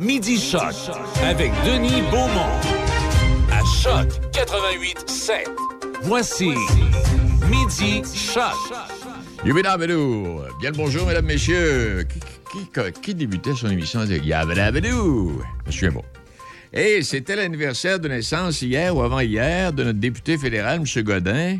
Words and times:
Midi 0.00 0.38
Choc 0.38 0.74
avec 1.24 1.50
Denis 1.66 2.02
Beaumont. 2.10 2.54
À 3.50 3.64
Choc 3.82 4.08
88 4.32 5.10
7. 5.10 5.48
Voici 6.02 6.50
Midi 7.50 8.02
Choc. 8.14 8.54
Yubidabadou. 9.44 10.42
Bien 10.60 10.70
le 10.70 10.76
bonjour, 10.76 11.04
mesdames, 11.04 11.24
messieurs. 11.24 12.06
Qui, 12.52 12.58
qui, 12.60 13.00
qui 13.00 13.14
débutait 13.16 13.54
son 13.54 13.68
émission 13.70 13.98
avec 14.00 14.24
Yabadabadou? 14.24 15.42
Je 15.64 15.66
me 15.66 15.72
souviens 15.72 15.92
pas. 15.92 16.78
Et 16.78 17.02
c'était 17.02 17.34
l'anniversaire 17.34 17.98
de 17.98 18.06
naissance 18.06 18.62
hier 18.62 18.94
ou 18.94 19.02
avant-hier 19.02 19.72
de 19.72 19.82
notre 19.82 19.98
député 19.98 20.38
fédéral, 20.38 20.80
M. 20.80 21.02
Godin. 21.02 21.58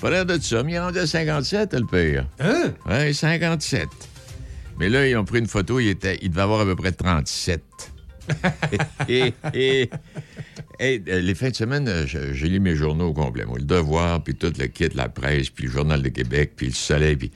Pas 0.00 0.10
l'air 0.10 0.26
de 0.26 0.40
ça, 0.40 0.64
mais 0.64 0.72
il 0.72 0.74
est 0.74 0.80
rendu 0.80 0.98
à 0.98 1.06
57, 1.06 1.72
le 1.74 1.86
pire. 1.86 2.26
Hein? 2.40 2.72
Oui, 2.86 3.14
57. 3.14 3.88
Mais 4.78 4.88
là, 4.88 5.06
ils 5.08 5.16
ont 5.16 5.24
pris 5.24 5.38
une 5.38 5.46
photo, 5.46 5.78
il, 5.80 5.88
était, 5.88 6.18
il 6.22 6.30
devait 6.30 6.42
avoir 6.42 6.60
à 6.60 6.64
peu 6.64 6.76
près 6.76 6.92
37. 6.92 7.62
et, 9.08 9.32
et- 9.54 9.90
et, 10.80 11.02
euh, 11.08 11.20
les 11.20 11.34
fins 11.34 11.50
de 11.50 11.54
semaine, 11.54 11.86
euh, 11.88 12.06
je- 12.06 12.32
j'ai 12.32 12.48
lu 12.48 12.58
mes 12.58 12.74
journaux 12.74 13.08
au 13.08 13.12
complet. 13.12 13.44
Moi, 13.44 13.58
le 13.58 13.64
Devoir, 13.64 14.22
puis 14.24 14.34
tout 14.34 14.52
le 14.58 14.66
kit, 14.66 14.88
la 14.94 15.08
presse, 15.08 15.50
puis 15.50 15.66
le 15.66 15.70
Journal 15.70 16.02
de 16.02 16.08
Québec, 16.08 16.52
puis 16.56 16.66
le 16.66 16.72
Soleil, 16.72 17.16
puis... 17.16 17.30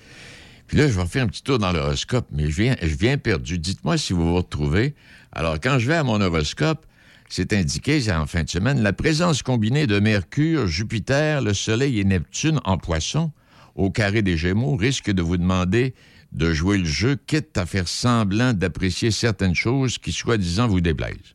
Puis 0.67 0.77
là, 0.77 0.87
je 0.89 0.99
vais 1.01 1.07
faire 1.07 1.25
un 1.25 1.29
petit 1.29 1.43
tour 1.43 1.59
dans 1.59 1.73
l'horoscope, 1.73 2.27
mais 2.31 2.51
je 2.51 2.63
viens, 2.63 2.77
je 2.83 2.95
viens 2.95 3.17
perdu. 3.17 3.59
Dites-moi 3.59 3.97
si 3.97 4.13
vous 4.13 4.29
vous 4.29 4.35
retrouvez. 4.35 4.95
Alors, 5.33 5.57
quand 5.63 5.79
je 5.79 5.87
vais 5.89 5.95
à 5.95 6.05
mon 6.05 6.21
horoscope, 6.21 6.85
c'est 7.31 7.55
indiqué, 7.55 8.03
c'est 8.03 8.13
en 8.13 8.27
fin 8.27 8.43
de 8.43 8.51
semaine, 8.51 8.83
la 8.83 8.93
présence 8.93 9.43
combinée 9.43 9.87
de 9.87 9.99
Mercure, 9.99 10.67
Jupiter, 10.67 11.41
le 11.41 11.55
Soleil 11.55 12.01
et 12.01 12.05
Neptune 12.05 12.61
en 12.67 12.77
poisson 12.77 13.31
au 13.77 13.91
carré 13.91 14.21
des 14.21 14.37
Gémeaux 14.37 14.77
risque 14.77 15.11
de 15.11 15.23
vous 15.23 15.39
demander 15.39 15.95
de 16.39 16.53
jouer 16.53 16.79
le 16.79 16.85
jeu, 16.85 17.19
quitte 17.27 17.59
à 17.59 17.67
faire 17.67 17.89
semblant 17.89 18.53
d'apprécier 18.53 19.11
certaines 19.11 19.57
choses 19.57 19.99
qui, 19.99 20.13
soi-disant, 20.13 20.69
vous 20.69 20.81
déplaisent. 20.81 21.35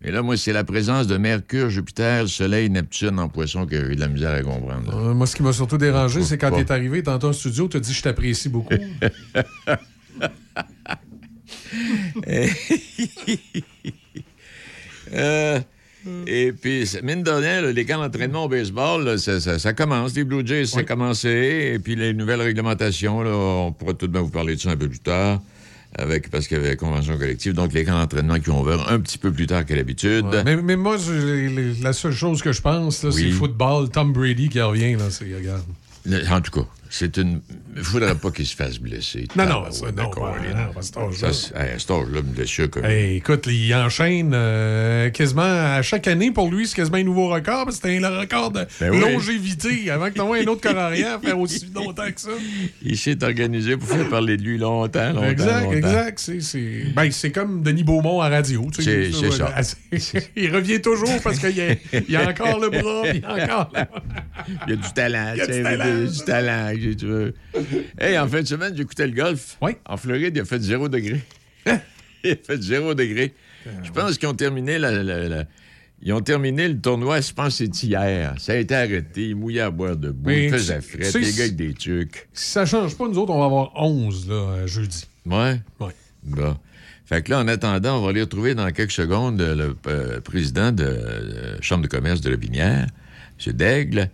Mais 0.00 0.10
là, 0.10 0.22
moi, 0.22 0.36
c'est 0.36 0.52
la 0.52 0.64
présence 0.64 1.06
de 1.06 1.16
Mercure, 1.16 1.70
Jupiter, 1.70 2.26
Soleil, 2.26 2.68
Neptune 2.70 3.20
en 3.20 3.28
poisson 3.28 3.66
que 3.66 3.76
j'ai 3.76 3.92
eu 3.92 3.94
de 3.94 4.00
la 4.00 4.08
misère 4.08 4.32
à 4.32 4.42
comprendre. 4.42 4.92
Euh, 4.96 5.14
moi, 5.14 5.26
ce 5.26 5.36
qui 5.36 5.42
m'a 5.44 5.52
surtout 5.52 5.78
dérangé, 5.78 6.22
c'est 6.22 6.38
quand 6.38 6.50
tu 6.50 6.60
es 6.60 6.72
arrivé 6.72 7.02
tantôt 7.02 7.28
au 7.28 7.32
studio, 7.32 7.68
tu 7.68 7.76
as 7.76 7.80
dit 7.80 7.92
je 7.92 8.02
t'apprécie 8.02 8.48
beaucoup. 8.48 8.74
Euh, 15.14 15.60
et 16.26 16.52
puis, 16.52 16.88
mine 17.02 17.22
de 17.22 17.30
rien, 17.30 17.60
les 17.62 17.84
camps 17.84 17.98
d'entraînement 18.00 18.44
au 18.44 18.48
baseball, 18.48 19.04
là, 19.04 19.18
ça, 19.18 19.40
ça- 19.40 19.58
ça 19.58 19.72
commence. 19.72 20.14
Les 20.14 20.24
Blue 20.24 20.46
Jays, 20.46 20.66
ça 20.66 20.80
a 20.80 20.82
commencé. 20.82 21.72
Et 21.74 21.78
puis, 21.78 21.94
les 21.96 22.12
nouvelles 22.14 22.40
réglementations, 22.42 23.22
là, 23.22 23.30
on 23.32 23.72
pourra 23.72 23.94
tout 23.94 24.06
de 24.08 24.12
même 24.12 24.22
vous 24.24 24.30
parler 24.30 24.56
de 24.56 24.60
ça 24.60 24.70
un 24.70 24.76
peu 24.76 24.88
plus 24.88 24.98
tard. 25.00 25.40
Avec, 25.94 26.30
parce 26.30 26.48
qu'il 26.48 26.56
y 26.56 26.60
avait 26.60 26.70
la 26.70 26.76
convention 26.76 27.18
collective. 27.18 27.52
Donc, 27.52 27.74
les 27.74 27.84
camps 27.84 27.98
d'entraînement 28.00 28.38
qui 28.38 28.48
vont 28.48 28.62
ouvert 28.62 28.90
un 28.90 28.98
petit 28.98 29.18
peu 29.18 29.30
plus 29.30 29.46
tard 29.46 29.66
que 29.66 29.74
l'habitude. 29.74 30.24
Ouais. 30.24 30.42
mais, 30.42 30.56
mais 30.56 30.76
moi, 30.76 30.96
je- 30.96 31.12
les- 31.12 31.48
les- 31.50 31.74
la 31.82 31.92
seule 31.92 32.14
chose 32.14 32.40
que 32.40 32.50
je 32.50 32.62
pense, 32.62 32.96
c'est 32.96 33.08
Oui. 33.08 33.24
le 33.24 33.32
football. 33.34 33.90
Tom 33.90 34.10
Brady 34.12 34.48
qui 34.48 34.58
revient, 34.62 34.94
là, 34.96 35.10
c'est 35.10 35.24
regarde. 35.24 35.62
Le- 36.06 36.26
En 36.32 36.40
tout 36.40 36.50
cas, 36.62 36.66
c'est 36.94 37.16
une. 37.16 37.40
Il 37.74 37.82
faudrait 37.82 38.14
pas 38.14 38.30
qu'il 38.30 38.46
se 38.46 38.54
fasse 38.54 38.78
blesser. 38.78 39.26
Non, 39.34 39.46
non, 39.46 39.70
ça, 39.70 39.84
ouais, 39.86 39.92
non, 39.92 40.04
d'accord, 40.04 40.36
à 40.78 40.82
cet 40.82 40.96
âge-là. 40.98 41.28
À 41.54 41.78
cet 41.78 41.90
âge-là, 41.90 42.20
comme. 42.68 42.84
Hey, 42.84 43.16
écoute, 43.16 43.46
il 43.46 43.74
enchaîne 43.74 44.32
euh, 44.34 45.08
quasiment 45.08 45.42
à 45.42 45.80
chaque 45.80 46.06
année 46.06 46.30
pour 46.32 46.50
lui, 46.50 46.66
c'est 46.66 46.76
quasiment 46.76 46.98
un 46.98 47.02
nouveau 47.02 47.28
record. 47.28 47.64
parce 47.64 47.78
que 47.78 47.88
C'était 47.88 47.98
le 48.00 48.08
record 48.08 48.50
de 48.50 48.66
Ben 48.78 48.90
oui. 48.90 49.00
longévité 49.00 49.90
avant 49.90 50.08
que 50.10 50.14
tu 50.14 50.20
un 50.20 50.46
autre 50.46 50.60
carrière 50.60 51.18
faire 51.20 51.38
aussi 51.38 51.66
longtemps 51.74 52.10
que 52.14 52.20
ça. 52.20 52.28
Il 52.82 52.98
s'est 52.98 53.24
organisé 53.24 53.76
pour 53.78 53.88
faire 53.88 54.08
parler 54.10 54.36
de 54.36 54.42
lui 54.42 54.58
longtemps, 54.58 55.12
longtemps. 55.14 55.24
exact, 55.30 55.62
longtemps. 55.64 55.72
exact. 55.76 56.18
C'est, 56.18 56.40
c'est... 56.40 56.82
Ben, 56.94 57.10
c'est 57.10 57.30
comme 57.30 57.62
Denis 57.62 57.84
Beaumont 57.84 58.20
à 58.20 58.28
radio. 58.28 58.68
tu 58.74 58.82
sais, 58.82 59.10
C'est- 59.12 59.30
c'est 59.30 60.10
ça. 60.12 60.20
il 60.36 60.54
revient 60.54 60.80
toujours 60.82 61.20
parce 61.22 61.38
qu'il 61.38 61.56
y 61.56 62.12
y 62.12 62.16
a 62.16 62.28
encore 62.28 62.60
le 62.60 62.68
bras, 62.68 63.02
il 63.14 63.20
y 63.20 63.24
a 63.24 63.60
encore 63.60 63.72
Il 64.66 64.70
y 64.70 64.72
a 64.74 64.76
du 64.76 64.92
talent. 64.92 65.32
Il 65.34 65.38
y 65.38 65.40
a 65.40 65.46
tu 65.46 65.52
du 65.52 65.56
sais, 65.58 65.62
talent. 65.62 65.84
il 65.86 66.02
y 66.02 66.04
a 66.04 66.10
du 66.10 66.18
talent, 66.24 66.72
veux. 66.90 67.34
Hey, 67.98 68.18
en 68.18 68.26
fin 68.28 68.42
de 68.42 68.46
semaine, 68.46 68.76
j'écoutais 68.76 69.06
le 69.06 69.12
golf. 69.14 69.56
Oui. 69.60 69.72
En 69.86 69.96
Floride, 69.96 70.36
il 70.36 70.40
a 70.40 70.44
fait 70.44 70.60
zéro 70.60 70.88
degré. 70.88 71.20
il 72.24 72.30
a 72.32 72.36
fait 72.36 72.62
zéro 72.62 72.94
degré. 72.94 73.32
Je 73.84 73.90
pense 73.92 74.18
qu'ils 74.18 74.28
ont 74.28 74.34
terminé 74.34 74.78
la, 74.78 74.90
la- 75.02 75.28
la- 75.28 75.44
Ils 76.02 76.12
ont 76.12 76.20
terminé 76.20 76.68
le 76.68 76.80
tournoi, 76.80 77.20
je 77.20 77.32
pense 77.32 77.58
que 77.58 77.64
c'est 77.66 77.82
hier. 77.84 78.34
Ça 78.38 78.52
a 78.52 78.56
été 78.56 78.74
arrêté. 78.74 79.28
Ils 79.28 79.36
mouillaient 79.36 79.60
à 79.60 79.70
boire 79.70 79.96
debout. 79.96 80.30
Ils 80.30 80.50
faisaient 80.50 80.80
fret. 80.80 81.04
sais, 81.04 81.20
Les 81.20 81.32
gars 81.32 81.44
avec 81.44 81.56
des 81.56 81.74
trucs. 81.74 82.28
Si 82.32 82.50
ça 82.50 82.66
change 82.66 82.96
pas, 82.96 83.06
nous 83.08 83.18
autres, 83.18 83.32
on 83.32 83.38
va 83.38 83.44
avoir 83.46 83.72
11 83.76 84.28
là, 84.28 84.34
euh, 84.34 84.66
jeudi. 84.66 85.04
Ouais? 85.26 85.60
Ouais. 85.78 85.92
Bon. 86.24 86.56
Fait 87.04 87.22
que 87.22 87.30
là, 87.30 87.40
en 87.40 87.46
attendant, 87.48 87.98
on 87.98 88.02
va 88.02 88.10
aller 88.10 88.22
retrouver 88.22 88.54
dans 88.56 88.68
quelques 88.72 88.90
secondes 88.92 89.40
euh, 89.40 89.54
le 89.54 89.76
euh, 89.86 90.20
président 90.20 90.72
de 90.72 90.82
la 90.84 91.60
Chambre 91.60 91.82
de 91.82 91.88
commerce 91.88 92.20
de 92.20 92.30
la 92.30 92.36
Binière, 92.36 92.86
M. 93.46 93.52
Daigle, 93.52 94.10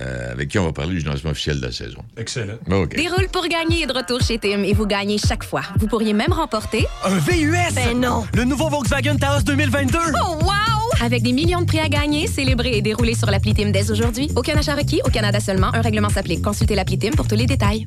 euh, 0.00 0.32
avec 0.32 0.48
qui 0.48 0.58
on 0.58 0.64
va 0.64 0.72
parler 0.72 0.94
du 0.94 1.04
lancement 1.04 1.30
officiel 1.30 1.60
de 1.60 1.66
la 1.66 1.72
saison. 1.72 2.02
Excellent. 2.16 2.54
OK. 2.70 2.96
Déroule 2.96 3.28
pour 3.28 3.46
gagner 3.46 3.82
est 3.82 3.86
de 3.86 3.92
retour 3.92 4.20
chez 4.20 4.38
Tim 4.38 4.62
et 4.62 4.72
vous 4.72 4.86
gagnez 4.86 5.18
chaque 5.18 5.44
fois. 5.44 5.62
Vous 5.78 5.86
pourriez 5.86 6.12
même 6.12 6.32
remporter. 6.32 6.86
Un 7.04 7.18
VUS! 7.18 7.74
Ben 7.74 7.98
non! 7.98 8.24
Le 8.34 8.44
nouveau 8.44 8.68
Volkswagen 8.68 9.16
Taos 9.16 9.42
2022! 9.42 9.98
Oh 10.24 10.38
wow! 10.42 11.04
Avec 11.04 11.22
des 11.22 11.32
millions 11.32 11.60
de 11.60 11.66
prix 11.66 11.80
à 11.80 11.88
gagner, 11.88 12.26
célébrer 12.26 12.76
et 12.76 12.82
dérouler 12.82 13.14
sur 13.14 13.30
l'appli 13.30 13.54
Tim 13.54 13.70
dès 13.70 13.90
aujourd'hui. 13.90 14.30
Aucun 14.36 14.56
achat 14.56 14.74
requis, 14.74 15.00
au 15.04 15.10
Canada 15.10 15.40
seulement. 15.40 15.74
Un 15.74 15.80
règlement 15.80 16.08
s'applique. 16.08 16.42
Consultez 16.42 16.74
l'appli 16.74 16.98
Tim 16.98 17.10
pour 17.10 17.26
tous 17.26 17.36
les 17.36 17.46
détails. 17.46 17.86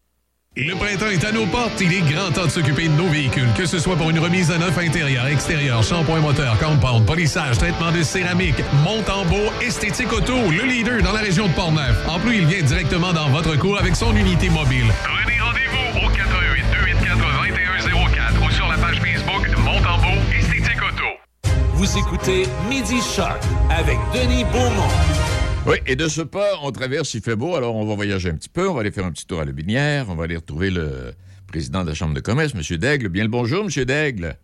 Le 0.57 0.75
printemps 0.75 1.07
est 1.07 1.23
à 1.23 1.31
nos 1.31 1.45
portes. 1.45 1.79
Il 1.79 1.93
est 1.93 2.01
grand 2.01 2.29
temps 2.29 2.43
de 2.43 2.49
s'occuper 2.49 2.89
de 2.89 2.93
nos 2.93 3.07
véhicules. 3.07 3.47
Que 3.55 3.65
ce 3.65 3.79
soit 3.79 3.95
pour 3.95 4.09
une 4.09 4.19
remise 4.19 4.51
à 4.51 4.57
neuf 4.57 4.77
intérieur, 4.77 5.25
extérieur, 5.27 5.81
shampoing 5.81 6.19
moteur, 6.19 6.59
compound, 6.59 7.05
polissage, 7.05 7.57
traitement 7.57 7.89
de 7.93 8.03
céramique, 8.03 8.61
monte 8.83 9.09
en 9.09 9.23
beau, 9.23 9.49
esthétique 9.61 10.11
auto, 10.11 10.33
le 10.51 10.65
leader 10.65 11.01
dans 11.03 11.13
la 11.13 11.21
région 11.21 11.47
de 11.47 11.53
Portneuf. 11.53 12.05
En 12.05 12.19
plus, 12.19 12.39
il 12.39 12.47
vient 12.47 12.63
directement 12.63 13.13
dans 13.13 13.29
votre 13.29 13.57
cours 13.57 13.79
avec 13.79 13.95
son 13.95 14.13
unité 14.13 14.49
mobile. 14.49 14.87
Prenez 15.03 15.39
rendez-vous 15.39 16.05
au 16.05 16.09
88 16.09 16.65
284 16.99 17.83
2104 17.85 18.45
ou 18.45 18.51
sur 18.51 18.67
la 18.67 18.75
page 18.75 18.99
Facebook 18.99 19.57
Monte 19.59 19.85
en 19.85 19.97
beau, 19.99 20.19
esthétique 20.37 20.81
auto. 20.83 21.53
Vous 21.75 21.97
écoutez 21.97 22.43
Midi 22.67 22.99
Choc 23.15 23.39
avec 23.69 23.97
Denis 24.13 24.43
Beaumont. 24.51 25.20
Oui, 25.67 25.77
et 25.85 25.95
de 25.95 26.07
ce 26.07 26.21
pas, 26.21 26.53
on 26.63 26.71
traverse, 26.71 27.13
il 27.13 27.21
fait 27.21 27.35
beau, 27.35 27.55
alors 27.55 27.75
on 27.75 27.85
va 27.85 27.93
voyager 27.93 28.29
un 28.29 28.35
petit 28.35 28.49
peu, 28.49 28.67
on 28.67 28.73
va 28.73 28.81
aller 28.81 28.91
faire 28.91 29.05
un 29.05 29.11
petit 29.11 29.27
tour 29.27 29.41
à 29.41 29.45
la 29.45 29.51
Binière, 29.51 30.05
on 30.09 30.15
va 30.15 30.23
aller 30.23 30.35
retrouver 30.35 30.71
le 30.71 31.13
président 31.47 31.83
de 31.83 31.89
la 31.89 31.93
Chambre 31.93 32.15
de 32.15 32.19
commerce, 32.19 32.53
M. 32.55 32.77
Daigle. 32.77 33.09
Bien 33.09 33.23
le 33.23 33.29
bonjour, 33.29 33.63
M. 33.63 33.85
Daigle. 33.85 34.35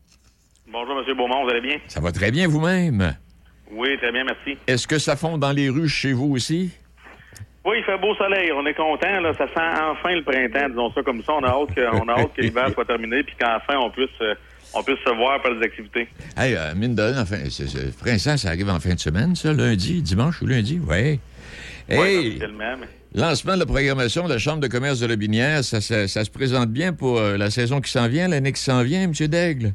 Bonjour, 0.71 0.99
M. 0.99 1.17
Beaumont, 1.17 1.43
vous 1.43 1.49
allez 1.49 1.61
bien? 1.61 1.77
Ça 1.87 2.01
va 2.01 2.11
très 2.11 2.29
bien 2.29 2.47
vous-même? 2.47 3.15
Oui, 3.71 3.97
très 3.97 4.11
bien, 4.11 4.25
merci. 4.25 4.59
Est-ce 4.67 4.87
que 4.87 4.99
ça 4.99 5.15
fond 5.15 5.39
dans 5.39 5.51
les 5.51 5.69
rues 5.69 5.89
chez 5.89 6.13
vous 6.13 6.35
aussi? 6.35 6.71
Oui, 7.65 7.77
il 7.79 7.83
fait 7.83 7.97
beau 7.97 8.15
soleil. 8.15 8.51
On 8.53 8.65
est 8.65 8.73
content. 8.73 9.19
Là. 9.19 9.33
Ça 9.33 9.47
sent 9.47 9.81
enfin 9.91 10.15
le 10.15 10.23
printemps, 10.23 10.69
disons 10.69 10.91
ça 10.93 11.03
comme 11.03 11.21
ça. 11.23 11.33
On 11.33 11.43
a 11.43 11.49
hâte 11.49 11.75
que, 11.75 11.81
on 12.01 12.07
a 12.07 12.13
hâte 12.13 12.33
que 12.33 12.41
l'hiver 12.43 12.69
soit 12.73 12.85
terminé 12.85 13.23
puis 13.23 13.35
qu'enfin 13.37 13.77
on 13.77 13.89
puisse, 13.89 14.09
euh, 14.21 14.35
on 14.77 14.83
puisse 14.83 14.99
se 15.05 15.09
voir 15.15 15.41
par 15.41 15.51
les 15.51 15.65
activités. 15.65 16.07
Hey, 16.37 16.55
euh, 16.55 16.73
mine 16.75 16.95
de 16.95 17.01
rien, 17.01 17.21
enfin, 17.21 17.37
printemps, 17.99 18.37
ça 18.37 18.49
arrive 18.49 18.69
en 18.69 18.79
fin 18.79 18.93
de 18.93 18.99
semaine, 18.99 19.35
ça, 19.35 19.53
lundi, 19.53 20.01
dimanche 20.01 20.41
ou 20.41 20.47
lundi, 20.47 20.79
oui. 20.87 21.19
Hey, 21.89 22.39
mais- 22.39 22.87
lancement 23.15 23.53
de 23.55 23.59
la 23.59 23.65
programmation 23.65 24.25
de 24.27 24.33
la 24.33 24.37
Chambre 24.39 24.59
de 24.59 24.67
commerce 24.67 24.99
de 24.99 25.07
Lobinière, 25.07 25.63
ça, 25.63 25.79
ça- 25.81 26.07
ça 26.07 26.23
se 26.25 26.29
présente 26.29 26.69
bien 26.69 26.93
pour 26.93 27.17
euh, 27.17 27.37
la 27.37 27.49
saison 27.49 27.79
qui 27.81 27.89
s'en 27.91 28.07
vient, 28.07 28.27
l'année 28.27 28.51
qui 28.51 28.61
s'en 28.61 28.83
vient, 28.83 29.03
M. 29.03 29.13
Daigle? 29.13 29.73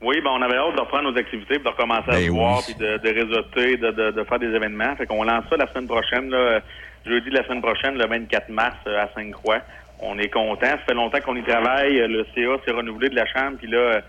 Oui, 0.00 0.16
ben 0.22 0.30
on 0.30 0.42
avait 0.42 0.56
hâte 0.56 0.76
de 0.76 0.80
reprendre 0.80 1.10
nos 1.10 1.16
activités, 1.18 1.54
puis 1.56 1.64
de 1.64 1.68
recommencer 1.68 2.08
à 2.08 2.12
Ben 2.12 2.24
se 2.26 2.30
oui. 2.30 2.36
voir, 2.36 2.62
puis 2.64 2.74
de, 2.74 2.98
de 2.98 3.08
réseauter, 3.08 3.76
de, 3.76 3.90
de, 3.90 4.10
de 4.12 4.24
faire 4.24 4.38
des 4.38 4.46
événements. 4.46 4.94
Fait 4.96 5.06
qu'on 5.06 5.24
lance 5.24 5.44
ça 5.50 5.56
la 5.56 5.66
semaine 5.72 5.88
prochaine, 5.88 6.30
là, 6.30 6.60
jeudi 7.06 7.30
de 7.30 7.34
la 7.34 7.44
semaine 7.44 7.62
prochaine, 7.62 7.94
le 7.96 8.06
24 8.06 8.48
mars 8.48 8.76
euh, 8.86 9.02
à 9.02 9.08
Sainte-Croix. 9.14 9.60
On 10.00 10.18
est 10.18 10.28
content. 10.28 10.66
Ça 10.66 10.78
fait 10.86 10.94
longtemps 10.94 11.20
qu'on 11.20 11.36
y 11.36 11.42
travaille. 11.42 12.00
Euh, 12.00 12.06
Le 12.08 12.24
CA 12.34 12.56
s'est 12.64 12.70
renouvelé 12.72 13.08
de 13.08 13.16
la 13.16 13.26
Chambre, 13.26 13.56
puis 13.58 13.68
là, 13.68 13.78
euh, 13.78 14.00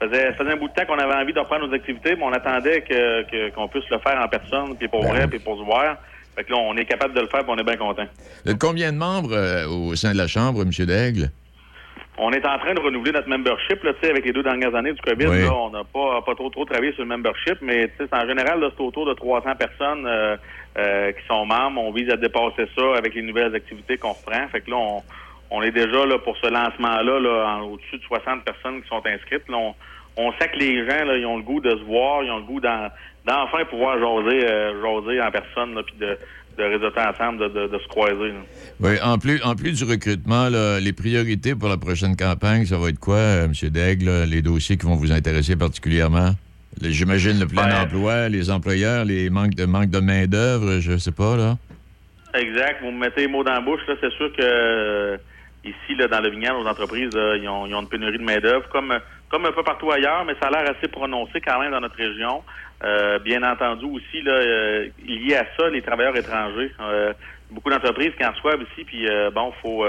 faisait, 0.00 0.32
faisait 0.34 0.52
un 0.52 0.56
bout 0.56 0.68
de 0.68 0.72
temps 0.74 0.86
qu'on 0.86 0.98
avait 0.98 1.14
envie 1.14 1.32
de 1.32 1.38
reprendre 1.38 1.66
nos 1.66 1.74
activités, 1.74 2.16
mais 2.16 2.24
on 2.24 2.32
attendait 2.32 2.80
que, 2.82 3.22
que- 3.30 3.50
qu'on 3.54 3.68
puisse 3.68 3.88
le 3.90 3.98
faire 3.98 4.20
en 4.22 4.28
personne, 4.28 4.76
puis 4.76 4.88
pour 4.88 5.02
Ben 5.02 5.10
vrai, 5.10 5.28
puis 5.28 5.38
pour 5.38 5.58
se 5.58 5.64
voir. 5.64 5.96
Fait 6.36 6.42
que 6.44 6.50
là, 6.50 6.58
on 6.58 6.76
est 6.76 6.84
capable 6.84 7.14
de 7.14 7.20
le 7.20 7.28
faire, 7.28 7.40
puis 7.44 7.50
on 7.54 7.58
est 7.58 7.62
bien 7.64 7.76
content. 7.76 8.06
Êtes 8.46 8.58
combien 8.58 8.90
de 8.92 8.96
membres 8.98 9.32
euh, 9.32 9.66
au 9.68 9.94
sein 9.94 10.12
de 10.12 10.18
la 10.18 10.26
Chambre, 10.26 10.62
M. 10.62 10.70
Daigle? 10.86 11.30
On 12.16 12.30
est 12.30 12.46
en 12.46 12.58
train 12.60 12.74
de 12.74 12.80
renouveler 12.80 13.10
notre 13.12 13.28
membership, 13.28 13.82
là, 13.82 13.92
tu 13.94 14.00
sais, 14.02 14.10
avec 14.10 14.24
les 14.24 14.32
deux 14.32 14.42
dernières 14.44 14.72
années 14.76 14.92
du 14.92 15.00
COVID, 15.00 15.26
Oui. 15.26 15.42
là, 15.42 15.52
on 15.52 15.70
n'a 15.70 15.82
pas, 15.82 16.22
pas 16.22 16.34
trop 16.36 16.48
trop 16.48 16.64
travaillé 16.64 16.92
sur 16.92 17.02
le 17.02 17.08
membership, 17.08 17.58
mais 17.60 17.88
tu 17.88 17.94
sais, 17.98 18.08
c'est 18.12 18.16
en 18.16 18.26
général, 18.26 18.64
c'est 18.76 18.82
autour 18.84 19.04
de 19.06 19.14
300 19.14 19.50
personnes 19.56 20.06
euh, 20.06 20.36
euh, 20.78 21.10
qui 21.12 21.26
sont 21.26 21.44
membres. 21.44 21.80
On 21.80 21.90
vise 21.92 22.08
à 22.10 22.16
dépasser 22.16 22.66
ça 22.76 22.82
avec 22.96 23.14
les 23.16 23.22
nouvelles 23.22 23.52
activités 23.54 23.96
qu'on 23.96 24.12
reprend. 24.12 24.46
Fait 24.52 24.60
que 24.60 24.70
là, 24.70 24.76
on, 24.76 25.02
on 25.54 25.62
est 25.62 25.70
déjà 25.70 26.04
là 26.06 26.18
pour 26.18 26.36
ce 26.38 26.48
lancement-là, 26.48 27.20
là, 27.20 27.62
au-dessus 27.64 27.98
de 27.98 28.02
60 28.04 28.44
personnes 28.44 28.82
qui 28.82 28.88
sont 28.88 29.02
inscrites. 29.06 29.48
Là, 29.48 29.56
on, 29.56 29.74
on 30.16 30.32
sait 30.38 30.48
que 30.48 30.58
les 30.58 30.78
gens, 30.88 31.04
là, 31.04 31.16
ils 31.16 31.26
ont 31.26 31.36
le 31.36 31.42
goût 31.42 31.60
de 31.60 31.70
se 31.70 31.84
voir, 31.84 32.22
ils 32.24 32.30
ont 32.30 32.38
le 32.38 32.44
goût 32.44 32.60
d'en- 32.60 32.88
d'enfin 33.26 33.64
pouvoir 33.64 33.98
jaser, 33.98 34.44
euh, 34.48 34.72
jaser 34.82 35.20
en 35.22 35.30
personne, 35.30 35.80
puis 35.86 35.94
de, 36.00 36.18
de 36.58 36.62
réseauter 36.64 37.00
ensemble, 37.00 37.38
de, 37.40 37.48
de, 37.48 37.66
de 37.68 37.78
se 37.78 37.88
croiser. 37.88 38.28
là. 38.28 38.40
Oui, 38.80 38.92
en 39.02 39.18
plus, 39.18 39.40
en 39.42 39.54
plus 39.54 39.72
du 39.72 39.84
recrutement, 39.84 40.48
là, 40.48 40.78
les 40.80 40.92
priorités 40.92 41.54
pour 41.54 41.68
la 41.68 41.76
prochaine 41.78 42.16
campagne, 42.16 42.64
ça 42.66 42.76
va 42.78 42.88
être 42.90 43.00
quoi, 43.00 43.16
euh, 43.16 43.44
M. 43.46 43.52
Daigle, 43.70 44.24
les 44.28 44.42
dossiers 44.42 44.76
qui 44.76 44.86
vont 44.86 44.94
vous 44.96 45.12
intéresser 45.12 45.56
particulièrement? 45.56 46.30
J'imagine 46.80 47.38
le 47.38 47.46
plein 47.46 47.68
Ben- 47.68 47.82
emploi, 47.82 48.28
les 48.28 48.50
employeurs, 48.50 49.04
les 49.04 49.30
manques 49.30 49.54
de 49.54 49.64
manque 49.64 49.90
de 49.90 50.00
main-d'œuvre, 50.00 50.80
je 50.80 50.96
sais 50.98 51.12
pas, 51.12 51.36
là. 51.36 51.56
Exact. 52.34 52.82
Vous 52.82 52.90
me 52.90 52.98
mettez 52.98 53.22
les 53.22 53.28
mots 53.28 53.44
dans 53.44 53.52
la 53.52 53.60
bouche. 53.60 53.80
Là, 53.86 53.94
c'est 54.00 54.10
sûr 54.14 54.28
que 54.36 54.42
euh, 54.42 55.16
ici, 55.64 55.94
là, 55.96 56.08
dans 56.08 56.20
le 56.20 56.30
vignoble, 56.30 56.60
nos 56.62 56.68
entreprises, 56.68 57.14
euh, 57.14 57.38
ils, 57.38 57.48
ont, 57.48 57.66
ils 57.66 57.74
ont 57.74 57.80
une 57.80 57.88
pénurie 57.88 58.18
de 58.18 58.24
main-d'œuvre, 58.24 58.68
comme, 58.68 58.98
comme 59.28 59.46
un 59.46 59.52
peu 59.52 59.62
partout 59.62 59.90
ailleurs, 59.90 60.24
mais 60.24 60.34
ça 60.40 60.48
a 60.48 60.50
l'air 60.50 60.74
assez 60.76 60.88
prononcé 60.88 61.40
quand 61.40 61.58
même 61.60 61.72
dans 61.72 61.80
notre 61.80 61.96
région. 61.96 62.42
Euh, 62.82 63.18
bien 63.18 63.42
entendu 63.42 63.86
aussi, 63.86 64.20
là, 64.22 64.32
euh, 64.32 64.88
lié 65.06 65.36
à 65.36 65.46
ça, 65.56 65.70
les 65.70 65.80
travailleurs 65.80 66.16
étrangers. 66.16 66.70
Euh, 66.80 67.12
beaucoup 67.50 67.70
d'entreprises 67.70 68.12
qui 68.18 68.24
en 68.24 68.32
reçoivent 68.32 68.62
ici, 68.72 68.84
puis 68.84 69.06
bon, 69.32 69.52
faut, 69.62 69.86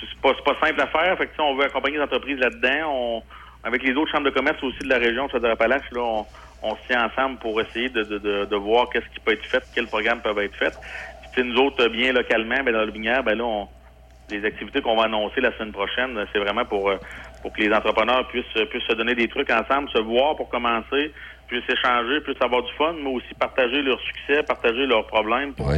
c'est 0.00 0.20
pas, 0.20 0.32
pas 0.44 0.66
simple 0.66 0.80
à 0.80 0.86
faire. 0.86 1.16
Fait 1.18 1.26
que, 1.26 1.40
on 1.40 1.54
veut 1.54 1.64
accompagner 1.64 1.98
les 1.98 2.02
entreprises 2.02 2.38
là-dedans. 2.38 2.90
On, 2.90 3.22
avec 3.64 3.82
les 3.82 3.94
autres 3.94 4.10
chambres 4.10 4.24
de 4.24 4.30
commerce 4.30 4.62
aussi 4.62 4.78
de 4.80 4.88
la 4.88 4.98
région, 4.98 5.28
de 5.28 5.46
Appalaches, 5.46 5.90
là, 5.92 6.00
on, 6.00 6.26
on 6.62 6.76
se 6.76 6.86
tient 6.88 7.06
ensemble 7.06 7.38
pour 7.38 7.60
essayer 7.60 7.88
de, 7.88 8.02
de, 8.02 8.18
de, 8.18 8.44
de 8.46 8.56
voir 8.56 8.88
qu'est-ce 8.90 9.08
qui 9.14 9.20
peut 9.20 9.32
être 9.32 9.44
fait, 9.44 9.62
quels 9.74 9.86
programmes 9.86 10.20
peuvent 10.22 10.38
être 10.38 10.56
faits. 10.56 10.76
Puis, 11.32 11.44
nous 11.44 11.56
autres, 11.60 11.86
bien 11.88 12.12
localement, 12.12 12.62
ben, 12.64 12.72
dans 12.72 12.84
le 12.84 12.90
Binière, 12.90 13.22
ben 13.22 13.36
là, 13.36 13.44
on, 13.44 13.68
les 14.28 14.44
activités 14.44 14.80
qu'on 14.80 14.96
va 14.96 15.04
annoncer 15.04 15.40
la 15.40 15.52
semaine 15.56 15.72
prochaine, 15.72 16.18
c'est 16.32 16.38
vraiment 16.38 16.64
pour, 16.64 16.90
euh, 16.90 16.96
pour 17.42 17.52
que 17.52 17.60
les 17.62 17.72
entrepreneurs 17.72 18.26
puissent, 18.28 18.66
puissent 18.70 18.86
se 18.88 18.94
donner 18.94 19.14
des 19.14 19.28
trucs 19.28 19.50
ensemble, 19.50 19.88
se 19.90 20.00
voir 20.00 20.36
pour 20.36 20.48
commencer, 20.48 21.12
puissent 21.48 21.68
échanger, 21.68 22.20
puissent 22.20 22.40
avoir 22.40 22.62
du 22.62 22.72
fun, 22.74 22.94
mais 23.02 23.10
aussi 23.10 23.34
partager 23.38 23.82
leurs 23.82 24.00
succès, 24.00 24.42
partager 24.42 24.86
leurs 24.86 25.06
problèmes 25.06 25.54
pour 25.54 25.68
Ouais. 25.68 25.76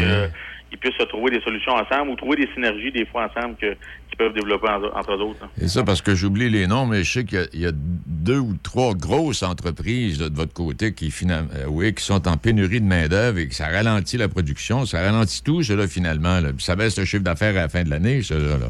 Qu'ils 0.78 0.90
puissent 0.90 0.98
se 1.00 1.04
trouver 1.08 1.30
des 1.30 1.40
solutions 1.42 1.72
ensemble 1.72 2.10
ou 2.10 2.16
trouver 2.16 2.36
des 2.36 2.48
synergies 2.54 2.90
des 2.92 3.04
fois 3.06 3.28
ensemble 3.34 3.56
que, 3.56 3.74
qu'ils 4.08 4.16
peuvent 4.18 4.32
développer 4.34 4.68
en- 4.68 4.84
entre 4.98 5.12
eux 5.12 5.20
autres. 5.20 5.38
hein. 5.44 5.48
C'est 5.56 5.68
ça, 5.68 5.84
parce 5.84 6.02
que 6.02 6.14
j'oublie 6.14 6.50
les 6.50 6.66
noms, 6.66 6.86
mais 6.86 7.04
je 7.04 7.12
sais 7.12 7.24
qu'il 7.24 7.38
y 7.38 7.42
a- 7.42 7.46
il 7.52 7.60
y, 7.60 7.66
a 7.66 7.72
deux 7.74 8.38
ou 8.38 8.54
trois 8.62 8.94
grosses 8.94 9.42
entreprises 9.42 10.18
de 10.18 10.34
votre 10.34 10.52
côté 10.52 10.92
qui, 10.94 11.10
finalement, 11.10 11.50
euh, 11.56 11.66
oui, 11.68 11.94
qui 11.94 12.02
sont 12.04 12.26
en 12.28 12.36
pénurie 12.36 12.80
de 12.80 12.86
main-d'œuvre 12.86 13.38
et 13.38 13.48
que 13.48 13.54
ça 13.54 13.66
ralentit 13.68 14.16
la 14.16 14.28
production, 14.28 14.84
ça 14.86 15.00
ralentit 15.02 15.42
tout, 15.42 15.60
là, 15.60 15.86
finalement. 15.86 16.40
là. 16.40 16.52
Puis 16.52 16.64
ça 16.64 16.74
baisse 16.76 16.98
le 16.98 17.04
chiffre 17.04 17.22
d'affaires 17.24 17.56
à 17.56 17.62
la 17.62 17.68
fin 17.68 17.82
de 17.84 17.90
l'année, 17.90 18.22
ça, 18.22 18.34
là. 18.34 18.58
là. 18.58 18.66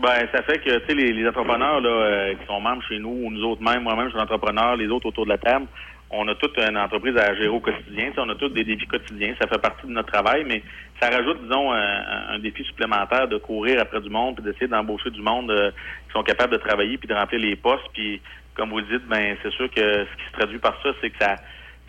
Ben, 0.00 0.28
ça 0.30 0.42
fait 0.44 0.58
que, 0.60 0.78
tu 0.78 0.86
sais, 0.86 0.94
les, 0.94 1.12
les 1.12 1.28
entrepreneurs 1.28 1.80
là, 1.80 1.88
euh, 1.90 2.34
qui 2.34 2.46
sont 2.46 2.60
membres 2.60 2.82
chez 2.88 3.00
nous, 3.00 3.08
ou 3.24 3.30
nous 3.32 3.42
autres 3.42 3.62
mêmes, 3.62 3.82
moi-même, 3.82 4.06
je 4.06 4.12
suis 4.12 4.20
entrepreneur, 4.20 4.76
les 4.76 4.86
autres 4.86 5.06
autour 5.06 5.24
de 5.24 5.30
la 5.30 5.38
table, 5.38 5.66
on 6.10 6.26
a 6.28 6.34
toute 6.34 6.56
une 6.58 6.78
entreprise 6.78 7.16
à 7.16 7.34
gérer 7.34 7.48
au 7.48 7.60
quotidien. 7.60 8.12
On 8.16 8.28
a 8.30 8.34
tous 8.34 8.48
des 8.48 8.64
défis 8.64 8.86
quotidiens. 8.86 9.34
Ça 9.40 9.46
fait 9.46 9.60
partie 9.60 9.86
de 9.86 9.92
notre 9.92 10.10
travail, 10.10 10.44
mais 10.46 10.62
ça 11.00 11.10
rajoute, 11.10 11.42
disons, 11.42 11.72
un, 11.72 12.28
un 12.30 12.38
défi 12.38 12.64
supplémentaire 12.64 13.28
de 13.28 13.36
courir 13.36 13.80
après 13.80 14.00
du 14.00 14.08
monde, 14.08 14.36
puis 14.36 14.44
d'essayer 14.44 14.68
d'embaucher 14.68 15.10
du 15.10 15.20
monde 15.20 15.50
euh, 15.50 15.70
qui 16.06 16.12
sont 16.12 16.22
capables 16.22 16.52
de 16.52 16.58
travailler, 16.58 16.96
puis 16.96 17.08
de 17.08 17.14
remplir 17.14 17.40
les 17.40 17.56
postes. 17.56 17.84
Puis, 17.92 18.20
comme 18.54 18.70
vous 18.70 18.78
le 18.78 18.86
dites, 18.86 19.06
ben, 19.06 19.36
c'est 19.42 19.52
sûr 19.52 19.70
que 19.70 19.80
ce 19.80 20.16
qui 20.16 20.24
se 20.32 20.32
traduit 20.32 20.58
par 20.58 20.80
ça, 20.82 20.90
c'est 21.00 21.10
que 21.10 21.18
ça, 21.20 21.36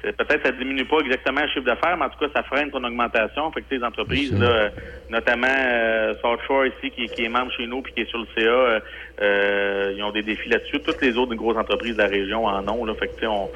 peut-être 0.02 0.46
ça 0.46 0.52
diminue 0.52 0.86
pas 0.86 1.00
exactement 1.00 1.42
le 1.42 1.48
chiffre 1.48 1.66
d'affaires, 1.66 1.98
mais 1.98 2.06
en 2.06 2.10
tout 2.10 2.20
cas, 2.20 2.28
ça 2.34 2.44
freine 2.44 2.70
son 2.72 2.84
augmentation. 2.84 3.52
Fait 3.52 3.62
que 3.62 3.76
les 3.76 3.84
entreprises, 3.84 4.38
là, 4.40 4.48
euh, 4.48 4.70
notamment 5.10 5.48
euh, 5.48 6.14
South 6.22 6.40
Shore 6.48 6.66
ici, 6.68 6.92
qui, 6.92 7.08
qui 7.08 7.26
est 7.26 7.30
membre 7.30 7.52
chez 7.52 7.68
nous 7.68 7.82
puis 7.82 7.94
qui 7.94 8.02
est 8.02 8.10
sur 8.10 8.20
le 8.20 8.28
CA, 8.36 8.42
euh, 8.42 8.80
euh, 9.22 9.94
ils 9.96 10.04
ont 10.04 10.12
des 10.12 10.22
défis 10.22 10.50
là-dessus. 10.50 10.80
Toutes 10.80 11.02
les 11.02 11.18
autres 11.18 11.36
grosses 11.36 11.58
entreprises 11.58 11.98
de 11.98 12.02
la 12.02 12.08
région 12.08 12.46
en 12.46 12.68
ont. 12.70 12.86
Là, 12.86 12.94
fait 12.96 13.08
que, 13.08 13.26
on, 13.26 13.50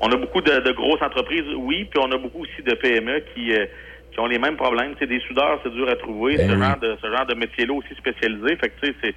on 0.00 0.08
a 0.10 0.16
beaucoup 0.16 0.40
de, 0.40 0.60
de 0.60 0.72
grosses 0.72 1.02
entreprises, 1.02 1.44
oui, 1.56 1.84
puis 1.90 2.00
on 2.02 2.10
a 2.12 2.18
beaucoup 2.18 2.42
aussi 2.42 2.62
de 2.66 2.74
PME 2.74 3.22
qui, 3.34 3.52
euh, 3.52 3.66
qui 4.12 4.20
ont 4.20 4.26
les 4.26 4.38
mêmes 4.38 4.56
problèmes. 4.56 4.94
C'est 4.98 5.06
des 5.06 5.20
soudeurs, 5.28 5.60
c'est 5.62 5.72
dur 5.72 5.88
à 5.88 5.96
trouver. 5.96 6.36
Ben 6.36 6.48
ce, 6.50 6.54
oui. 6.54 6.60
genre 6.62 6.78
de, 6.78 6.96
ce 7.02 7.06
genre 7.10 7.26
de 7.26 7.34
métier-là 7.34 7.74
aussi 7.74 7.94
spécialisé. 7.96 8.56
Fait 8.56 8.68
que, 8.70 8.80
tu 8.80 8.86
sais, 8.88 8.94
c'est, 9.02 9.14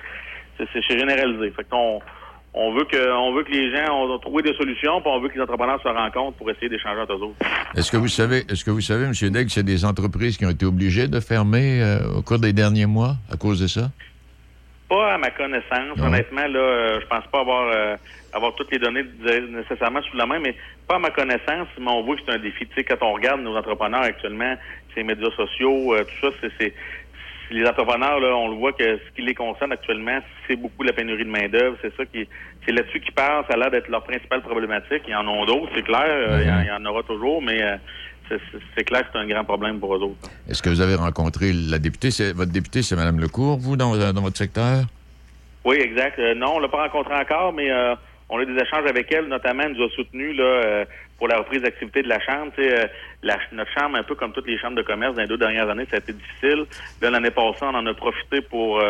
c'est, 0.57 0.67
c'est- 0.73 0.81
c'est 0.87 0.99
généralisé. 0.99 1.51
Fait 1.51 1.63
qu'on 1.69 2.01
on 2.55 2.71
veut 2.73 2.85
que 2.85 3.11
on 3.17 3.33
veut 3.33 3.43
que 3.43 3.51
les 3.51 3.75
gens 3.75 3.91
ont 4.05 4.19
trouvé 4.19 4.43
des 4.43 4.53
solutions, 4.55 5.01
puis 5.01 5.09
on 5.11 5.19
veut 5.19 5.29
que 5.29 5.35
les 5.35 5.41
entrepreneurs 5.41 5.81
se 5.81 5.87
rencontrent 5.87 6.37
pour 6.37 6.51
essayer 6.51 6.69
d'échanger 6.69 6.99
entre 7.01 7.13
eux 7.13 7.23
autres. 7.23 7.35
Est-ce 7.75 7.91
que 7.91 7.97
vous 7.97 8.07
savez, 8.07 8.43
est-ce 8.47 8.63
que 8.63 8.69
vous 8.69 8.81
savez, 8.81 9.05
M. 9.05 9.13
Degg, 9.31 9.47
a 9.57 9.63
des 9.63 9.85
entreprises 9.85 10.37
qui 10.37 10.45
ont 10.45 10.51
été 10.51 10.63
obligées 10.65 11.07
de 11.07 11.19
fermer 11.19 11.81
euh, 11.81 12.17
au 12.19 12.21
cours 12.21 12.37
des 12.37 12.53
derniers 12.53 12.85
mois 12.85 13.15
à 13.31 13.37
cause 13.37 13.59
de 13.59 13.65
ça? 13.67 13.89
Pas 14.93 15.13
à 15.13 15.17
ma 15.17 15.31
connaissance. 15.31 15.97
Non. 15.97 16.05
Honnêtement, 16.05 16.45
là, 16.47 16.59
euh, 16.59 16.99
je 17.01 17.07
pense 17.07 17.25
pas 17.31 17.39
avoir 17.39 17.67
euh, 17.67 17.95
avoir 18.31 18.53
toutes 18.53 18.71
les 18.71 18.77
données 18.77 19.03
nécessairement 19.49 20.01
sous 20.03 20.15
la 20.15 20.27
main, 20.27 20.37
mais 20.39 20.55
pas 20.87 20.95
à 20.97 20.99
ma 20.99 21.09
connaissance, 21.09 21.67
mais 21.79 21.89
on 21.89 22.03
voit 22.03 22.15
que 22.15 22.21
c'est 22.27 22.33
un 22.33 22.37
défi. 22.37 22.67
Tu 22.67 22.75
sais, 22.75 22.83
quand 22.83 23.01
on 23.01 23.13
regarde 23.13 23.41
nos 23.41 23.55
entrepreneurs 23.57 24.03
actuellement, 24.03 24.55
ces 24.93 25.01
médias 25.01 25.31
sociaux, 25.31 25.95
euh, 25.95 26.03
tout 26.03 26.27
ça, 26.27 26.35
c'est, 26.41 26.51
c'est 26.59 26.73
les 27.49 27.65
entrepreneurs, 27.67 28.19
là, 28.19 28.35
on 28.35 28.49
le 28.49 28.55
voit 28.55 28.73
que 28.73 28.83
ce 28.83 29.15
qui 29.15 29.23
les 29.23 29.33
concerne 29.33 29.71
actuellement, 29.71 30.19
c'est 30.47 30.55
beaucoup 30.55 30.83
la 30.83 30.93
pénurie 30.93 31.25
de 31.25 31.29
main-d'œuvre. 31.29 31.75
C'est 31.81 31.95
ça 31.95 32.05
qui 32.05 32.27
c'est 32.65 32.71
là-dessus 32.71 32.99
qu'ils 32.99 33.13
parlent. 33.13 33.45
Ça 33.49 33.55
a 33.55 33.57
l'air 33.57 33.71
d'être 33.71 33.89
leur 33.89 34.03
principale 34.03 34.41
problématique. 34.41 35.03
Ils 35.07 35.15
en 35.15 35.27
ont 35.27 35.45
d'autres, 35.45 35.71
c'est 35.75 35.83
clair. 35.83 36.05
euh, 36.07 36.39
il, 36.41 36.47
y 36.47 36.51
en, 36.51 36.61
il 36.61 36.67
y 36.67 36.71
en 36.71 36.85
aura 36.85 37.01
toujours, 37.03 37.41
mais 37.41 37.61
euh, 37.61 37.77
c'est, 38.29 38.83
clair 38.83 39.01
que 39.01 39.07
c'est 39.13 39.19
un 39.19 39.27
grand 39.27 39.43
problème 39.43 39.79
pour 39.79 39.95
eux 39.95 39.99
autres. 39.99 40.29
Est-ce 40.49 40.61
que 40.61 40.69
vous 40.69 40.81
avez 40.81 40.95
rencontré 40.95 41.51
la 41.53 41.79
députée? 41.79 42.09
Votre 42.33 42.51
députée, 42.51 42.81
c'est 42.81 42.95
Mme 42.95 43.19
Lecourt, 43.19 43.57
vous, 43.57 43.75
dans, 43.75 43.95
dans 44.13 44.21
votre 44.21 44.37
secteur? 44.37 44.85
Oui, 45.65 45.77
exact. 45.77 46.19
Euh, 46.19 46.33
non, 46.35 46.55
on 46.55 46.59
l'a 46.59 46.67
pas 46.67 46.83
rencontré 46.83 47.13
encore, 47.15 47.53
mais 47.53 47.71
euh, 47.71 47.95
on 48.29 48.39
a 48.39 48.45
des 48.45 48.53
échanges 48.61 48.85
avec 48.89 49.11
elle, 49.11 49.27
notamment 49.27 49.63
elle 49.63 49.73
nous 49.73 49.83
a 49.85 49.89
soutenus 49.89 50.35
là, 50.35 50.43
euh, 50.43 50.85
pour 51.17 51.27
la 51.27 51.37
reprise 51.37 51.61
d'activité 51.61 52.03
de 52.03 52.09
la 52.09 52.19
Chambre. 52.19 52.51
La- 53.21 53.37
notre 53.53 53.71
Chambre, 53.71 53.97
un 53.97 54.03
peu 54.03 54.15
comme 54.15 54.33
toutes 54.33 54.47
les 54.47 54.57
chambres 54.57 54.75
de 54.75 54.81
commerce 54.81 55.15
dans 55.15 55.21
les 55.21 55.27
deux 55.27 55.37
dernières 55.37 55.69
années, 55.69 55.85
ça 55.89 55.97
a 55.97 55.99
été 55.99 56.11
difficile. 56.13 56.65
L'année 57.01 57.31
passée, 57.31 57.59
on 57.61 57.75
en 57.75 57.85
a 57.85 57.93
profité 57.93 58.41
pour 58.41 58.81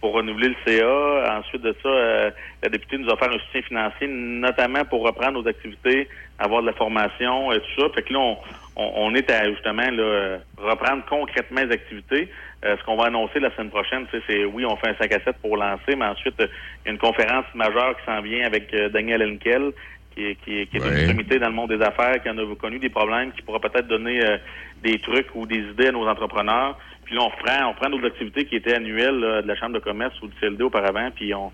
pour 0.00 0.12
renouveler 0.14 0.48
le 0.50 0.56
CA. 0.66 1.38
Ensuite 1.38 1.62
de 1.62 1.74
ça, 1.82 1.88
euh, 1.88 2.30
la 2.62 2.68
députée 2.68 2.98
nous 2.98 3.08
a 3.08 3.14
offert 3.14 3.30
un 3.30 3.38
soutien 3.38 3.62
financier, 3.62 4.08
notamment 4.08 4.84
pour 4.84 5.02
reprendre 5.04 5.40
nos 5.42 5.48
activités, 5.48 6.08
avoir 6.38 6.62
de 6.62 6.66
la 6.66 6.72
formation 6.74 7.52
et 7.52 7.60
tout 7.60 7.80
ça. 7.82 7.88
Fait 7.94 8.02
que 8.02 8.12
là, 8.12 8.18
on, 8.20 8.38
on, 8.76 8.92
on 8.96 9.14
est 9.14 9.30
à 9.30 9.48
justement 9.50 9.90
là, 9.90 10.38
reprendre 10.58 11.04
concrètement 11.08 11.62
les 11.62 11.72
activités. 11.72 12.30
Euh, 12.64 12.76
ce 12.78 12.84
qu'on 12.84 12.96
va 12.96 13.06
annoncer 13.06 13.38
la 13.40 13.50
semaine 13.54 13.70
prochaine, 13.70 14.06
tu 14.10 14.18
sais, 14.18 14.24
c'est 14.28 14.44
oui, 14.44 14.64
on 14.64 14.76
fait 14.76 14.88
un 14.88 14.94
5 15.00 15.12
à 15.12 15.20
7 15.20 15.36
pour 15.42 15.56
lancer, 15.56 15.94
mais 15.96 16.06
ensuite, 16.06 16.40
euh, 16.40 16.46
il 16.84 16.88
y 16.88 16.90
a 16.90 16.92
une 16.92 16.98
conférence 16.98 17.44
majeure 17.54 17.96
qui 17.98 18.04
s'en 18.06 18.20
vient 18.22 18.46
avec 18.46 18.72
euh, 18.74 18.88
Daniel 18.88 19.22
Henkel, 19.22 19.72
qui 20.14 20.24
est, 20.30 20.34
qui 20.36 20.66
qui 20.66 20.78
est 20.78 20.80
Ouais. 20.80 20.88
une 21.02 21.06
sommité 21.06 21.38
dans 21.38 21.48
le 21.48 21.54
monde 21.54 21.70
des 21.70 21.84
affaires, 21.84 22.22
qui 22.22 22.30
en 22.30 22.38
a 22.38 22.56
connu 22.56 22.78
des 22.78 22.88
problèmes, 22.88 23.32
qui 23.32 23.42
pourra 23.42 23.60
peut-être 23.60 23.86
donner 23.88 24.24
euh, 24.24 24.38
des 24.82 24.98
trucs 24.98 25.28
ou 25.34 25.46
des 25.46 25.58
idées 25.58 25.88
à 25.88 25.92
nos 25.92 26.06
entrepreneurs. 26.06 26.78
Puis 27.04 27.14
là, 27.14 27.22
on 27.22 27.28
reprend, 27.28 27.66
on 27.66 27.70
reprend 27.70 27.88
nos 27.88 28.04
activités 28.04 28.44
qui 28.44 28.56
étaient 28.56 28.74
annuelles 28.74 29.20
de 29.20 29.46
la 29.46 29.56
Chambre 29.56 29.74
de 29.74 29.78
commerce 29.78 30.20
ou 30.22 30.26
du 30.26 30.34
CLD 30.40 30.62
auparavant, 30.64 31.08
puis 31.14 31.32
on, 31.34 31.52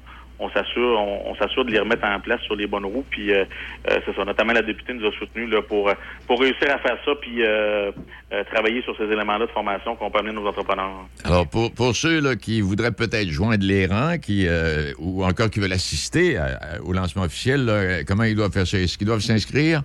s'assure 0.55 0.99
on, 0.99 1.35
s'assure 1.37 1.65
de 1.65 1.71
les 1.71 1.79
remettre 1.79 2.05
en 2.05 2.19
place 2.21 2.41
sur 2.43 2.57
les 2.57 2.67
bonnes 2.67 2.87
roues. 2.87 3.05
Puis 3.11 3.33
euh, 3.33 3.45
euh, 3.91 4.01
c'est 4.05 4.17
ça. 4.17 4.25
Notamment 4.25 4.55
la 4.55 4.63
députée 4.63 4.95
nous 4.95 5.07
a 5.07 5.13
soutenus 5.13 5.49
là, 5.51 5.63
pour 5.63 5.93
pour 6.27 6.41
réussir 6.41 6.71
à 6.75 6.79
faire 6.79 6.97
ça 7.05 7.13
puis 7.21 7.43
euh, 7.43 7.93
euh, 8.33 8.45
travailler 8.53 8.83
sur 8.83 8.97
ces 8.97 9.05
éléments-là 9.05 9.47
de 9.47 9.51
formation 9.51 9.95
qu'on 9.95 10.11
peut 10.11 10.21
amener 10.21 10.35
nos 10.35 10.47
entrepreneurs. 10.47 11.07
Alors, 11.25 11.47
pour, 11.47 11.71
pour 11.73 11.95
ceux 11.95 12.21
là, 12.21 12.35
qui 12.35 12.63
voudraient 12.63 12.93
peut-être 12.93 13.29
joindre 13.29 13.65
les 13.65 13.87
rangs 13.87 14.17
qui, 14.19 14.47
euh, 14.49 14.93
ou 14.99 15.25
encore 15.25 15.51
qui 15.51 15.61
veulent 15.61 15.73
assister 15.73 16.39
au 16.83 16.93
lancement 16.93 17.23
officiel, 17.23 17.67
là, 17.67 18.05
comment 18.05 18.25
ils 18.25 18.35
doivent 18.35 18.53
faire 18.53 18.67
ça? 18.67 18.79
Est-ce 18.79 18.97
qu'ils 18.97 19.07
doivent 19.07 19.21
s'inscrire? 19.21 19.83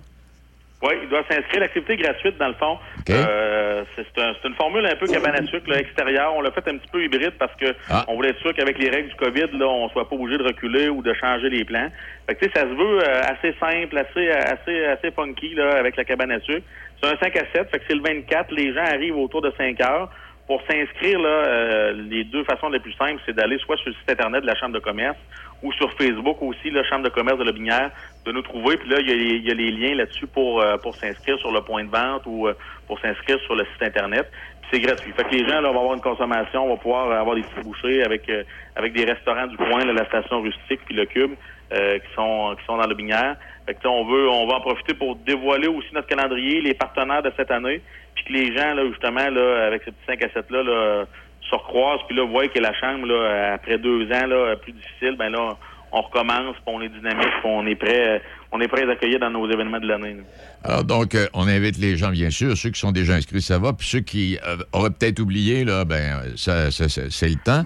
Oui, 0.80 0.94
il 1.02 1.08
doit 1.08 1.24
s'inscrire. 1.28 1.60
L'activité 1.60 1.94
est 1.94 1.96
gratuite, 1.96 2.38
dans 2.38 2.46
le 2.48 2.54
fond. 2.54 2.78
Euh, 3.10 3.82
c'est 3.96 4.22
un- 4.22 4.32
une 4.44 4.54
formule 4.54 4.86
un 4.86 4.94
peu 4.94 5.06
cabane 5.08 5.34
à 5.34 5.44
sucre 5.46 5.68
là, 5.68 5.80
extérieure. 5.80 6.32
On 6.36 6.40
l'a 6.40 6.52
fait 6.52 6.68
un 6.68 6.76
petit 6.76 6.88
peu 6.92 7.02
hybride 7.02 7.32
parce 7.38 7.54
que 7.56 7.74
Ah. 7.90 8.04
on 8.06 8.14
voulait 8.14 8.28
être 8.30 8.38
sûr 8.40 8.54
qu'avec 8.54 8.78
les 8.78 8.88
règles 8.88 9.08
du 9.08 9.16
COVID, 9.16 9.58
là, 9.58 9.66
on 9.66 9.88
soit 9.88 10.08
pas 10.08 10.14
obligé 10.14 10.38
de 10.38 10.44
reculer 10.44 10.88
ou 10.88 11.02
de 11.02 11.12
changer 11.14 11.48
les 11.50 11.64
plans. 11.64 11.88
Fait 12.28 12.36
que, 12.36 12.44
tu 12.44 12.52
sais, 12.52 12.60
ça 12.60 12.62
se 12.62 12.74
veut 12.74 13.00
euh, 13.02 13.22
assez 13.22 13.54
simple, 13.58 13.98
assez, 13.98 14.30
assez, 14.30 14.84
assez 14.84 15.10
funky 15.10 15.54
là, 15.54 15.78
avec 15.78 15.96
la 15.96 16.04
cabane 16.04 16.30
à 16.30 16.38
sucre. 16.40 16.64
C'est 17.02 17.08
un 17.12 17.16
5 17.18 17.36
à 17.36 17.44
7, 17.52 17.70
fait 17.70 17.78
que 17.80 17.84
c'est 17.88 17.94
le 17.96 18.02
24. 18.02 18.52
Les 18.52 18.72
gens 18.72 18.84
arrivent 18.84 19.16
autour 19.18 19.42
de 19.42 19.52
5 19.58 19.80
heures. 19.80 20.10
Pour 20.46 20.62
s'inscrire, 20.62 21.18
là, 21.18 21.28
euh, 21.28 21.92
les 22.08 22.24
deux 22.24 22.42
façons 22.44 22.70
les 22.70 22.78
plus 22.80 22.94
simples, 22.94 23.20
c'est 23.26 23.34
d'aller 23.34 23.58
soit 23.58 23.76
sur 23.78 23.88
le 23.88 23.94
site 23.94 24.10
Internet 24.10 24.40
de 24.42 24.46
la 24.46 24.54
Chambre 24.54 24.72
de 24.72 24.78
commerce 24.78 25.18
ou 25.62 25.72
sur 25.74 25.92
Facebook 25.92 26.40
aussi, 26.40 26.70
la 26.70 26.82
Chambre 26.84 27.04
de 27.04 27.10
commerce 27.10 27.38
de 27.38 27.44
la 27.44 27.52
Binière, 27.52 27.90
de 28.28 28.32
nous 28.32 28.42
trouver. 28.42 28.76
Puis 28.76 28.88
là, 28.88 29.00
il 29.00 29.08
y 29.44 29.50
a 29.50 29.54
les, 29.54 29.70
liens 29.70 29.94
là-dessus 29.96 30.26
pour, 30.26 30.60
euh, 30.60 30.76
pour 30.76 30.94
s'inscrire 30.94 31.38
sur 31.38 31.50
le 31.50 31.62
point 31.62 31.84
de 31.84 31.90
vente 31.90 32.22
ou 32.26 32.46
euh, 32.46 32.54
pour 32.86 33.00
s'inscrire 33.00 33.38
sur 33.40 33.54
le 33.54 33.64
site 33.64 33.82
Internet. 33.82 34.30
Puis 34.60 34.70
c'est 34.72 34.80
gratuit. 34.80 35.12
Fait 35.12 35.24
que 35.24 35.34
les 35.34 35.48
gens 35.48 35.60
là, 35.60 35.70
vont 35.72 35.80
avoir 35.80 35.94
une 35.94 36.02
consommation, 36.02 36.68
vont 36.68 36.76
pouvoir 36.76 37.10
avoir 37.10 37.34
des 37.34 37.42
petits 37.42 37.62
bouchées 37.62 38.02
avec, 38.04 38.28
euh, 38.28 38.42
avec 38.76 38.92
des 38.92 39.04
restaurants 39.04 39.46
du 39.46 39.56
coin, 39.56 39.84
là, 39.84 39.92
la 39.92 40.06
station 40.06 40.42
rustique 40.42 40.80
puis 40.84 40.94
le 40.94 41.06
cube, 41.06 41.32
euh, 41.72 41.98
qui 41.98 42.14
sont 42.14 42.54
qui 42.58 42.64
sont 42.66 42.76
dans 42.76 42.86
le 42.86 42.94
Binière. 42.94 43.36
Fait 43.66 43.74
que, 43.74 43.88
on 43.88 44.04
veut, 44.04 44.28
on 44.28 44.46
va 44.46 44.56
en 44.56 44.60
profiter 44.60 44.94
pour 44.94 45.16
dévoiler 45.16 45.68
aussi 45.68 45.88
notre 45.92 46.08
calendrier, 46.08 46.60
les 46.60 46.74
partenaires 46.74 47.22
de 47.22 47.32
cette 47.36 47.50
année, 47.50 47.80
puis 48.14 48.24
que 48.24 48.32
les 48.32 48.56
gens, 48.56 48.74
là, 48.74 48.86
justement, 48.88 49.28
là, 49.28 49.66
avec 49.66 49.82
ces 49.84 49.92
petits 49.92 50.06
5 50.06 50.22
à 50.22 50.28
7 50.32 50.50
là, 50.50 50.62
là 50.62 51.04
se 51.48 51.54
recroisent, 51.54 52.00
puis 52.06 52.16
là, 52.16 52.24
voient 52.24 52.48
que 52.48 52.58
la 52.58 52.74
chambre, 52.74 53.06
là, 53.06 53.54
après 53.54 53.78
deux 53.78 54.04
ans, 54.12 54.26
là, 54.26 54.56
plus 54.56 54.72
difficile, 54.72 55.16
ben 55.16 55.30
là, 55.30 55.56
on 55.92 56.00
recommence, 56.02 56.54
puis 56.56 56.64
on 56.74 56.80
est 56.82 56.88
dynamique, 56.88 57.28
puis 57.40 57.50
on 57.50 57.66
est 57.66 57.74
prêt, 57.74 58.16
euh, 58.16 58.18
on 58.52 58.60
est 58.60 58.68
prêt 58.68 58.82
à 58.82 58.86
les 58.86 58.92
accueillir 58.92 59.18
dans 59.20 59.30
nos 59.30 59.50
événements 59.50 59.80
de 59.80 59.86
l'année. 59.86 60.16
Alors, 60.64 60.84
donc, 60.84 61.14
euh, 61.14 61.26
on 61.34 61.46
invite 61.48 61.78
les 61.78 61.96
gens, 61.96 62.10
bien 62.10 62.30
sûr. 62.30 62.56
Ceux 62.56 62.70
qui 62.70 62.80
sont 62.80 62.92
déjà 62.92 63.14
inscrits, 63.14 63.40
ça 63.42 63.58
va. 63.58 63.72
Puis 63.72 63.86
ceux 63.86 64.00
qui 64.00 64.38
euh, 64.46 64.56
auraient 64.72 64.90
peut-être 64.90 65.20
oublié, 65.20 65.64
là, 65.64 65.84
ben, 65.84 66.20
ça, 66.36 66.70
ça- 66.70 66.88
ça- 66.88 67.10
c'est 67.10 67.28
le 67.28 67.36
temps. 67.36 67.62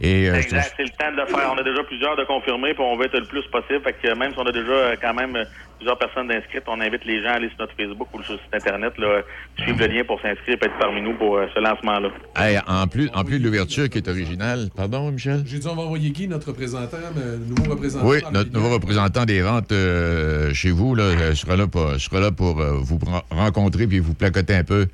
Et, 0.00 0.28
euh, 0.28 0.34
Exact, 0.34 0.74
c'est 0.76 0.82
le 0.84 0.88
temps 0.90 1.10
de 1.12 1.16
le 1.16 1.26
faire. 1.26 1.50
On 1.54 1.58
a 1.58 1.62
déjà 1.62 1.82
plusieurs 1.84 2.16
de 2.16 2.24
confirmés, 2.24 2.74
puis 2.74 2.82
on 2.82 2.96
veut 2.96 3.06
être 3.06 3.18
le 3.18 3.24
plus 3.26 3.42
possible. 3.50 3.80
Fait 3.82 3.94
que 3.94 4.14
même 4.14 4.32
si 4.32 4.38
on 4.38 4.46
a 4.46 4.52
déjà 4.52 4.96
quand 5.00 5.14
même 5.14 5.36
plusieurs 5.76 5.98
personnes 5.98 6.30
inscrites, 6.30 6.62
on 6.66 6.80
invite 6.80 7.04
les 7.04 7.22
gens 7.22 7.30
à 7.30 7.32
aller 7.32 7.48
sur 7.48 7.58
notre 7.60 7.74
Facebook 7.76 8.08
ou 8.14 8.22
sur 8.22 8.34
le 8.34 8.38
site 8.38 8.54
Internet, 8.54 8.92
là, 8.98 9.22
suivre 9.58 9.78
le 9.80 9.86
lien 9.86 10.04
pour 10.04 10.20
s'inscrire 10.20 10.56
et 10.60 10.64
être 10.64 10.78
parmi 10.78 11.02
nous 11.02 11.14
pour 11.14 11.36
euh, 11.36 11.46
ce 11.54 11.60
lancement-là. 11.60 12.08
hey, 12.36 12.58
en, 12.66 12.86
plus, 12.86 13.10
en 13.14 13.24
plus 13.24 13.38
de 13.38 13.44
l'ouverture 13.44 13.88
qui 13.88 13.98
est 13.98 14.08
originale. 14.08 14.68
Pardon, 14.76 15.10
Michel? 15.10 15.42
J'ai 15.46 15.58
dit, 15.58 15.66
on 15.66 15.74
va 15.74 15.82
envoyer 15.82 16.10
Guy, 16.10 16.28
notre 16.28 16.48
représentant, 16.48 16.96
euh, 17.16 17.36
nouveau 17.38 17.70
représentant? 17.72 18.06
Oui, 18.08 18.18
notre 18.32 18.52
nouveau 18.52 18.70
représentant 18.70 19.24
des 19.24 19.40
ventes 19.42 19.72
euh, 19.72 20.52
chez 20.54 20.70
vous 20.70 20.94
là, 20.94 21.04
euh, 21.04 21.34
sera 21.34 21.56
là 21.56 21.66
pour, 21.66 21.90
sera 22.00 22.20
là 22.20 22.30
pour 22.30 22.54
vous 22.54 22.98
ren- 23.04 23.22
rencontrer 23.30 23.86
puis 23.86 23.98
vous 23.98 24.14
placoter 24.14 24.54
un 24.54 24.64
peu. 24.64 24.86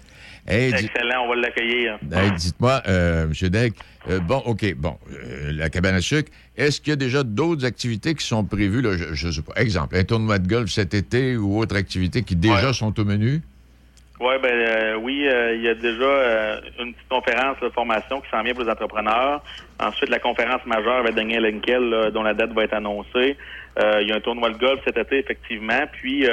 Hey, 0.49 0.71
Excellent, 0.73 1.25
on 1.25 1.29
va 1.29 1.37
l'accueillir. 1.37 1.99
hey, 2.13 2.33
dites-moi, 2.33 2.83
euh, 2.89 3.25
M. 3.25 3.49
Deck, 3.51 3.75
euh, 4.09 4.19
bon, 4.21 4.39
OK, 4.47 4.75
bon, 4.75 4.97
euh, 5.13 5.53
la 5.53 5.69
cabane 5.71 5.95
à 5.95 6.01
sucre, 6.01 6.31
est-ce 6.57 6.81
qu'il 6.81 6.91
y 6.91 6.93
a 6.95 6.97
déjà 6.97 7.23
d'autres 7.23 7.65
activités 7.65 8.15
qui 8.15 8.25
sont 8.27 8.45
prévues, 8.45 8.81
là, 8.83 8.97
je 9.13 9.27
ne 9.27 9.33
sais 9.33 9.43
pas, 9.43 9.61
exemple, 9.61 9.97
un 9.97 10.05
tournoi 10.05 10.39
de 10.39 10.49
golf 10.49 10.71
cet 10.71 10.95
été 10.95 11.37
ou 11.37 11.59
autre 11.59 11.77
activité 11.77 12.23
qui 12.23 12.37
déjà 12.37 12.69
Ouais. 12.69 12.73
sont 12.73 12.99
au 12.99 13.05
menu? 13.05 13.43
Ouais, 14.19 14.39
ben 14.39 14.53
euh, 14.53 14.97
oui, 14.97 15.27
euh, 15.27 15.55
il 15.55 15.63
y 15.63 15.69
a 15.69 15.75
déjà 15.75 16.05
euh, 16.05 16.61
une 16.79 16.93
petite 16.93 17.09
conférence 17.09 17.57
de 17.63 17.71
formation 17.71 18.21
qui 18.21 18.29
s'en 18.31 18.43
vient 18.43 18.53
pour 18.53 18.65
les 18.65 18.71
entrepreneurs. 18.71 19.43
Ensuite, 19.79 20.11
la 20.11 20.19
conférence 20.19 20.61
majeure 20.67 20.97
avec 20.97 21.15
Daniel 21.15 21.47
Henkel, 21.47 21.89
là, 21.89 22.11
dont 22.11 22.23
la 22.23 22.35
date 22.35 22.53
va 22.53 22.65
être 22.65 22.75
annoncée. 22.75 23.37
Il 23.79 24.09
y 24.09 24.13
a 24.13 24.17
un 24.17 24.21
tournoi 24.21 24.51
de 24.51 24.59
golf 24.59 24.81
cet 24.85 24.99
été, 24.99 25.21
effectivement. 25.21 25.87
Puis, 25.93 26.27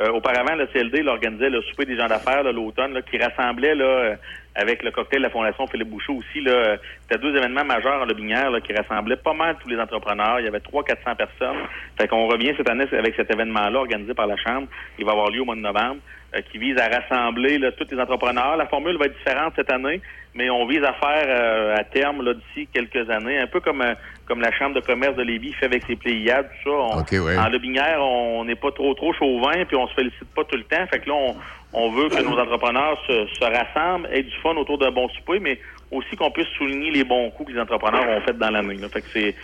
euh, 0.00 0.10
auparavant, 0.10 0.56
le 0.56 0.66
CLD 0.66 1.00
il 1.00 1.08
organisait 1.08 1.50
le 1.50 1.62
souper 1.62 1.84
des 1.84 1.96
gens 1.96 2.08
d'affaires 2.08 2.42
l'automne, 2.42 3.00
qui 3.08 3.16
rassemblait 3.16 3.74
là, 3.74 3.84
euh, 3.84 4.16
avec 4.56 4.82
le 4.82 4.90
cocktail 4.90 5.20
de 5.20 5.24
la 5.24 5.30
Fondation 5.30 5.66
Philippe 5.68 5.88
Bouchot 5.88 6.14
aussi. 6.14 6.40
là, 6.40 6.76
C'était 7.02 7.20
deux 7.20 7.36
événements 7.36 7.64
majeurs 7.64 8.02
en 8.02 8.04
Lobinière 8.04 8.50
là, 8.50 8.60
qui 8.60 8.72
rassemblaient 8.72 9.16
pas 9.16 9.34
mal 9.34 9.56
tous 9.62 9.68
les 9.68 9.78
entrepreneurs. 9.78 10.40
Il 10.40 10.46
y 10.46 10.48
avait 10.48 10.58
300-400 10.58 11.16
personnes. 11.16 11.56
Fait 11.98 12.08
qu'on 12.08 12.26
revient 12.26 12.54
cette 12.56 12.68
année 12.68 12.86
avec 12.92 13.14
cet 13.14 13.32
événement-là 13.32 13.78
organisé 13.78 14.14
par 14.14 14.26
la 14.26 14.36
Chambre. 14.36 14.66
Il 14.98 15.04
va 15.04 15.12
avoir 15.12 15.30
lieu 15.30 15.42
au 15.42 15.44
mois 15.44 15.56
de 15.56 15.60
novembre 15.60 16.00
euh, 16.34 16.40
qui 16.50 16.58
vise 16.58 16.76
à 16.78 16.88
rassembler 16.88 17.58
là, 17.58 17.70
tous 17.72 17.86
les 17.90 18.00
entrepreneurs. 18.00 18.56
La 18.56 18.66
formule 18.66 18.96
va 18.96 19.06
être 19.06 19.16
différente 19.16 19.52
cette 19.54 19.70
année, 19.72 20.00
mais 20.34 20.50
on 20.50 20.66
vise 20.66 20.82
à 20.82 20.92
faire 20.94 21.24
euh, 21.28 21.76
à 21.76 21.84
terme 21.84 22.22
là, 22.24 22.34
d'ici 22.34 22.68
quelques 22.72 23.08
années, 23.10 23.38
un 23.38 23.46
peu 23.46 23.60
comme 23.60 23.82
euh, 23.82 23.94
comme 24.26 24.40
la 24.40 24.50
Chambre 24.52 24.74
de 24.74 24.80
commerce 24.80 25.16
de 25.16 25.22
Lévis 25.22 25.52
fait 25.54 25.66
avec 25.66 25.84
ses 25.86 25.96
Pléiades, 25.96 26.48
tout 26.62 26.70
ça. 26.70 26.76
On- 26.76 27.00
OK, 27.00 27.12
ouais. 27.12 27.36
En 27.38 27.48
Lobinière, 27.48 27.98
on 28.00 28.44
n'est 28.44 28.54
pas 28.54 28.72
trop 28.72 28.94
trop 28.94 29.12
chauvin, 29.12 29.64
puis 29.66 29.76
on 29.76 29.86
se 29.88 29.94
félicite 29.94 30.28
pas 30.34 30.44
tout 30.44 30.56
le 30.56 30.64
temps. 30.64 30.86
Fait 30.90 30.98
que 31.00 31.08
là, 31.08 31.14
on, 31.14 31.36
on 31.72 31.90
veut 31.90 32.08
que 32.08 32.22
nos 32.22 32.38
entrepreneurs 32.38 32.98
se, 33.06 33.26
se 33.26 33.44
rassemblent, 33.44 34.08
aient 34.12 34.22
du 34.22 34.34
fun 34.42 34.54
autour 34.56 34.78
d'un 34.78 34.90
bon 34.90 35.08
souper, 35.10 35.38
mais 35.40 35.58
aussi 35.90 36.16
qu'on 36.16 36.30
puisse 36.30 36.48
souligner 36.58 36.90
les 36.90 37.04
bons 37.04 37.30
coups 37.30 37.50
que 37.50 37.54
les 37.56 37.60
entrepreneurs 37.60 38.08
ont 38.08 38.20
fait 38.22 38.36
dans 38.38 38.50
l'année. 38.50 38.76
Fait 38.92 39.02
que 39.02 39.08
c'est 39.12 39.34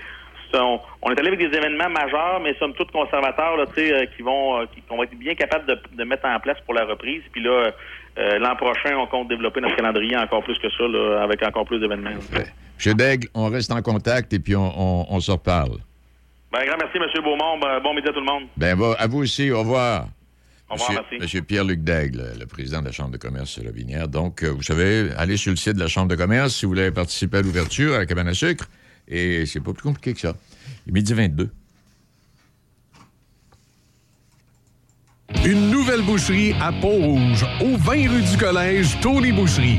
on 0.55 1.11
est 1.11 1.19
allé 1.19 1.29
avec 1.29 1.39
des 1.39 1.57
événements 1.57 1.89
majeurs, 1.91 2.41
mais 2.43 2.55
somme 2.59 2.73
toute 2.75 2.91
conservateurs 2.91 3.57
là, 3.57 3.65
euh, 3.79 4.07
qui 4.17 4.23
vont 4.23 4.61
euh, 4.61 4.65
qu'on 4.89 4.97
va 4.99 5.05
être 5.05 5.19
bien 5.19 5.35
capables 5.35 5.67
de, 5.67 5.79
de 5.97 6.05
mettre 6.05 6.27
en 6.27 6.39
place 6.41 6.59
pour 6.65 6.75
la 6.75 6.85
reprise. 6.85 7.23
Puis 7.33 7.43
là, 7.43 7.71
euh, 8.19 8.39
l'an 8.39 8.57
prochain, 8.57 8.97
on 8.97 9.07
compte 9.07 9.29
développer 9.29 9.61
notre 9.61 9.77
calendrier 9.77 10.17
encore 10.17 10.43
plus 10.43 10.59
que 10.59 10.69
ça, 10.71 10.85
là, 10.89 11.23
avec 11.23 11.43
encore 11.47 11.65
plus 11.65 11.79
d'événements. 11.81 12.11
là. 12.11 12.43
M. 12.87 12.95
Daigle, 12.95 13.29
on 13.35 13.49
reste 13.51 13.71
en 13.73 13.83
contact 13.83 14.33
et 14.33 14.39
puis 14.39 14.57
on, 14.57 14.73
on- 14.77 15.07
on 15.11 15.21
se 15.21 15.31
reparle. 15.31 15.79
Ben, 16.53 16.65
grand 16.67 16.77
merci, 16.79 16.97
M. 16.97 17.23
Beaumont. 17.23 17.59
Ben, 17.61 17.79
bon 17.81 17.95
midi 17.95 18.09
à 18.09 18.13
tout 18.13 18.21
le 18.21 18.27
monde. 18.27 18.45
Ben, 18.57 18.77
va- 18.77 18.97
à 18.99 19.07
vous 19.07 19.19
aussi, 19.23 19.51
au 19.51 19.61
revoir. 19.61 20.07
Au 20.69 20.75
revoir, 20.75 20.91
Monsieur, 20.91 21.01
merci. 21.11 21.23
Monsieur 21.23 21.43
Pierre-Luc 21.43 21.81
Daigle, 21.85 22.23
le 22.39 22.47
président 22.47 22.81
de 22.81 22.87
la 22.87 22.93
Chambre 22.93 23.11
de 23.11 23.17
commerce 23.19 23.59
de 23.59 23.65
la 23.67 23.73
Binière. 23.73 24.09
Donc, 24.09 24.43
euh, 24.43 24.49
vous 24.51 24.63
savez, 24.63 25.09
allez 25.19 25.37
sur 25.37 25.51
le 25.51 25.57
site 25.57 25.75
de 25.75 25.81
la 25.81 25.89
Chambre 25.89 26.09
de 26.09 26.15
commerce 26.17 26.55
si 26.55 26.65
vous 26.65 26.71
voulez 26.73 26.91
participer 26.93 27.39
à 27.39 27.43
l'ouverture 27.43 27.95
à 27.95 27.99
la 27.99 28.07
cabane 28.07 28.29
à 28.29 28.35
sucre. 28.35 28.67
Et 29.11 29.45
c'est 29.45 29.61
pas 29.61 29.73
plus 29.73 29.83
compliqué 29.83 30.15
que 30.15 30.21
ça. 30.21 30.37
Il 30.87 30.91
est 30.91 30.95
midi 30.95 31.13
22. 31.13 31.51
Une 35.45 35.71
nouvelle 35.71 36.03
boucherie 36.03 36.55
à 36.61 36.73
Pont-Rouge, 36.73 37.45
au 37.61 37.77
20 37.77 37.93
rue 38.09 38.23
du 38.23 38.37
Collège, 38.37 38.99
Tony 39.01 39.33
Boucherie. 39.33 39.79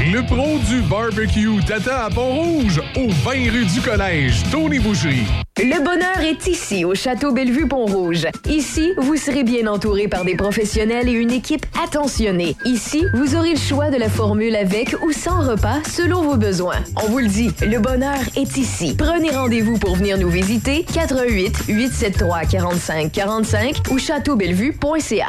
Le 0.00 0.24
pro 0.24 0.58
du 0.60 0.80
barbecue 0.82 1.60
t'attend 1.66 2.06
à 2.06 2.08
Pont-Rouge, 2.08 2.80
au 2.96 3.08
20 3.08 3.32
rue 3.50 3.66
du 3.66 3.80
Collège, 3.80 4.44
Tony 4.48 4.78
Boucherie. 4.78 5.26
Le 5.58 5.84
bonheur 5.84 6.20
est 6.20 6.46
ici, 6.46 6.84
au 6.84 6.94
Château 6.94 7.32
Bellevue 7.32 7.66
Pont-Rouge. 7.66 8.28
Ici, 8.48 8.92
vous 8.96 9.16
serez 9.16 9.42
bien 9.42 9.66
entouré 9.66 10.06
par 10.06 10.24
des 10.24 10.36
professionnels 10.36 11.08
et 11.08 11.12
une 11.12 11.32
équipe 11.32 11.66
attentionnée. 11.82 12.54
Ici, 12.64 13.04
vous 13.12 13.34
aurez 13.34 13.54
le 13.54 13.58
choix 13.58 13.90
de 13.90 13.96
la 13.96 14.08
formule 14.08 14.54
avec 14.54 14.94
ou 15.02 15.10
sans 15.10 15.40
repas 15.40 15.80
selon 15.84 16.22
vos 16.22 16.36
besoins. 16.36 16.78
On 17.02 17.08
vous 17.08 17.18
le 17.18 17.26
dit, 17.26 17.50
le 17.60 17.80
bonheur 17.80 18.20
est 18.36 18.56
ici. 18.56 18.94
Prenez 18.96 19.30
rendez-vous 19.30 19.78
pour 19.78 19.96
venir 19.96 20.16
nous 20.16 20.30
visiter 20.30 20.84
88 20.94 21.64
873 21.66 22.48
45 22.48 23.10
45 23.10 23.82
ou 23.90 23.98
châteaubellevue.ca. 23.98 25.26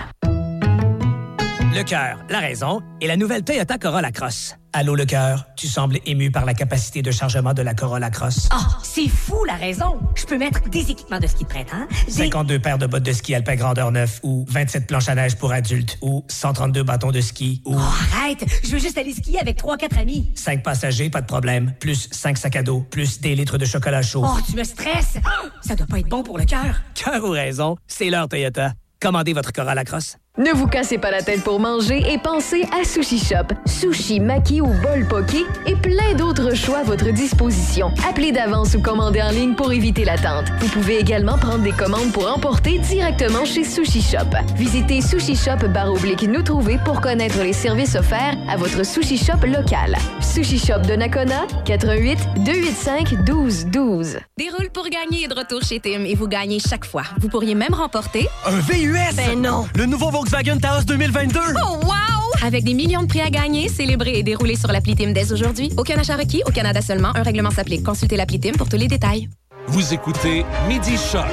Le 1.75 1.83
cœur, 1.83 2.19
la 2.29 2.39
raison 2.39 2.81
et 3.01 3.07
la 3.07 3.17
nouvelle 3.17 3.43
Toyota 3.43 3.79
Corolla 3.79 4.11
Cross. 4.11 4.58
Allô, 4.71 4.93
le 4.93 5.05
cœur, 5.05 5.45
tu 5.55 5.67
sembles 5.67 5.97
ému 6.05 6.29
par 6.29 6.45
la 6.45 6.53
capacité 6.53 7.01
de 7.01 7.09
chargement 7.09 7.55
de 7.55 7.63
la 7.63 7.73
Corolla 7.73 8.11
Cross. 8.11 8.49
Ah, 8.51 8.77
c'est 8.83 9.07
fou 9.07 9.43
la 9.45 9.55
raison. 9.55 9.99
Je 10.13 10.25
peux 10.25 10.37
mettre 10.37 10.61
des 10.69 10.91
équipements 10.91 11.19
de 11.19 11.25
ski 11.25 11.43
de 11.43 11.49
printemps, 11.49 11.87
des 12.05 12.11
52 12.11 12.59
paires 12.59 12.77
de 12.77 12.85
bottes 12.85 13.01
de 13.01 13.11
ski 13.11 13.33
alpin 13.33 13.55
grandeur 13.55 13.91
9 13.91 14.19
ou 14.21 14.45
27 14.47 14.85
planches 14.85 15.09
à 15.09 15.15
neige 15.15 15.37
pour 15.37 15.51
adultes 15.53 15.97
ou 16.01 16.23
132 16.27 16.83
bâtons 16.83 17.09
de 17.09 17.19
ski 17.19 17.63
ou 17.65 17.75
Oh, 17.75 17.81
arrête, 18.15 18.45
je 18.63 18.69
veux 18.69 18.79
juste 18.79 18.99
aller 18.99 19.11
skier 19.13 19.39
avec 19.39 19.57
trois 19.57 19.75
quatre 19.75 19.97
amis. 19.97 20.29
5 20.35 20.61
passagers, 20.61 21.09
pas 21.09 21.21
de 21.21 21.27
problème, 21.27 21.73
plus 21.79 22.07
5 22.11 22.37
sacs 22.37 22.55
à 22.57 22.61
dos, 22.61 22.81
plus 22.81 23.21
des 23.21 23.33
litres 23.35 23.57
de 23.57 23.65
chocolat 23.65 24.03
chaud. 24.03 24.23
Oh, 24.23 24.37
tu 24.47 24.55
me 24.55 24.63
stresses. 24.63 25.17
Ça 25.61 25.75
doit 25.75 25.87
pas 25.87 25.97
être 25.99 26.09
bon 26.09 26.21
pour 26.21 26.37
le 26.37 26.45
cœur. 26.45 26.75
Cœur 26.93 27.23
ou 27.23 27.31
raison, 27.31 27.75
c'est 27.87 28.11
l'heure 28.11 28.29
Toyota. 28.29 28.73
Commandez 29.01 29.33
votre 29.33 29.51
Corolla 29.53 29.83
Cross 29.83 30.17
Ne 30.37 30.51
vous 30.51 30.67
cassez 30.67 30.97
pas 30.97 31.11
la 31.11 31.21
tête 31.21 31.43
pour 31.43 31.59
manger 31.59 32.01
et 32.13 32.17
pensez 32.17 32.63
à 32.71 32.85
Sushi 32.85 33.17
Shop. 33.19 33.47
Sushi, 33.65 34.21
maki 34.21 34.61
ou 34.61 34.67
bol 34.67 35.05
poké 35.09 35.43
et 35.65 35.75
plein 35.75 36.13
d'autres 36.15 36.55
choix 36.55 36.77
à 36.77 36.83
votre 36.83 37.11
disposition. 37.11 37.91
Appelez 38.07 38.31
d'avance 38.31 38.73
ou 38.75 38.81
commandez 38.81 39.21
en 39.21 39.31
ligne 39.31 39.55
pour 39.55 39.73
éviter 39.73 40.05
l'attente. 40.05 40.45
Vous 40.59 40.69
pouvez 40.69 40.97
également 40.99 41.37
prendre 41.37 41.63
des 41.63 41.73
commandes 41.73 42.13
pour 42.13 42.31
emporter 42.31 42.77
directement 42.77 43.43
chez 43.43 43.65
Sushi 43.65 44.01
Shop. 44.01 44.29
Visitez 44.55 45.01
Sushi 45.01 45.35
Shop 45.35 45.67
barre 45.73 45.91
oblique 45.91 46.23
nous 46.23 46.43
trouver 46.43 46.77
pour 46.85 47.01
connaître 47.01 47.41
les 47.41 47.51
services 47.51 47.95
offerts 47.95 48.37
à 48.49 48.55
votre 48.55 48.85
Sushi 48.85 49.17
Shop 49.17 49.45
local. 49.45 49.97
Sushi 50.21 50.59
Shop 50.59 50.81
de 50.87 50.93
Nakona, 50.95 51.47
88 51.65 52.17
285 52.45 53.11
1212. 53.27 54.19
Déroule 54.37 54.69
pour 54.71 54.87
gagner 54.87 55.23
est 55.25 55.27
de 55.27 55.35
retour 55.35 55.63
chez 55.63 55.81
Tim 55.81 56.05
et 56.05 56.15
vous 56.15 56.27
gagnez 56.27 56.59
chaque 56.59 56.85
fois. 56.85 57.03
Vous 57.19 57.27
pourriez 57.27 57.55
même 57.55 57.73
remporter 57.73 58.29
Un 58.45 58.59
VUS! 58.59 59.15
Ben 59.17 59.41
non! 59.41 59.65
Le 59.75 59.85
nouveau 59.85 60.11
Volkswagen 60.19 60.57
Taos 60.59 60.83
2022! 60.83 61.39
Oh 61.63 61.79
wow! 61.85 62.45
Avec 62.45 62.65
des 62.65 62.73
millions 62.73 63.03
de 63.03 63.07
prix 63.07 63.21
à 63.21 63.29
gagner, 63.29 63.69
célébrer 63.69 64.19
et 64.19 64.23
dérouler 64.23 64.57
sur 64.57 64.69
l'appli 64.69 64.93
Tim 64.93 65.11
dès 65.13 65.31
aujourd'hui. 65.31 65.71
Aucun 65.77 65.97
achat 65.97 66.17
requis, 66.17 66.43
au 66.45 66.51
Canada 66.51 66.81
seulement. 66.81 67.15
Un 67.15 67.23
règlement 67.23 67.51
s'applique. 67.51 67.83
Consultez 67.83 68.17
l'appli 68.17 68.37
Tim 68.37 68.51
pour 68.51 68.67
tous 68.67 68.75
les 68.75 68.89
détails. 68.89 69.29
Vous 69.67 69.93
écoutez 69.93 70.43
Midi 70.67 70.97
Choc 70.97 71.23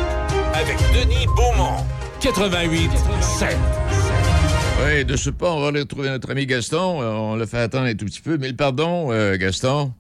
avec 0.54 0.78
Denis 0.94 1.26
Beaumont. 1.34 1.82
88 2.20 2.88
7. 3.20 3.56
Oui, 4.86 5.04
de 5.04 5.16
ce 5.16 5.30
pas, 5.30 5.50
on 5.50 5.62
va 5.62 5.68
aller 5.68 5.80
retrouver 5.80 6.08
notre 6.08 6.30
ami 6.30 6.46
Gaston. 6.46 7.02
Euh, 7.02 7.10
On 7.10 7.34
l'a 7.34 7.46
fait 7.48 7.58
attendre 7.58 7.86
un 7.86 7.94
tout 7.94 8.04
petit 8.04 8.20
peu. 8.20 8.36
Mille 8.36 8.54
pardons, 8.54 9.08
euh, 9.10 9.36
Gaston. 9.36 9.92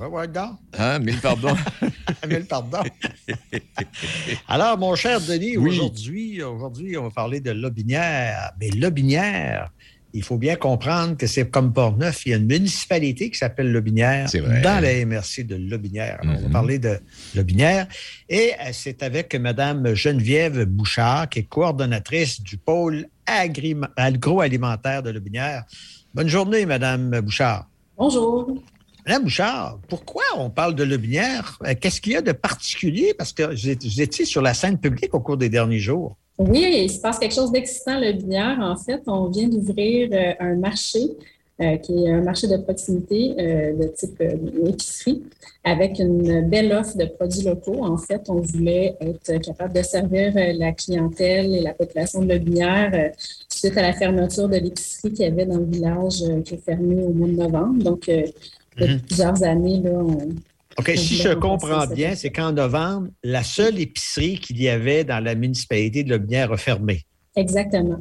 Ouais, 0.00 0.06
ouais, 0.06 0.28
gars. 0.32 0.52
Hein, 0.78 0.98
mille 1.00 1.20
pardons. 1.20 1.54
Mille 2.28 2.46
pardons. 2.46 2.78
Alors, 4.48 4.78
mon 4.78 4.94
cher 4.94 5.20
Denis, 5.20 5.58
Oui. 5.58 5.70
aujourd'hui, 5.70 6.42
aujourd'hui, 6.42 6.96
on 6.96 7.02
va 7.04 7.10
parler 7.10 7.40
de 7.40 7.50
Lobinière. 7.50 8.52
Mais 8.58 8.70
Lobinière, 8.70 9.70
il 10.14 10.22
faut 10.24 10.38
bien 10.38 10.56
comprendre 10.56 11.16
que 11.18 11.26
c'est 11.26 11.50
comme 11.50 11.72
Port-Neuf, 11.74 12.24
il 12.24 12.30
y 12.30 12.32
a 12.32 12.38
une 12.38 12.46
municipalité 12.46 13.30
qui 13.30 13.36
s'appelle 13.38 13.70
Lobinière 13.70 14.28
C'est 14.30 14.40
vrai. 14.40 14.62
dans 14.62 14.80
la 14.82 15.04
MRC 15.04 15.44
de 15.44 15.56
Lobinière. 15.56 16.18
Alors, 16.22 16.34
On 16.36 16.40
va 16.40 16.46
Mhm. 16.46 16.52
parler 16.52 16.78
de 16.78 16.98
Lobinière. 17.34 17.86
Et 18.28 18.52
euh, 18.58 18.70
c'est 18.72 19.02
avec 19.02 19.34
Mme 19.34 19.94
Geneviève 19.94 20.64
Bouchard, 20.64 21.28
qui 21.28 21.40
est 21.40 21.44
coordonnatrice 21.44 22.40
du 22.42 22.56
pôle 22.56 23.06
agroalimentaire 23.26 25.02
de 25.02 25.10
Lobinière. 25.10 25.64
Bonne 26.14 26.28
journée, 26.28 26.64
Mme 26.64 27.20
Bouchard. 27.20 27.68
Bonjour. 27.98 28.62
Madame 29.06 29.24
Bouchard, 29.24 29.78
pourquoi 29.88 30.22
on 30.36 30.50
parle 30.50 30.74
de 30.74 30.84
Lobinière? 30.84 31.58
Euh, 31.64 31.74
Qu'est-ce 31.80 32.00
qu'il 32.00 32.12
y 32.12 32.16
a 32.16 32.22
de 32.22 32.32
particulier? 32.32 33.14
Parce 33.16 33.32
que 33.32 33.42
vous 33.44 34.00
étiez 34.00 34.24
sur 34.24 34.42
la 34.42 34.54
scène 34.54 34.78
publique 34.78 35.14
au 35.14 35.20
cours 35.20 35.36
des 35.36 35.48
derniers 35.48 35.78
jours. 35.78 36.16
Oui, 36.38 36.64
il 36.84 36.90
se 36.90 37.00
passe 37.00 37.18
quelque 37.18 37.34
chose 37.34 37.52
d'excitant 37.52 37.92
à 37.92 38.00
Le 38.00 38.12
Binière. 38.12 38.58
En 38.60 38.76
fait, 38.76 39.02
on 39.06 39.28
vient 39.28 39.48
d'ouvrir 39.48 40.10
euh, 40.12 40.32
un 40.40 40.56
marché 40.56 41.00
euh, 41.60 41.76
qui 41.76 42.04
est 42.04 42.10
un 42.10 42.22
marché 42.22 42.46
de 42.46 42.56
proximité 42.56 43.34
de 43.36 43.86
type 43.88 44.22
épicerie 44.66 45.22
avec 45.64 45.98
une 45.98 46.48
belle 46.48 46.72
offre 46.72 46.96
de 46.96 47.04
produits 47.04 47.42
locaux. 47.42 47.84
En 47.84 47.98
fait, 47.98 48.22
on 48.28 48.40
voulait 48.40 48.96
être 49.00 49.38
capable 49.42 49.74
de 49.74 49.82
servir 49.82 50.32
la 50.34 50.72
clientèle 50.72 51.54
et 51.54 51.60
la 51.60 51.74
population 51.74 52.22
de 52.22 52.32
Le 52.32 52.38
Binière 52.38 52.90
euh, 52.94 53.08
suite 53.48 53.76
à 53.76 53.82
la 53.82 53.92
fermeture 53.92 54.48
de 54.48 54.56
l'épicerie 54.56 55.12
qu'il 55.12 55.26
y 55.26 55.28
avait 55.28 55.44
dans 55.44 55.58
le 55.58 55.66
village 55.66 56.24
qui 56.44 56.54
est 56.54 56.64
fermé 56.64 57.02
au 57.02 57.10
mois 57.10 57.28
de 57.28 57.32
novembre. 57.32 57.82
Donc, 57.82 58.10
depuis 58.76 58.94
Mhm. 58.94 59.00
plusieurs 59.02 59.42
années, 59.42 59.80
là, 59.80 59.90
on, 59.90 60.28
OK, 60.78 60.92
on 60.94 60.96
si 60.96 61.16
je 61.16 61.30
comprends 61.34 61.86
bien, 61.86 62.14
c'est 62.14 62.30
qu'en 62.30 62.52
novembre, 62.52 63.08
la 63.24 63.42
seule 63.42 63.78
épicerie 63.80 64.38
qu'il 64.38 64.60
y 64.62 64.68
avait 64.68 65.04
dans 65.04 65.22
la 65.22 65.34
municipalité 65.34 66.04
de 66.04 66.10
Lobinière 66.10 66.52
a 66.52 66.56
fermé. 66.56 67.02
Exactement. 67.36 67.98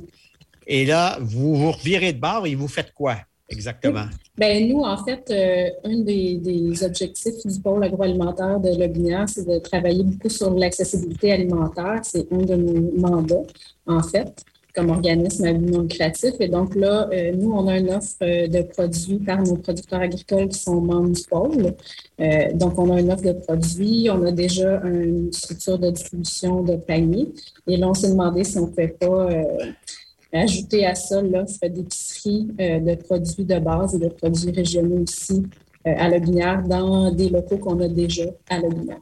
Et 0.67 0.85
là, 0.85 1.17
vous 1.21 1.55
vous 1.55 1.71
revirez 1.71 2.13
de 2.13 2.19
bord 2.19 2.45
et 2.45 2.55
vous 2.55 2.67
faites 2.67 2.91
quoi 2.93 3.17
exactement? 3.49 4.05
Ben 4.38 4.69
nous, 4.69 4.81
en 4.81 5.03
fait, 5.03 5.23
euh, 5.31 5.69
un 5.83 5.99
des, 6.01 6.35
des 6.38 6.83
objectifs 6.83 7.45
du 7.45 7.59
pôle 7.59 7.83
agroalimentaire 7.83 8.59
de 8.59 8.69
Lobinière, 8.79 9.27
c'est 9.27 9.45
de 9.47 9.57
travailler 9.57 10.03
beaucoup 10.03 10.29
sur 10.29 10.51
l'accessibilité 10.51 11.31
alimentaire. 11.31 11.99
C'est 12.03 12.31
un 12.31 12.38
de 12.38 12.55
nos 12.55 12.91
mandats, 12.99 13.41
en 13.88 14.03
fait, 14.03 14.45
comme 14.75 14.89
organisme 14.89 15.45
à 15.45 15.53
but 15.53 15.71
non 15.71 15.81
lucratif. 15.81 16.33
Et 16.39 16.47
donc 16.47 16.75
là, 16.75 17.09
euh, 17.11 17.31
nous, 17.33 17.51
on 17.51 17.67
a 17.67 17.77
une 17.77 17.89
offre 17.89 18.15
euh, 18.21 18.47
de 18.47 18.61
produits 18.61 19.19
par 19.19 19.41
nos 19.41 19.55
producteurs 19.55 20.01
agricoles 20.01 20.49
qui 20.49 20.59
sont 20.59 20.81
membres 20.81 21.09
du 21.09 21.23
pôle. 21.23 21.75
Euh, 22.20 22.53
donc, 22.53 22.77
on 22.77 22.94
a 22.94 23.00
une 23.00 23.11
offre 23.11 23.24
de 23.24 23.33
produits, 23.33 24.09
on 24.11 24.25
a 24.25 24.31
déjà 24.31 24.81
une 24.83 25.31
structure 25.33 25.79
de 25.79 25.89
distribution 25.89 26.63
de 26.63 26.75
paniers. 26.75 27.29
Et 27.67 27.77
là, 27.77 27.89
on 27.89 27.94
s'est 27.94 28.09
demandé 28.09 28.44
si 28.44 28.57
on 28.57 28.63
ne 28.63 28.67
pouvait 28.67 28.89
pas 28.89 29.31
euh, 29.31 29.44
ajouter 30.33 30.85
à 30.85 30.96
ça 30.96 31.22
l'offre 31.22 31.67
d'épicerie 31.67 32.48
euh, 32.59 32.79
de 32.79 32.96
produits 32.96 33.46
de 33.46 33.59
base 33.59 33.96
et 33.96 34.00
de 34.00 34.09
produits 34.09 34.51
régionaux 34.51 35.03
aussi 35.03 35.44
à 35.85 36.09
Lobinière 36.09 36.61
dans 36.67 37.09
des 37.09 37.29
locaux 37.29 37.57
qu'on 37.57 37.79
a 37.79 37.87
déjà 37.87 38.25
à 38.50 38.59
Lobinière. 38.59 39.00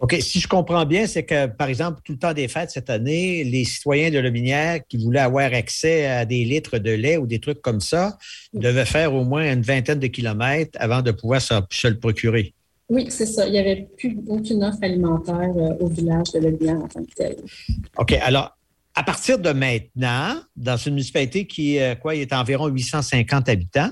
OK, 0.00 0.16
si 0.20 0.40
je 0.40 0.48
comprends 0.48 0.86
bien, 0.86 1.06
c'est 1.06 1.24
que, 1.24 1.46
par 1.46 1.68
exemple, 1.68 2.00
tout 2.02 2.12
le 2.12 2.18
temps 2.18 2.32
des 2.32 2.48
fêtes 2.48 2.70
cette 2.70 2.88
année, 2.88 3.44
les 3.44 3.66
citoyens 3.66 4.10
de 4.10 4.18
Lobinière 4.18 4.80
qui 4.88 4.96
voulaient 4.96 5.20
avoir 5.20 5.52
accès 5.52 6.06
à 6.06 6.24
des 6.24 6.42
litres 6.44 6.78
de 6.78 6.90
lait 6.90 7.18
ou 7.18 7.26
des 7.26 7.38
trucs 7.38 7.60
comme 7.60 7.80
ça 7.80 8.16
devaient 8.54 8.86
faire 8.86 9.14
au 9.14 9.24
moins 9.24 9.52
une 9.52 9.60
vingtaine 9.60 9.98
de 9.98 10.06
kilomètres 10.06 10.78
avant 10.80 11.02
de 11.02 11.10
pouvoir 11.10 11.42
se, 11.42 11.54
se 11.70 11.86
le 11.86 11.98
procurer. 11.98 12.54
Oui, 12.88 13.06
c'est 13.10 13.26
ça. 13.26 13.46
Il 13.46 13.52
n'y 13.52 13.58
avait 13.58 13.88
plus 13.98 14.18
aucune 14.26 14.64
offre 14.64 14.78
alimentaire 14.80 15.52
euh, 15.54 15.74
au 15.80 15.88
village 15.88 16.32
de 16.32 16.40
Lobinière 16.40 16.76
en 16.76 16.88
tant 16.88 17.04
que 17.04 17.14
tel. 17.14 17.36
OK, 17.98 18.12
alors, 18.22 18.56
à 18.94 19.02
partir 19.02 19.38
de 19.38 19.50
maintenant, 19.50 20.40
dans 20.56 20.78
une 20.78 20.94
municipalité 20.94 21.46
qui 21.46 21.78
euh, 21.78 21.94
quoi, 21.94 22.14
il 22.14 22.22
est 22.22 22.32
environ 22.32 22.68
850 22.68 23.50
habitants, 23.50 23.90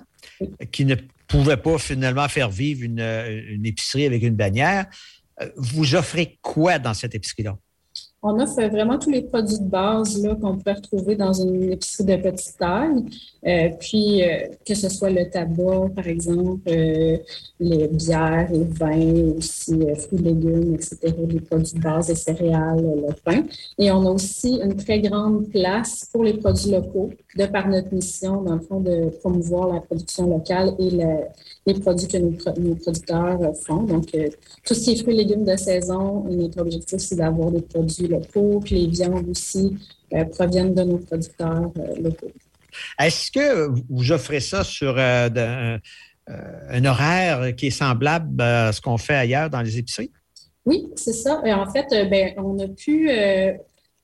qui 0.72 0.86
ne 0.86 0.94
pouvait 1.28 1.58
pas 1.58 1.76
finalement 1.76 2.26
faire 2.28 2.48
vivre 2.48 2.82
une, 2.82 3.00
une 3.00 3.66
épicerie 3.66 4.06
avec 4.06 4.22
une 4.22 4.34
bannière, 4.34 4.86
vous 5.56 5.94
offrez 5.94 6.38
quoi 6.42 6.78
dans 6.78 6.94
cette 6.94 7.14
épicerie-là? 7.14 7.56
On 8.20 8.40
offre 8.40 8.60
vraiment 8.68 8.98
tous 8.98 9.10
les 9.10 9.22
produits 9.22 9.60
de 9.60 9.68
base 9.68 10.20
qu'on 10.42 10.58
peut 10.58 10.72
retrouver 10.72 11.14
dans 11.14 11.32
une 11.32 11.70
épicerie 11.70 12.04
de 12.04 12.16
petite 12.16 12.56
taille. 12.58 13.04
Euh, 13.46 13.68
puis, 13.78 14.24
euh, 14.24 14.48
que 14.66 14.74
ce 14.74 14.88
soit 14.88 15.10
le 15.10 15.30
tabac, 15.30 15.90
par 15.94 16.04
exemple, 16.08 16.68
euh, 16.68 17.16
les 17.60 17.86
bières, 17.86 18.48
les 18.50 18.64
vins, 18.64 19.36
aussi 19.36 19.72
euh, 19.74 19.94
fruits, 19.94 20.18
légumes, 20.18 20.74
etc., 20.74 21.14
les 21.28 21.40
produits 21.40 21.74
de 21.74 21.80
base, 21.80 22.08
les 22.08 22.16
céréales, 22.16 22.82
le 22.82 23.14
pain. 23.24 23.44
Et 23.78 23.92
on 23.92 24.04
a 24.04 24.10
aussi 24.10 24.56
une 24.64 24.74
très 24.74 24.98
grande 25.00 25.48
place 25.50 26.08
pour 26.12 26.24
les 26.24 26.34
produits 26.34 26.72
locaux, 26.72 27.10
de 27.36 27.46
par 27.46 27.68
notre 27.68 27.94
mission, 27.94 28.42
dans 28.42 28.56
le 28.56 28.60
fond, 28.62 28.80
de 28.80 29.10
promouvoir 29.20 29.72
la 29.74 29.80
production 29.80 30.28
locale 30.28 30.74
et 30.80 30.90
le- 30.90 31.24
les 31.68 31.80
produits 31.80 32.08
que 32.08 32.16
nos, 32.18 32.30
pro- 32.32 32.58
nos 32.58 32.74
producteurs 32.74 33.40
euh, 33.42 33.52
font. 33.66 33.82
Donc, 33.82 34.06
euh, 34.14 34.28
tout 34.64 34.74
ce 34.74 34.80
qui 34.84 34.92
est 34.92 35.02
fruits 35.02 35.14
et 35.14 35.18
légumes 35.24 35.44
de 35.44 35.56
saison, 35.56 36.24
notre 36.30 36.60
objectif, 36.60 36.98
c'est 36.98 37.16
d'avoir 37.16 37.50
des 37.50 37.62
produits 37.62 38.08
locaux, 38.08 38.60
puis 38.64 38.74
les 38.80 38.86
viandes 38.88 39.28
aussi 39.28 39.76
euh, 40.14 40.24
proviennent 40.24 40.74
de 40.74 40.82
nos 40.82 40.98
producteurs 40.98 41.70
locaux. 42.00 42.32
Est-ce 42.98 43.30
que 43.30 43.68
vous 43.88 44.12
offrez 44.12 44.40
ça 44.40 44.64
sur 44.64 44.94
euh, 44.98 45.28
de- 45.28 45.80
un 46.70 46.84
horaire 46.84 47.56
qui 47.56 47.68
est 47.68 47.70
semblable 47.70 48.42
à 48.42 48.70
ce 48.70 48.82
qu'on 48.82 48.98
fait 48.98 49.14
ailleurs 49.14 49.48
dans 49.48 49.62
les 49.62 49.78
épiceries? 49.78 50.10
Oui, 50.66 50.86
c'est 50.94 51.14
ça. 51.14 51.40
Et 51.46 51.54
en 51.54 51.66
fait, 51.72 51.86
ben, 52.10 52.34
on 52.36 52.58
a 52.58 52.68
pu, 52.68 53.08
euh, 53.10 53.52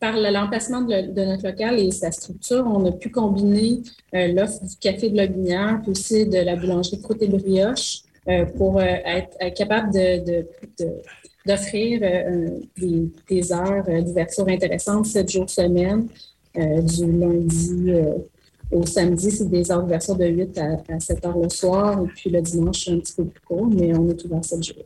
par 0.05 0.17
le- 0.19 0.31
l'emplacement 0.31 0.83
de, 0.83 1.25
notre 1.25 1.47
local 1.47 1.79
et 1.79 1.91
sa 1.91 2.13
structure, 2.13 2.63
on 2.67 2.85
a 2.85 2.93
pu 2.93 3.09
combiner 3.11 3.81
euh, 4.15 4.29
l'offre 4.35 4.63
du 4.63 4.77
café 4.77 5.09
de 5.09 5.17
Lobinière, 5.17 5.81
puis 5.81 5.93
aussi 5.93 6.27
de 6.27 6.41
la 6.41 6.57
boulangerie 6.57 7.01
Croûte 7.01 7.23
et 7.23 7.29
Brioche 7.29 8.03
euh, 8.29 8.45
pour 8.45 8.79
euh, 8.79 8.85
être, 8.85 9.55
capable 9.55 9.93
d'offrir 11.47 12.01
des, 12.77 13.53
heures 13.53 13.85
d'ouverture 14.05 14.47
intéressantes, 14.47 15.07
sept 15.07 15.31
jours 15.31 15.49
semaine, 15.49 16.07
du 16.55 17.07
lundi 17.21 17.93
au 18.71 18.85
samedi, 18.85 19.31
c'est 19.31 19.49
des 19.49 19.71
heures 19.71 19.83
d'ouverture 19.83 20.17
de 20.17 20.27
8 20.27 20.59
à, 20.59 20.95
à 20.95 21.01
7 21.01 21.25
heures 21.25 21.39
le 21.39 21.49
soir, 21.49 22.03
et 22.05 22.09
puis 22.09 22.29
le 22.31 22.43
dimanche, 22.43 22.89
un 22.89 22.99
petit 22.99 23.15
peu 23.15 23.25
plus 23.25 23.41
court, 23.41 23.67
mais 23.67 23.97
on 23.97 24.09
est 24.09 24.25
ouvert 24.25 24.45
7 24.45 24.63
jours. 24.63 24.85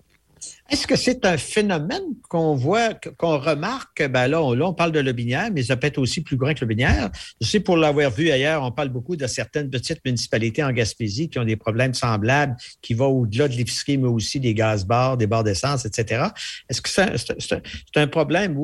Est-ce 0.70 0.86
que 0.86 0.96
c'est 0.96 1.24
un 1.24 1.36
phénomène 1.36 2.02
qu'on 2.28 2.54
voit, 2.54 2.94
qu'on 3.16 3.38
remarque? 3.38 4.06
Ben 4.08 4.28
là, 4.28 4.42
on, 4.42 4.74
parle 4.74 4.92
de 4.92 5.00
Lobinière, 5.00 5.50
mais 5.52 5.62
ça 5.62 5.76
peut 5.76 5.86
être 5.86 5.98
aussi 5.98 6.20
plus 6.20 6.36
grand 6.36 6.54
que 6.54 6.60
Lobinière. 6.60 7.10
Je 7.40 7.46
sais, 7.46 7.60
pour 7.60 7.76
l'avoir 7.76 8.10
vu 8.10 8.30
ailleurs, 8.30 8.62
on 8.62 8.70
parle 8.70 8.88
beaucoup 8.88 9.16
de 9.16 9.26
certaines 9.26 9.70
petites 9.70 10.04
municipalités 10.04 10.62
en 10.62 10.72
Gaspésie 10.72 11.28
qui 11.28 11.38
ont 11.38 11.44
des 11.44 11.56
problèmes 11.56 11.94
semblables, 11.94 12.56
qui 12.82 12.94
vont 12.94 13.08
au-delà 13.08 13.48
de 13.48 13.54
l'épicerie, 13.54 13.98
mais 13.98 14.08
aussi 14.08 14.40
des 14.40 14.54
gaz-bars, 14.54 15.16
des 15.16 15.26
bars 15.26 15.44
d'essence, 15.44 15.84
etc. 15.84 16.26
Est-ce 16.68 16.80
que 16.80 16.88
c'est 16.88 17.98
un, 17.98 18.06
problème 18.06 18.56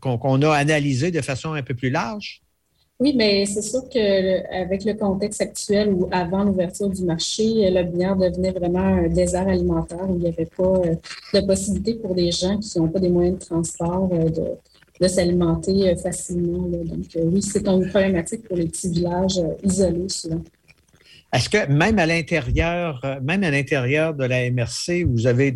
qu'on 0.00 0.42
a 0.42 0.54
analysé 0.54 1.10
de 1.10 1.20
façon 1.20 1.52
un 1.52 1.62
peu 1.62 1.74
plus 1.74 1.90
large? 1.90 2.43
Oui, 3.00 3.12
mais 3.16 3.44
c'est 3.44 3.62
sûr 3.62 3.82
qu'avec 3.90 4.84
le 4.84 4.94
contexte 4.94 5.40
actuel 5.40 5.92
où 5.92 6.08
avant 6.12 6.44
l'ouverture 6.44 6.88
du 6.88 7.02
marché, 7.02 7.68
le 7.68 7.82
binaire 7.82 8.14
devenait 8.14 8.52
vraiment 8.52 8.78
un 8.78 9.08
désert 9.08 9.48
alimentaire 9.48 10.08
où 10.08 10.14
il 10.14 10.22
n'y 10.22 10.28
avait 10.28 10.46
pas 10.46 10.62
euh, 10.62 10.94
de 11.34 11.40
possibilité 11.44 11.94
pour 11.94 12.14
des 12.14 12.30
gens 12.30 12.56
qui 12.58 12.78
n'ont 12.78 12.88
pas 12.88 13.00
des 13.00 13.08
moyens 13.08 13.40
de 13.40 13.44
transport 13.44 14.08
euh, 14.12 14.28
de, 15.00 15.08
s'alimenter 15.08 15.90
euh, 15.90 15.96
facilement. 15.96 16.68
Donc, 16.68 17.06
oui, 17.16 17.42
c'est 17.42 17.66
une 17.66 17.88
problématique 17.88 18.46
pour 18.46 18.56
les 18.56 18.68
petits 18.68 18.90
villages 18.90 19.40
isolés 19.64 20.08
souvent. 20.08 20.42
Est-ce 21.32 21.48
que 21.48 21.66
même 21.66 21.98
à 21.98 22.06
l'intérieur, 22.06 23.04
même 23.24 23.42
à 23.42 23.50
l'intérieur 23.50 24.14
de 24.14 24.24
la 24.24 24.48
MRC, 24.48 25.02
vous 25.04 25.26
avez 25.26 25.52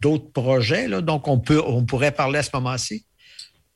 d'autres 0.00 0.30
projets, 0.30 0.86
là, 0.86 1.00
donc 1.00 1.26
on, 1.26 1.40
peut, 1.40 1.60
on 1.66 1.84
pourrait 1.84 2.12
parler 2.12 2.38
à 2.38 2.42
ce 2.44 2.50
moment-ci? 2.54 3.06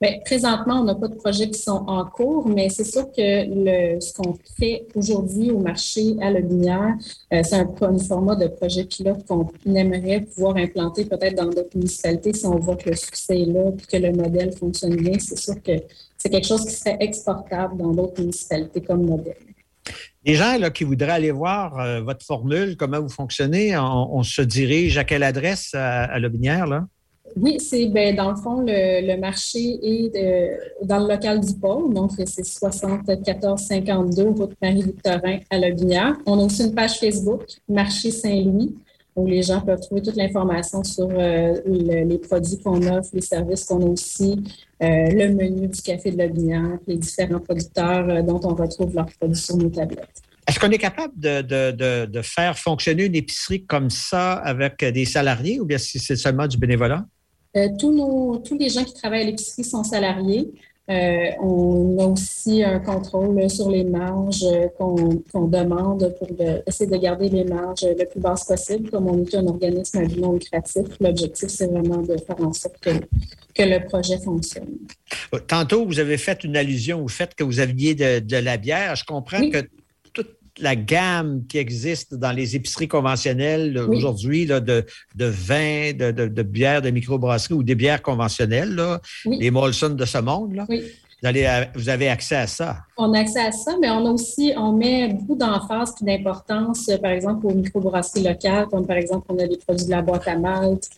Bien, 0.01 0.19
présentement, 0.25 0.81
on 0.81 0.85
n'a 0.85 0.97
pas 0.97 1.07
de 1.07 1.15
projets 1.15 1.49
qui 1.49 1.59
sont 1.59 1.85
en 1.87 2.05
cours, 2.05 2.49
mais 2.49 2.69
c'est 2.69 2.85
sûr 2.85 3.07
que 3.13 3.21
ce 4.01 4.13
qu'on 4.13 4.35
fait 4.59 4.87
aujourd'hui 4.97 5.53
au 5.53 5.61
marché 5.61 6.17
à 6.21 6.33
Lobinière, 6.33 6.95
euh, 7.33 7.43
c'est 7.45 7.55
un, 7.55 7.73
un 7.81 7.99
format 7.99 8.35
de 8.35 8.49
projet 8.49 8.85
pilote 8.85 9.25
qu'on 9.25 9.49
aimerait 9.73 10.23
pouvoir 10.23 10.57
implanter 10.57 11.05
peut-être 11.05 11.37
dans 11.37 11.47
d'autres 11.47 11.77
municipalités 11.77 12.33
si 12.33 12.45
on 12.45 12.59
voit 12.59 12.75
que 12.75 12.91
le 12.91 12.97
succès 12.97 13.43
est 13.43 13.47
là 13.47 13.71
et 13.71 13.87
que 13.87 14.03
le 14.05 14.13
modèle 14.13 14.53
fonctionne 14.53 14.97
bien. 14.97 15.17
C'est 15.21 15.39
sûr 15.39 15.63
que 15.63 15.73
c'est 16.19 16.29
quelque 16.29 16.49
chose 16.49 16.65
qui 16.65 16.75
serait 16.75 16.97
exportable 16.99 17.77
dans 17.77 17.93
d'autres 17.93 18.21
municipalités 18.21 18.81
comme 18.81 19.07
modèle. 19.07 19.37
Les 20.25 20.35
gens 20.35 20.59
là, 20.59 20.71
qui 20.71 20.83
voudraient 20.83 21.13
aller 21.13 21.31
voir 21.31 21.79
euh, 21.79 22.01
votre 22.01 22.25
formule, 22.27 22.77
comment 22.77 23.01
vous 23.01 23.09
fonctionnez, 23.11 23.77
on, 23.77 24.23
se 24.25 24.43
dirige 24.43 24.99
à 24.99 25.05
quelle 25.05 25.23
adresse 25.23 25.71
à, 25.75 26.05
à 26.05 26.19
là? 26.19 26.87
Oui, 27.37 27.59
c'est 27.59 27.87
ben, 27.87 28.15
dans 28.15 28.31
le 28.31 28.37
fond, 28.37 28.61
le, 28.67 29.17
marché 29.19 29.79
est 29.83 30.17
euh, 30.17 30.57
dans 30.83 30.99
le 31.01 31.09
local 31.13 31.41
du 31.41 31.55
pôle, 31.55 31.93
donc 31.93 32.13
c'est 32.17 32.45
7452 32.45 34.23
route 34.29 34.53
Marie-Victorin 34.63 35.39
à 35.51 35.59
Lobinière. 35.59 36.15
On 36.27 36.39
a 36.39 36.45
aussi 36.45 36.65
une 36.65 36.75
page 36.75 36.99
Facebook, 36.99 37.43
Marché 37.69 38.11
Saint-Louis, 38.11 38.75
où 39.17 39.27
les 39.27 39.43
gens 39.43 39.61
peuvent 39.61 39.81
trouver 39.81 40.03
toute 40.03 40.17
l'information 40.17 40.83
sur 40.85 41.09
euh, 41.11 41.55
le- 41.67 42.05
les 42.05 42.19
produits 42.19 42.59
qu'on 42.59 42.81
offre, 42.87 43.11
les 43.13 43.21
services 43.21 43.65
qu'on 43.65 43.81
a 43.83 43.87
aussi, 43.87 44.43
euh, 44.83 44.87
le 45.11 45.29
menu 45.35 45.69
du 45.69 45.83
café 45.83 46.11
de 46.11 46.19
Lobinière, 46.19 46.79
les 46.87 46.97
différents 46.97 47.41
producteurs 47.41 48.23
dont 48.25 48.41
on 48.45 48.55
retrouve 48.55 48.95
leurs 48.95 49.07
produits 49.19 49.37
sur 49.41 49.57
nos 49.57 49.69
tablettes. 49.71 50.23
Est-ce 50.47 50.59
qu'on 50.61 50.71
est 50.71 50.79
capable 50.79 51.15
de, 51.19 51.41
de- 51.43 51.71
de- 51.73 52.07
de 52.07 52.23
faire 52.23 52.59
fonctionner 52.59 53.05
une 53.07 53.15
épicerie 53.15 53.65
comme 53.65 53.89
ça 53.89 54.33
avec 54.35 54.85
des 54.85 55.05
salariés 55.05 55.59
ou 55.59 55.65
bien 55.65 55.79
si 55.79 55.99
c'est 55.99 56.17
seulement 56.17 56.47
du 56.47 56.59
bénévolat? 56.59 57.05
Euh, 57.57 57.69
tous, 57.79 57.93
nos, 57.93 58.39
tous 58.39 58.59
les 58.59 58.69
gens 58.69 58.85
qui 58.85 58.95
travaillent 58.95 59.23
à 59.23 59.27
l'épicerie 59.27 59.65
sont 59.65 59.85
salariés. 59.85 60.51
Euh, 60.91 61.31
on 61.41 61.99
a 61.99 62.05
aussi 62.05 62.63
un 62.63 62.79
contrôle 62.79 63.49
sur 63.49 63.71
les 63.71 63.85
marges 63.85 64.45
euh, 64.45 64.69
qu'on 64.77 65.23
qu'on 65.33 65.49
demande 65.49 66.15
pour 66.19 66.29
essayer 66.67 66.91
de 66.91 66.97
garder 66.99 67.31
les 67.31 67.45
marges 67.45 67.87
le 67.87 68.05
plus 68.05 68.21
basses 68.21 68.45
possible. 68.45 68.91
Comme 68.91 69.09
on 69.09 69.25
est 69.25 69.35
un 69.35 69.47
organisme 69.47 69.99
à 69.99 70.05
but 70.05 70.21
non 70.21 70.35
lucratif, 70.35 70.85
l'objectif, 71.01 71.49
c'est 71.49 71.69
vraiment 71.69 72.03
de 72.03 72.19
faire 72.19 72.39
en 72.45 72.53
sorte 72.53 72.79
que, 72.81 72.91
que 72.91 73.63
le 73.63 73.83
projet 73.87 74.19
fonctionne. 74.19 74.77
Tantôt, 75.47 75.87
vous 75.87 76.01
avez 76.01 76.19
fait 76.19 76.45
une 76.45 76.57
allusion 76.57 77.03
au 77.03 77.09
fait 77.09 77.35
que 77.35 77.45
vous 77.45 77.61
aviez 77.61 77.95
de, 77.95 78.19
de 78.19 78.37
la 78.37 78.59
bière. 78.59 78.95
Je 78.95 79.05
comprends 79.07 79.49
que 79.49 79.67
la 80.61 80.77
gamme 80.77 81.43
qui 81.49 81.59
existe 81.59 82.15
dans 82.15 82.33
les 82.33 82.55
épiceries 82.57 82.89
conventionnelles 82.89 83.79
Oui. 83.89 83.97
aujourd'hui, 83.97 84.47
de, 84.47 84.59
de 85.15 85.25
vin, 85.25 85.93
de, 85.93 86.11
de, 86.13 86.29
de 86.29 86.43
bières 86.43 86.83
de 86.83 86.91
microbrasserie 86.91 87.55
ou 87.55 87.63
des 87.63 87.75
bières 87.75 88.03
conventionnelles, 88.03 88.75
là, 88.75 89.01
les 89.27 89.51
Molson 89.51 89.91
de 89.91 90.05
ce 90.05 90.19
monde, 90.19 90.55
là, 90.55 90.67
vous, 90.69 90.77
allez 91.29 91.45
à- 91.47 91.69
vous 91.75 91.89
avez 91.89 92.09
accès 92.09 92.37
à 92.37 92.47
ça. 92.47 92.79
On 92.97 93.13
a 93.15 93.21
accès 93.21 93.41
à 93.41 93.51
ça, 93.51 93.73
mais 93.81 93.91
on 93.91 94.07
a 94.07 94.11
aussi, 94.11 94.53
on 94.57 94.73
met 94.73 95.09
beaucoup 95.13 95.37
d'emphase 95.37 95.95
et 96.01 96.05
d'importance, 96.05 96.89
euh, 96.89 96.99
par 96.99 97.11
exemple, 97.11 97.47
aux 97.47 97.55
microbrasseries 97.55 98.23
locales, 98.23 98.67
comme 98.69 98.87
par 98.87 98.97
exemple, 98.97 99.27
on 99.31 99.39
a 99.39 99.47
les 99.47 99.57
produits 99.57 99.87
de 99.87 99.91
la 99.91 100.03
boîte 100.03 100.29
à 100.29 100.37
malte. 100.39 100.89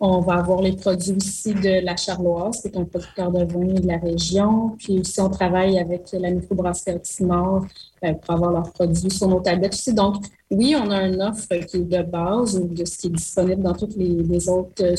On 0.00 0.20
va 0.20 0.34
avoir 0.34 0.60
les 0.62 0.76
produits 0.76 1.14
aussi 1.16 1.54
de 1.54 1.84
la 1.84 1.96
Charloise, 1.96 2.60
qui 2.60 2.68
est 2.68 2.76
un 2.76 2.84
producteur 2.84 3.30
de 3.32 3.44
vin 3.44 3.80
de 3.80 3.86
la 3.86 3.98
région. 3.98 4.76
Puis 4.78 5.00
aussi, 5.00 5.20
on 5.20 5.30
travaille 5.30 5.78
avec 5.78 6.08
la 6.12 6.30
microbrasserie 6.30 6.96
Oxymore 6.96 7.66
euh, 8.04 8.12
pour 8.14 8.34
avoir 8.34 8.52
leurs 8.52 8.72
produits 8.72 9.10
sur 9.10 9.28
nos 9.28 9.40
tablettes 9.40 9.74
aussi. 9.74 9.94
Donc, 9.94 10.16
oui, 10.50 10.76
on 10.78 10.90
a 10.90 11.06
une 11.06 11.22
offre 11.22 11.48
qui 11.66 11.78
est 11.78 11.80
de 11.80 12.02
base 12.02 12.56
ou 12.56 12.68
de 12.68 12.84
ce 12.84 12.98
qui 12.98 13.06
est 13.08 13.10
disponible 13.10 13.62
dans 13.62 13.74
tous 13.74 13.96
les, 13.96 14.48
autres, 14.48 14.84
euh, 14.84 14.94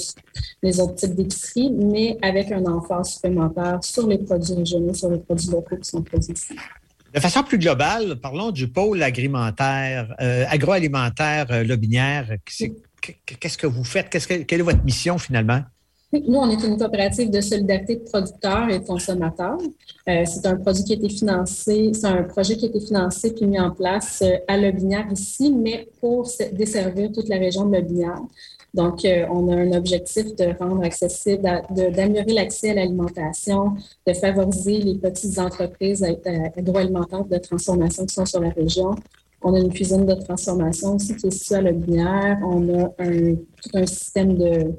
les 0.64 0.80
autres 0.80 0.96
types 0.96 1.16
d'épiceries, 1.16 1.72
mais 1.72 2.18
avec 2.22 2.52
un 2.52 2.66
emphase 2.66 3.14
supplémentaire 3.14 3.80
sur 3.84 4.08
les 4.08 4.18
produits 4.18 4.56
régionaux, 4.56 4.94
sur 4.94 5.10
les 5.10 5.20
produits 5.20 5.52
locaux 5.52 5.78
qui 5.78 5.90
sont 5.90 6.02
produits 6.02 6.34
ici. 6.34 6.56
De 7.14 7.22
façon 7.22 7.42
plus 7.42 7.58
globale, 7.58 8.18
parlons 8.18 8.52
du 8.52 8.68
pôle 8.68 9.02
euh, 9.02 10.46
agroalimentaire 10.50 11.48
euh, 11.52 11.64
Lobinière. 11.64 12.28
Qu'est-ce 13.40 13.58
que 13.58 13.68
vous 13.68 13.84
faites? 13.84 14.10
Quelle 14.48 14.60
est 14.60 14.64
votre 14.64 14.84
mission 14.84 15.18
finalement? 15.18 15.62
Nous, 16.14 16.36
on 16.38 16.50
est 16.50 16.64
une 16.66 16.78
coopérative 16.78 17.30
de 17.30 17.42
solidarité 17.42 17.98
de 17.98 18.04
producteurs 18.10 18.70
et 18.70 18.80
de 18.80 18.86
consommateurs. 18.86 19.58
Euh, 20.08 20.24
c'est 20.26 20.46
un 20.46 20.56
produit 20.56 20.86
qui 20.86 20.94
a 20.94 20.96
été 20.96 21.10
financé, 21.10 21.92
c'est 21.94 22.06
un 22.08 22.24
projet 22.24 22.56
qui 22.56 22.66
a 22.66 22.70
été 22.70 22.80
financé 22.80 23.34
puis 23.34 23.46
mis 23.46 23.60
en 23.60 23.72
place 23.72 24.22
euh, 24.26 24.38
à 24.48 24.56
Lobinière 24.58 25.06
ici, 25.12 25.52
mais 25.52 25.90
pour 26.00 26.26
se- 26.26 26.50
desservir 26.54 27.12
toute 27.12 27.28
la 27.28 27.36
région 27.38 27.66
de 27.66 27.76
Lobinière. 27.76 28.22
Donc, 28.74 29.04
euh, 29.04 29.26
on 29.30 29.52
a 29.52 29.56
un 29.56 29.72
objectif 29.74 30.34
de 30.36 30.56
rendre 30.58 30.82
accessible, 30.86 31.42
d'améliorer 31.72 32.32
l'accès 32.34 32.70
à 32.70 32.76
l'alimentation, 32.76 33.76
de 34.06 34.14
favoriser 34.14 34.78
les 34.80 34.96
petites 34.96 35.38
entreprises 35.40 36.06
agroalimentaires 36.56 37.26
de 37.26 37.38
transformation 37.38 38.06
qui 38.06 38.14
sont 38.14 38.26
sur 38.26 38.40
la 38.40 38.50
région. 38.52 38.96
On 39.42 39.54
a 39.54 39.60
une 39.60 39.72
cuisine 39.72 40.06
de 40.06 40.14
transformation 40.16 40.96
aussi 40.96 41.16
qui 41.16 41.28
est 41.28 41.32
située 41.32 41.56
à 41.56 41.62
Lobinière. 41.62 42.40
On 42.44 42.68
a 42.80 42.92
un, 43.00 43.36
tout 43.36 43.70
un 43.74 43.86
système 43.86 44.38
de, 44.38 44.74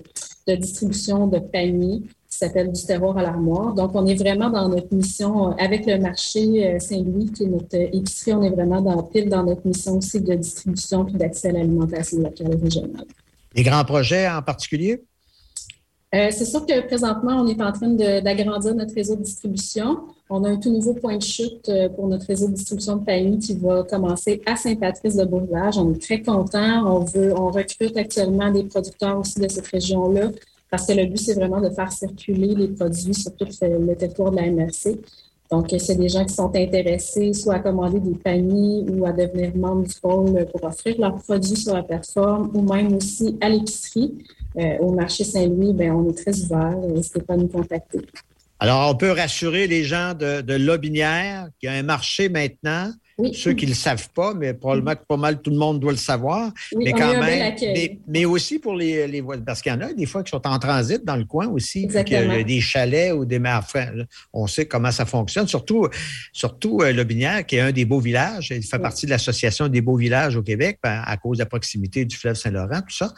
de 0.47 0.55
distribution 0.57 1.27
de 1.29 1.39
paniers 1.39 2.03
qui 2.31 2.37
s'appelle 2.37 2.73
du 2.73 2.85
terroir 2.85 3.17
à 3.17 3.23
l'armoire. 3.23 3.73
Donc, 3.75 3.93
on 3.95 4.07
est 4.07 4.15
vraiment 4.15 4.51
dans 4.51 4.69
notre 4.69 4.93
mission 4.95 5.49
euh, 5.49 5.55
avec 5.59 5.87
le 5.87 5.99
marché 5.99 6.67
euh, 6.67 6.79
Saint-Louis, 6.79 7.33
qui 7.33 7.45
est 7.45 7.47
notre 7.47 7.75
euh, 7.77 7.89
épicerie. 7.93 8.35
On 8.35 8.43
est 8.43 8.51
vraiment 8.51 8.83
dans, 8.83 9.03
pile 9.03 9.29
dans 9.29 9.45
notre 9.45 9.67
mission 9.67 9.97
aussi 9.97 10.21
de 10.21 10.35
distribution 10.35 11.05
puis 11.05 11.15
d'accès 11.15 11.49
à 11.49 11.53
l'alimentation 11.53 12.19
locale 12.19 12.53
et 12.53 12.63
régionale. 12.63 13.07
Les 13.55 13.63
grands 13.63 13.85
projets 13.85 14.29
en 14.29 14.43
particulier? 14.43 15.03
Euh, 16.15 16.29
c'est 16.31 16.45
sûr 16.45 16.65
que 16.67 16.87
présentement, 16.87 17.43
on 17.43 17.47
est 17.47 17.61
en 17.63 17.73
train 17.73 17.89
d'agrandir 17.89 18.75
notre 18.75 18.95
réseau 18.95 19.17
de 19.17 19.23
distribution. 19.23 19.99
On 20.31 20.45
a 20.45 20.51
un 20.51 20.57
tout 20.57 20.71
nouveau 20.71 20.95
point 20.95 21.17
de 21.17 21.23
chute 21.23 21.69
euh, 21.69 21.89
pour 21.89 22.07
notre 22.07 22.27
réseau 22.27 22.49
de 22.49 22.53
distribution 22.53 22.97
de 22.97 23.05
paniers 23.05 23.39
qui 23.39 23.55
va 23.55 23.83
commencer 23.83 24.43
à 24.45 24.57
Saint-Patrice-de-Beauvillage. 24.57 25.79
On 25.79 25.93
est 25.95 26.03
très 26.03 26.21
contents. 26.21 26.85
On 26.87 27.51
recrute 27.51 27.97
actuellement 27.97 28.51
des 28.51 28.65
producteurs 28.65 29.19
aussi 29.19 29.41
de 29.41 29.49
cette 29.49 29.67
région-là 29.67 30.31
parce 30.71 30.87
que 30.87 30.93
le 30.93 31.07
but, 31.07 31.19
c'est 31.19 31.35
vraiment 31.35 31.61
de 31.61 31.71
faire 31.71 31.91
circuler 31.91 32.55
les 32.55 32.69
produits 32.69 33.15
sur 33.15 33.35
tout 33.35 33.47
le, 33.63 33.95
territoire 33.95 34.31
de 34.31 34.37
la 34.37 34.51
MRC. 34.51 34.99
Donc, 35.51 35.73
euh, 35.73 35.79
c'est 35.79 35.95
des 35.95 36.11
gens 36.11 36.25
qui 36.27 36.35
sont 36.35 36.55
intéressés 36.55 37.33
soit 37.33 37.55
à 37.55 37.59
commander 37.61 38.01
des 38.01 38.15
paniers 38.15 38.85
ou 38.91 39.07
à 39.07 39.13
devenir 39.13 39.57
membres 39.57 39.87
du 39.87 39.95
pôle 39.95 40.47
pour 40.53 40.63
offrir 40.65 40.97
leurs 40.99 41.17
produits 41.17 41.57
sur 41.57 41.75
la 41.75 41.83
plateforme 41.83 42.51
ou 42.55 42.61
même 42.61 42.95
aussi 42.95 43.39
à 43.41 43.49
l'épicerie. 43.49 44.19
Euh, 44.59 44.79
au 44.81 44.93
marché 44.93 45.25
Saint-Louis, 45.25 45.73
ben, 45.73 45.93
on 45.93 46.11
est 46.11 46.19
très 46.19 46.39
ouvert. 46.43 46.77
N'hésitez 46.77 47.23
pas 47.23 47.35
à 47.35 47.37
nous 47.39 47.49
contacter. 47.49 48.01
Alors, 48.61 48.91
on 48.91 48.97
peut 48.97 49.13
rassurer 49.13 49.67
les 49.67 49.85
gens 49.85 50.15
de, 50.15 50.41
de 50.41 50.55
Lobinière 50.55 51.49
qu'il 51.61 51.69
y 51.69 51.73
a 51.73 51.77
un 51.77 51.83
marché 51.83 52.29
maintenant. 52.29 52.93
Ceux 53.33 53.53
qui 53.53 53.65
ne 53.65 53.71
le 53.71 53.77
savent 53.77 54.11
pas, 54.11 54.33
mais 54.33 54.55
probablement 54.55 54.95
que 54.95 55.05
pas 55.05 55.17
mal 55.17 55.43
tout 55.43 55.51
le 55.51 55.57
monde 55.57 55.81
doit 55.81 55.91
le 55.91 55.99
savoir. 55.99 56.53
Oui, 56.73 56.85
mais 56.85 56.93
quand 56.93 57.19
même, 57.19 57.55
mais, 57.61 57.99
mais 58.07 58.25
aussi 58.25 58.61
pour 58.61 58.77
les, 58.77 59.09
les 59.09 59.21
voisins, 59.21 59.43
parce 59.43 59.61
qu'il 59.61 59.73
y 59.73 59.75
en 59.75 59.81
a 59.81 59.93
des 59.93 60.07
fois 60.07 60.23
qui 60.23 60.31
sont 60.31 60.47
en 60.47 60.59
transit 60.61 61.05
dans 61.05 61.17
le 61.17 61.25
coin 61.25 61.49
aussi, 61.49 61.89
y 61.89 61.97
a 61.97 62.45
des 62.45 62.61
chalets 62.61 63.13
ou 63.13 63.25
des 63.25 63.41
enfin, 63.45 63.87
On 64.33 64.47
sait 64.47 64.67
comment 64.67 64.93
ça 64.93 65.05
fonctionne. 65.05 65.49
Surtout, 65.49 65.89
surtout 66.33 66.81
euh, 66.83 66.93
Lobinière, 66.93 67.45
qui 67.45 67.57
est 67.57 67.61
un 67.61 67.73
des 67.73 67.85
beaux 67.85 67.99
villages. 67.99 68.53
Il 68.53 68.63
fait 68.63 68.79
partie 68.79 69.07
de 69.07 69.11
l'association 69.11 69.67
des 69.67 69.81
beaux 69.81 69.97
villages 69.97 70.37
au 70.37 70.43
Québec 70.43 70.79
ben, 70.81 71.03
à 71.05 71.17
cause 71.17 71.39
de 71.39 71.43
la 71.43 71.47
proximité 71.47 72.05
du 72.05 72.17
fleuve 72.17 72.37
Saint-Laurent, 72.37 72.83
tout 72.83 72.95
ça. 72.95 73.13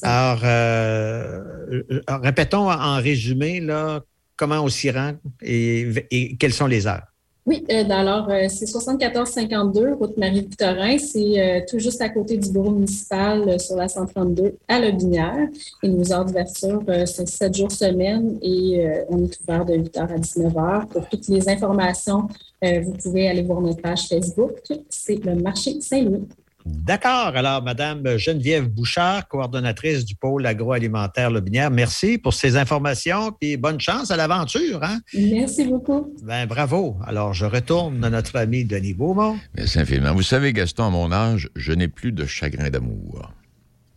Alors, 0.00 0.40
euh, 0.44 1.40
euh, 1.70 2.00
répétons 2.08 2.70
en 2.70 2.96
résumé 2.96 3.60
là, 3.60 4.00
comment 4.36 4.60
on 4.60 4.68
s'y 4.68 4.90
rend 4.90 5.12
et, 5.42 6.36
quelles 6.38 6.52
sont 6.52 6.66
les 6.66 6.86
heures? 6.86 7.02
Oui, 7.44 7.64
euh, 7.72 7.82
alors 7.90 8.30
euh, 8.30 8.46
c'est 8.48 8.66
7452, 8.66 9.94
route 9.94 10.16
Marie-Victorin. 10.16 10.96
C'est 10.98 11.40
euh, 11.40 11.60
tout 11.68 11.80
juste 11.80 12.00
à 12.00 12.08
côté 12.08 12.36
du 12.36 12.52
bureau 12.52 12.70
municipal 12.70 13.48
euh, 13.48 13.58
sur 13.58 13.74
la 13.74 13.88
132 13.88 14.58
à 14.68 14.78
Lobinière. 14.78 15.48
Et 15.82 15.88
nos 15.88 16.12
heures 16.12 16.24
d'ouverture, 16.24 16.84
c'est 17.06 17.28
7 17.28 17.56
jours 17.56 17.72
semaine 17.72 18.38
et 18.42 18.86
on 19.08 19.24
est 19.24 19.40
ouvert 19.40 19.64
de 19.64 19.74
8h 19.74 19.98
à 19.98 20.18
19h. 20.18 20.86
Pour 20.86 21.08
toutes 21.08 21.26
les 21.26 21.48
informations, 21.48 22.28
vous 22.62 22.92
pouvez 23.02 23.28
aller 23.28 23.42
voir 23.42 23.60
notre 23.60 23.82
page 23.82 24.06
Facebook. 24.06 24.52
C'est 24.88 25.24
le 25.24 25.34
marché 25.34 25.80
Saint-Louis. 25.80 26.28
D'accord. 26.64 27.32
Alors, 27.34 27.62
Madame 27.62 28.18
Geneviève 28.18 28.68
Bouchard, 28.68 29.26
coordonnatrice 29.28 30.04
du 30.04 30.14
pôle 30.14 30.46
agroalimentaire 30.46 31.30
Lobinière, 31.30 31.70
merci 31.70 32.18
pour 32.18 32.34
ces 32.34 32.56
informations 32.56 33.36
et 33.40 33.56
bonne 33.56 33.80
chance 33.80 34.10
à 34.10 34.16
l'aventure. 34.16 34.82
Hein? 34.82 35.00
Merci 35.14 35.64
beaucoup. 35.64 36.14
Ben, 36.22 36.46
bravo. 36.46 36.96
Alors, 37.04 37.34
je 37.34 37.46
retourne 37.46 38.02
à 38.04 38.10
notre 38.10 38.36
ami 38.36 38.64
Denis 38.64 38.94
Beaumont. 38.94 39.38
Merci 39.56 39.80
infiniment. 39.80 40.14
Vous 40.14 40.22
savez, 40.22 40.52
Gaston, 40.52 40.84
à 40.84 40.90
mon 40.90 41.12
âge, 41.12 41.50
je 41.56 41.72
n'ai 41.72 41.88
plus 41.88 42.12
de 42.12 42.24
chagrin 42.26 42.70
d'amour. 42.70 43.32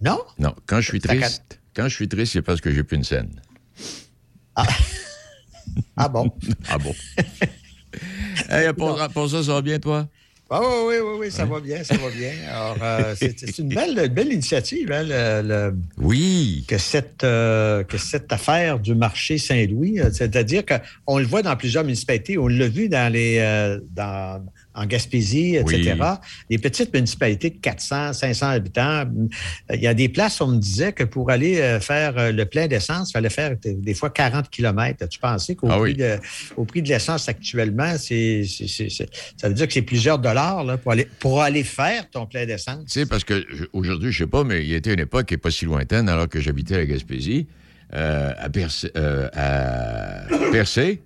Non? 0.01 0.19
Non. 0.39 0.55
Quand 0.65 0.81
je 0.81 0.89
suis 0.89 0.99
triste, 0.99 1.61
quand 1.75 1.87
je 1.87 1.95
suis 1.95 2.07
triste, 2.07 2.33
c'est 2.33 2.41
parce 2.41 2.61
que 2.61 2.71
j'ai 2.71 2.83
plus 2.83 2.97
une 2.97 3.03
scène. 3.03 3.41
Ah 5.97 6.07
bon? 6.07 6.31
ah 6.69 6.77
bon? 6.77 6.93
hey, 8.49 8.73
pour, 8.73 8.97
pour 9.13 9.29
ça, 9.29 9.43
ça 9.43 9.53
va 9.53 9.61
bien, 9.61 9.79
toi? 9.79 10.07
Ah 10.57 10.61
oui, 10.61 10.67
oui, 10.87 10.95
oui, 11.03 11.17
oui, 11.19 11.31
ça 11.31 11.43
va 11.43 11.59
bien, 11.59 11.83
ça 11.83 11.95
va 11.97 12.09
bien. 12.09 12.31
Alors, 12.49 12.77
euh, 12.81 13.13
c'est 13.17 13.57
une 13.59 13.67
belle, 13.67 13.97
une 13.99 14.13
belle 14.13 14.31
initiative, 14.31 14.89
hein, 14.89 15.03
le- 15.03 15.41
le- 15.45 15.75
Oui. 15.97 16.63
que, 16.65 16.77
cette, 16.77 17.25
euh, 17.25 17.83
que 17.83 17.97
cette 17.97 18.31
affaire 18.31 18.79
du 18.79 18.95
marché 18.95 19.37
Saint-Louis. 19.37 19.99
euh, 19.99 20.09
C'est-à-dire 20.13 20.63
qu'on 20.65 21.17
le 21.17 21.25
voit 21.25 21.41
dans 21.41 21.57
plusieurs 21.57 21.83
municipalités, 21.83 22.37
on 22.37 22.47
l'a 22.47 22.69
vu 22.69 22.87
dans 22.87 23.11
les, 23.11 23.39
euh, 23.39 23.81
dans, 23.93 24.45
en 24.75 24.85
Gaspésie, 24.85 25.55
etc. 25.55 25.93
Oui. 25.99 26.07
Les 26.49 26.57
petites 26.57 26.93
municipalités 26.93 27.49
de 27.49 27.57
400, 27.57 28.13
500 28.13 28.47
habitants. 28.49 29.05
Il 29.73 29.79
y 29.81 29.87
a 29.87 29.93
des 29.93 30.09
places, 30.09 30.41
on 30.41 30.47
me 30.47 30.57
disait 30.59 30.91
que 30.93 31.03
pour 31.05 31.31
aller 31.31 31.59
euh, 31.61 31.79
faire 31.79 32.17
euh, 32.17 32.31
le 32.31 32.45
plein 32.45 32.67
d'essence, 32.67 33.09
il 33.09 33.13
fallait 33.13 33.29
faire 33.29 33.55
des 33.57 33.73
des 33.73 33.93
fois 33.93 34.09
40 34.09 34.49
km. 34.49 35.03
As-tu 35.03 35.19
pensé 35.19 35.55
qu'au 35.55 35.69
Ah 35.71 35.77
prix, 35.79 35.93
de, 35.93 36.17
au 36.57 36.65
prix 36.65 36.81
de 36.81 36.89
l'essence 36.89 37.29
actuellement, 37.29 37.95
c'est, 37.97 38.43
ça 39.37 39.47
veut 39.47 39.53
dire 39.53 39.67
que 39.67 39.73
c'est 39.73 39.81
plusieurs 39.81 40.19
dollars 40.19 40.63
là, 40.63 40.77
pour, 40.77 40.91
aller, 40.91 41.07
pour 41.19 41.41
aller 41.41 41.63
faire 41.63 42.09
ton 42.09 42.25
plein 42.25 42.45
d'essence? 42.45 42.85
Tu 42.85 42.99
sais, 42.99 43.05
parce 43.05 43.23
que 43.23 43.45
je- 43.49 43.65
aujourd'hui, 43.73 44.11
je 44.11 44.19
sais 44.19 44.27
pas, 44.27 44.43
mais 44.43 44.61
il 44.61 44.69
y 44.69 44.73
a 44.73 44.77
été 44.77 44.91
une 44.93 44.99
époque 44.99 45.27
qui 45.27 45.33
n'est 45.33 45.39
pas 45.39 45.51
si 45.51 45.65
lointaine, 45.65 46.09
alors 46.09 46.27
que 46.27 46.39
j'habitais 46.41 46.75
à 46.75 46.85
Gaspésie, 46.85 47.47
euh, 47.93 48.33
à, 48.37 48.49
Percé, 48.49 48.91
euh, 48.97 49.29
à 49.33 50.51
Percé. 50.51 51.01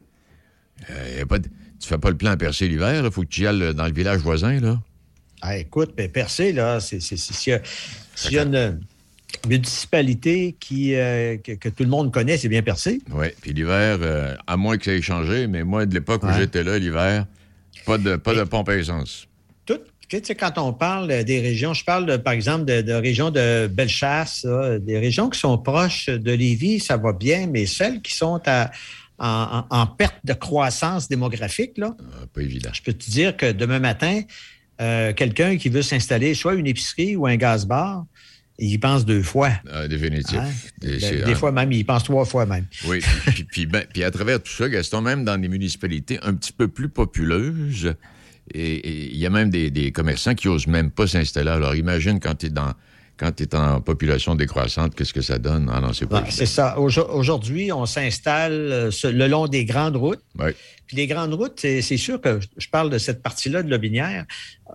euh, 0.90 1.16
y 1.18 1.22
a 1.22 1.26
pas 1.26 1.40
de- 1.40 1.50
tu 1.80 1.88
fais 1.88 1.98
pas 1.98 2.10
le 2.10 2.18
plan 2.18 2.32
à 2.32 2.38
Percé 2.38 2.68
l'hiver, 2.68 3.04
il 3.06 3.12
faut 3.12 3.22
que 3.22 3.28
tu 3.28 3.42
y 3.42 3.48
ailles 3.48 3.74
dans 3.74 3.86
le 3.86 3.94
village 3.94 4.20
voisin, 4.22 4.60
là. 4.60 4.80
Ah, 5.42 5.58
écoute, 5.58 5.94
ben, 5.96 6.10
Percé, 6.10 6.52
là, 6.52 6.80
c'est, 6.80 7.00
c'est- 7.02 7.16
c'est- 7.18 7.34
s'il 7.34 7.54
y 7.54 7.56
a, 7.56 7.62
s'il 8.16 8.34
y 8.34 8.40
a 8.40 8.44
une 8.44 8.80
municipalité 9.48 10.56
qui, 10.60 10.96
euh, 10.96 11.38
que, 11.38 11.54
que 11.54 11.70
tout 11.70 11.84
le 11.84 11.90
monde 11.90 12.12
connaît, 12.12 12.38
c'est 12.38 12.50
bien 12.50 12.62
Percé. 12.62 13.02
Oui, 13.12 13.28
puis 13.42 13.54
l'hiver, 13.54 14.00
euh, 14.02 14.36
à 14.48 14.58
moins 14.58 14.78
que 14.78 14.86
ça 14.86 14.94
ait 14.94 15.02
changé, 15.02 15.48
mais 15.48 15.64
moi, 15.64 15.86
de 15.86 15.94
l'époque 15.94 16.24
où 16.24 16.28
j'étais 16.38 16.64
là, 16.64 16.78
l'hiver, 16.80 17.26
pas 17.86 17.98
de, 17.98 18.16
pas 18.16 18.34
de 18.34 18.44
pompe 18.44 18.70
à 18.70 18.76
essence. 18.76 19.28
Tout, 19.66 19.80
tu 20.10 20.20
sais, 20.24 20.36
quand 20.36 20.58
on 20.58 20.74
parle 20.74 21.24
des 21.24 21.40
régions, 21.40 21.74
je 21.74 21.84
parle, 21.86 22.06
de, 22.06 22.18
par 22.18 22.34
exemple, 22.34 22.66
de, 22.66 22.82
de 22.82 22.94
régions 22.94 23.30
de 23.32 23.68
Bellechasse, 23.68 24.44
là, 24.44 24.78
des 24.80 24.98
régions 25.00 25.30
qui 25.30 25.40
sont 25.40 25.58
proches 25.58 26.08
de 26.10 26.32
Lévis, 26.32 26.80
ça 26.80 26.98
va 26.98 27.14
bien, 27.14 27.48
mais 27.48 27.66
celles 27.66 28.02
qui 28.02 28.14
sont 28.14 28.42
à- 28.46 28.72
en, 29.20 29.66
en- 29.70 29.78
en 29.82 29.88
perte 29.88 30.18
de 30.24 30.34
croissance 30.34 31.08
démographique, 31.10 31.78
là, 31.78 31.96
Ah, 32.00 32.26
pas 32.34 32.42
évident. 32.42 32.70
je 32.74 32.82
peux 32.82 32.94
te 32.94 33.10
dire 33.10 33.36
que 33.38 33.52
demain 33.52 33.80
matin, 33.80 34.22
euh, 34.82 35.14
quelqu'un 35.14 35.58
qui 35.58 35.70
veut 35.70 35.82
s'installer 35.82 36.34
soit 36.34 36.56
une 36.56 36.68
épicerie 36.68 37.16
ou 37.16 37.28
un 37.28 37.36
gaz-bar, 37.36 38.06
il 38.62 38.72
y 38.72 38.78
pense 38.78 39.06
deux 39.06 39.24
fois. 39.24 39.52
Ah, 39.72 39.88
définitif. 39.88 40.38
Hein? 40.38 40.50
Des- 40.80 41.24
ah, 41.24 41.36
fois 41.36 41.52
même, 41.52 41.72
il 41.72 41.86
pense 41.86 42.04
trois 42.04 42.26
fois 42.26 42.46
même. 42.46 42.66
Oui, 42.88 43.00
puis, 43.28 43.44
puis- 43.46 43.66
ben- 43.66 43.86
puis 43.94 44.04
à 44.04 44.12
travers 44.12 44.42
tout 44.44 44.52
ça, 44.52 44.68
Gaston, 44.68 45.02
même 45.02 45.24
dans 45.24 45.38
des 45.38 45.48
municipalités 45.48 46.20
un 46.24 46.34
petit 46.34 46.52
peu 46.52 46.68
plus 46.68 46.90
populeuses, 46.90 47.94
et 48.54 49.12
il 49.12 49.18
y 49.18 49.26
a 49.26 49.30
même 49.30 49.50
des, 49.50 49.70
des 49.70 49.92
commerçants 49.92 50.34
qui 50.36 50.48
osent 50.48 50.68
même 50.68 50.90
pas 50.92 51.08
s'installer. 51.08 51.52
Alors 51.52 51.76
imagine 51.76 52.20
quand 52.20 52.36
tu 52.36 52.48
es 52.48 52.50
dans 52.50 52.74
quand 53.20 53.32
tu 53.36 53.44
es 53.44 53.54
en 53.56 53.82
population 53.82 54.34
décroissante, 54.36 54.96
qu'est-ce 54.96 55.14
que 55.14 55.22
ça 55.22 55.38
donne? 55.38 55.70
Ah 55.74 55.82
non, 55.82 55.92
c'est 55.94 56.06
pas 56.08 56.24
c'est 56.30 56.46
ça. 56.46 56.76
Aujo- 56.80 57.10
Aujourd'hui, 57.12 57.72
on 57.74 57.86
s'installe 57.86 58.54
euh, 58.54 58.92
le 59.04 59.28
long 59.28 59.48
des 59.48 59.66
grandes 59.66 59.98
routes. 59.98 60.24
Puis 60.88 60.96
les 60.98 61.06
grandes 61.06 61.34
routes, 61.34 61.60
c'est 61.60 61.82
sûr 61.98 62.20
que 62.22 62.40
je- 62.58 62.68
parle 62.70 62.90
de 62.90 62.98
cette 62.98 63.22
partie-là 63.22 63.62
de 63.62 63.70
Lobinière. 63.70 64.26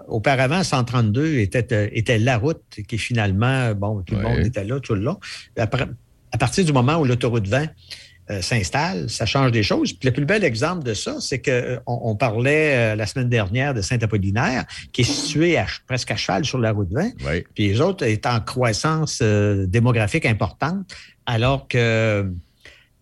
Auparavant, 0.08 0.62
132 0.62 1.38
était, 1.38 1.72
euh, 1.72 1.88
était 1.92 2.18
la 2.18 2.36
route 2.38 2.62
qui 2.86 2.98
finalement, 2.98 3.72
bon, 3.74 4.02
tout 4.02 4.14
le 4.14 4.20
monde 4.22 4.38
était 4.46 4.64
là 4.64 4.78
tout 4.78 4.94
le 4.94 5.00
long. 5.00 5.18
À 5.56 6.38
partir 6.38 6.64
du 6.64 6.72
moment 6.72 6.96
où 6.98 7.04
l'autoroute 7.04 7.46
20 7.48 7.66
euh, 8.30 8.40
s'installe, 8.40 9.10
ça 9.10 9.26
change 9.26 9.52
des 9.52 9.62
choses. 9.62 9.92
Puis 9.92 10.08
le 10.08 10.12
plus 10.12 10.24
bel 10.24 10.44
exemple 10.44 10.82
de 10.82 10.94
ça, 10.94 11.16
c'est 11.20 11.42
qu'on 11.42 11.82
on 11.86 12.16
parlait 12.16 12.92
euh, 12.92 12.96
la 12.96 13.06
semaine 13.06 13.28
dernière 13.28 13.74
de 13.74 13.82
Saint-Apollinaire, 13.82 14.64
qui 14.92 15.02
est 15.02 15.04
situé 15.04 15.58
à 15.58 15.66
presque 15.86 16.10
à 16.10 16.16
cheval 16.16 16.44
sur 16.44 16.58
la 16.58 16.72
route 16.72 16.88
20. 16.90 17.10
Oui. 17.26 17.44
Puis 17.54 17.68
les 17.68 17.80
autres 17.82 18.04
est 18.04 18.24
en 18.24 18.40
croissance 18.40 19.18
euh, 19.20 19.66
démographique 19.66 20.24
importante, 20.24 20.90
alors 21.26 21.68
que, 21.68 22.26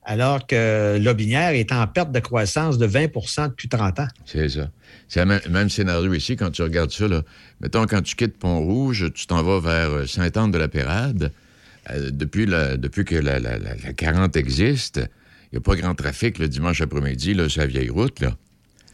alors 0.02 0.44
que 0.46 0.98
Lobinière 1.00 1.50
est 1.50 1.70
en 1.70 1.86
perte 1.86 2.10
de 2.10 2.18
croissance 2.20 2.76
de 2.76 2.88
20% 2.88 3.50
depuis 3.50 3.68
30 3.68 4.00
ans. 4.00 4.08
C'est 4.24 4.48
ça. 4.48 4.68
C'est 5.06 5.24
le 5.24 5.40
même, 5.50 5.70
scénario 5.70 6.14
ici 6.14 6.36
quand 6.36 6.50
tu 6.50 6.62
regardes 6.62 6.90
ça. 6.90 7.06
Là. 7.06 7.22
Mettons, 7.60 7.86
quand 7.86 8.02
tu 8.02 8.16
quittes 8.16 8.38
Pont-Rouge, 8.38 9.12
tu 9.14 9.26
t'en 9.26 9.42
vas 9.42 9.60
vers 9.60 9.90
euh, 9.90 10.06
Sainte-Anne-de-la-Pérade. 10.06 11.30
Euh, 11.90 12.10
depuis, 12.12 12.46
la- 12.46 12.76
depuis 12.76 13.04
que 13.04 13.16
la, 13.16 13.38
la- 13.38 13.58
la- 13.58 13.74
la 13.74 13.92
40 13.92 14.36
existe, 14.36 14.98
il 15.52 15.56
n'y 15.56 15.58
a 15.58 15.60
pas 15.60 15.74
grand 15.76 15.94
trafic 15.94 16.38
le 16.38 16.48
dimanche 16.48 16.80
après-midi, 16.80 17.34
là, 17.34 17.48
sur 17.48 17.60
la 17.62 17.66
vieille 17.66 17.90
route. 17.90 18.20
Là. 18.20 18.36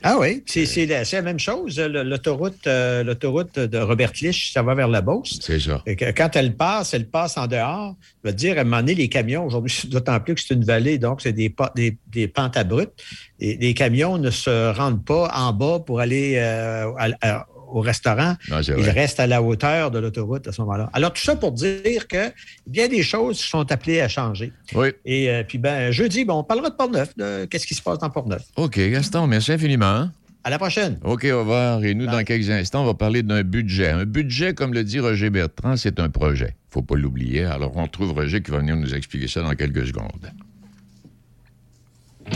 Ah 0.05 0.16
oui, 0.20 0.44
c'est 0.46 0.64
c'est 0.64 0.87
la, 0.87 1.05
c'est 1.05 1.16
la 1.16 1.22
même 1.22 1.40
chose. 1.40 1.79
Le- 1.79 2.05
L'autoroute 2.05 2.66
euh, 2.68 3.03
l'autoroute 3.03 3.59
de 3.59 3.79
Robert 3.79 4.12
Lich, 4.22 4.53
ça 4.55 4.62
va 4.62 4.74
vers 4.77 4.87
la 4.87 5.01
Beauce. 5.03 5.38
C'est 5.42 5.59
ça. 5.59 5.83
Et 5.87 5.96
que 5.96 6.05
quand 6.12 6.37
elle 6.37 6.55
passe, 6.55 6.94
elle 6.94 7.09
passe 7.09 7.37
en 7.37 7.48
dehors. 7.48 7.96
Je 8.22 8.31
veux 8.31 8.35
dire, 8.35 8.59
à 8.59 8.61
un 8.61 8.64
moment 8.64 8.77
donné, 8.79 8.94
les 8.94 9.09
camions, 9.09 9.44
aujourd'hui, 9.44 9.74
d'autant 9.90 10.20
plus 10.20 10.37
que 10.37 10.40
c'est 10.40 10.55
une 10.55 10.64
vallée, 10.64 10.98
donc 10.98 11.20
c'est 11.20 11.33
des, 11.33 11.51
pa- 11.51 11.72
des, 11.74 11.98
des 12.12 12.29
pentes 12.29 12.57
abruptes. 12.57 13.03
Et 13.40 13.57
les 13.57 13.74
camions 13.74 14.18
ne 14.18 14.31
se 14.31 14.72
rendent 14.72 15.05
pas 15.05 15.33
en 15.35 15.53
bas 15.53 15.81
pour 15.81 15.98
aller 15.98 16.37
euh, 16.37 16.92
à- 16.96 17.09
à- 17.20 17.46
au 17.70 17.81
restaurant. 17.81 18.35
Non, 18.50 18.61
Ils 18.61 18.72
vrai. 18.74 18.90
restent 18.90 19.20
à 19.20 19.26
la 19.26 19.42
hauteur 19.42 19.90
de 19.90 19.98
l'autoroute 19.98 20.46
à 20.48 20.52
ce 20.52 20.61
moment-là. 20.62 20.90
Alors, 20.92 21.12
tout 21.12 21.22
ça 21.22 21.37
pour 21.37 21.52
dire 21.52 22.09
que 22.09 22.33
bien 22.66 22.88
des 22.88 23.02
choses 23.02 23.38
sont 23.38 23.70
appelées 23.70 24.00
à 24.00 24.09
changer. 24.09 24.52
Oui. 24.74 24.88
Et 25.04 25.31
euh, 25.31 25.42
puis, 25.46 25.59
ben, 25.59 25.90
jeudi, 25.90 26.24
bon, 26.24 26.35
on 26.38 26.44
parlera 26.44 26.70
de 26.70 26.74
Port-Neuf, 26.76 27.16
de 27.16 27.44
qu'est-ce 27.46 27.66
qui 27.66 27.74
se 27.74 27.83
passe 27.83 27.98
dans 27.98 28.11
Port-Neuf. 28.11 28.42
OK, 28.57 28.78
Gaston, 28.78 29.26
merci 29.26 29.52
infiniment. 29.52 30.09
À 30.44 30.50
la 30.50 30.59
prochaine. 30.59 30.98
OK, 31.04 31.24
au 31.24 31.40
revoir. 31.40 31.85
Et 31.85 31.94
nous, 31.94 32.07
dans 32.07 32.22
quelques 32.24 32.48
instants, 32.48 32.83
on 32.83 32.87
va 32.87 32.94
parler 32.94 33.22
d'un 33.22 33.42
budget. 33.42 33.90
Un 33.90 34.04
budget, 34.07 34.54
comme 34.54 34.72
le 34.72 34.85
dit 34.85 35.00
Roger 35.00 35.31
Bertrand, 35.31 35.76
c'est 35.76 36.00
un 36.00 36.09
projet. 36.09 36.54
faut 36.70 36.81
pas 36.81 36.94
l'oublier. 36.96 37.44
Alors, 37.44 37.76
on 37.76 37.87
trouve 37.88 38.12
Roger 38.12 38.40
qui 38.40 38.50
va 38.50 38.59
venir 38.59 38.76
nous 38.76 38.94
expliquer 38.94 39.28
ça 39.28 39.42
dans 39.42 39.54
quelques 39.54 39.87
secondes. 39.88 40.31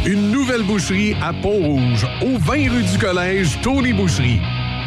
Une 0.07 0.31
nouvelle 0.31 0.63
boucherie 0.63 1.15
à 1.23 1.33
Pont-Rouge, 1.33 2.07
au 2.23 2.39
20 2.39 2.53
rue 2.71 2.83
du 2.83 2.99
Collège, 2.99 3.59
Tony 3.63 3.93
Boucherie. 3.93 4.41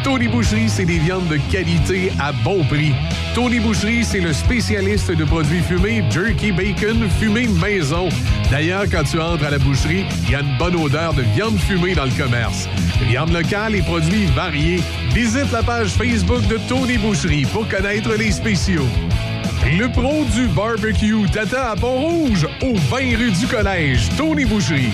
Tony 0.05 0.27
Boucherie, 0.27 0.69
c'est 0.69 0.85
des 0.85 0.99
viandes 0.99 1.27
de 1.29 1.37
qualité 1.51 2.11
à 2.19 2.31
bon 2.31 2.63
prix. 2.65 2.93
Tony 3.33 3.59
Boucherie, 3.59 4.05
c'est 4.05 4.19
le 4.19 4.33
spécialiste 4.33 5.11
de 5.11 5.25
produits 5.25 5.63
fumés, 5.63 6.03
jerky, 6.11 6.51
bacon, 6.51 7.09
fumé 7.19 7.47
maison. 7.47 8.07
D'ailleurs, 8.51 8.83
quand 8.83 9.01
tu 9.03 9.19
entres 9.19 9.43
à 9.45 9.49
la 9.49 9.57
boucherie, 9.57 10.05
il 10.25 10.29
y 10.29 10.35
a 10.35 10.41
une 10.41 10.57
bonne 10.59 10.75
odeur 10.75 11.15
de 11.15 11.23
viande 11.23 11.57
fumée 11.57 11.95
dans 11.95 12.05
le 12.05 12.11
commerce. 12.11 12.69
Viande 13.07 13.31
locale 13.31 13.75
et 13.75 13.81
produits 13.81 14.27
variés. 14.27 14.79
Visite 15.09 15.51
la 15.51 15.63
page 15.63 15.89
Facebook 15.89 16.45
de 16.49 16.59
Tony 16.69 16.99
Boucherie 16.99 17.47
pour 17.51 17.67
connaître 17.67 18.13
les 18.13 18.31
spéciaux. 18.31 18.87
Le 19.65 19.91
pro 19.91 20.23
du 20.35 20.45
barbecue 20.49 21.27
t'attend 21.33 21.71
à 21.71 21.75
Pont-Rouge, 21.75 22.47
au 22.61 22.75
20 22.75 23.17
rue 23.17 23.31
du 23.31 23.47
Collège, 23.47 24.07
Tony 24.15 24.45
Boucherie. 24.45 24.93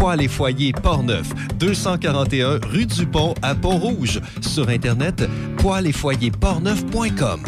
Poêles 0.00 0.22
et 0.22 0.28
foyers 0.28 0.72
Portneuf, 0.72 1.28
241 1.58 2.60
rue 2.66 2.86
du 2.86 3.04
Pont 3.04 3.34
à 3.42 3.54
Pont-Rouge. 3.54 4.22
Sur 4.40 4.70
Internet, 4.70 5.28
poêles-et-foyers-portneuf.com. 5.58 7.40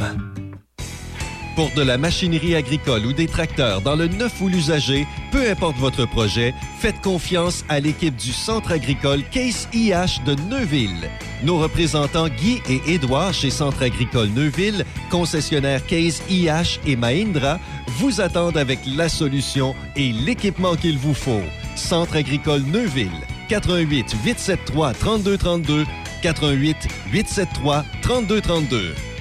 Pour 1.56 1.70
de 1.74 1.80
la 1.80 1.96
machinerie 1.96 2.54
agricole 2.54 3.06
ou 3.06 3.14
des 3.14 3.26
tracteurs 3.26 3.80
dans 3.80 3.96
le 3.96 4.06
neuf 4.06 4.38
ou 4.42 4.48
l'usager, 4.48 5.06
peu 5.30 5.50
importe 5.50 5.78
votre 5.78 6.04
projet, 6.04 6.52
faites 6.78 7.00
confiance 7.00 7.64
à 7.70 7.80
l'équipe 7.80 8.16
du 8.16 8.32
Centre 8.32 8.72
agricole 8.72 9.22
Case 9.30 9.66
IH 9.72 10.20
de 10.26 10.34
Neuville. 10.50 11.08
Nos 11.44 11.56
représentants 11.56 12.28
Guy 12.28 12.60
et 12.68 12.82
Édouard 12.86 13.32
chez 13.32 13.48
Centre 13.48 13.82
agricole 13.82 14.28
Neuville, 14.28 14.84
concessionnaire 15.10 15.86
Case 15.86 16.20
IH 16.28 16.80
et 16.86 16.96
Mahindra, 16.96 17.58
vous 17.98 18.20
attendent 18.20 18.58
avec 18.58 18.80
la 18.94 19.08
solution 19.08 19.74
et 19.96 20.12
l'équipement 20.12 20.76
qu'il 20.76 20.98
vous 20.98 21.14
faut. 21.14 21.40
Centre 21.82 22.16
agricole 22.16 22.62
Neuville, 22.66 23.10
88 23.50 24.14
873 24.24 24.94
3232, 24.94 25.86
88 26.22 26.76
873 27.12 27.84
3232. 28.02 29.11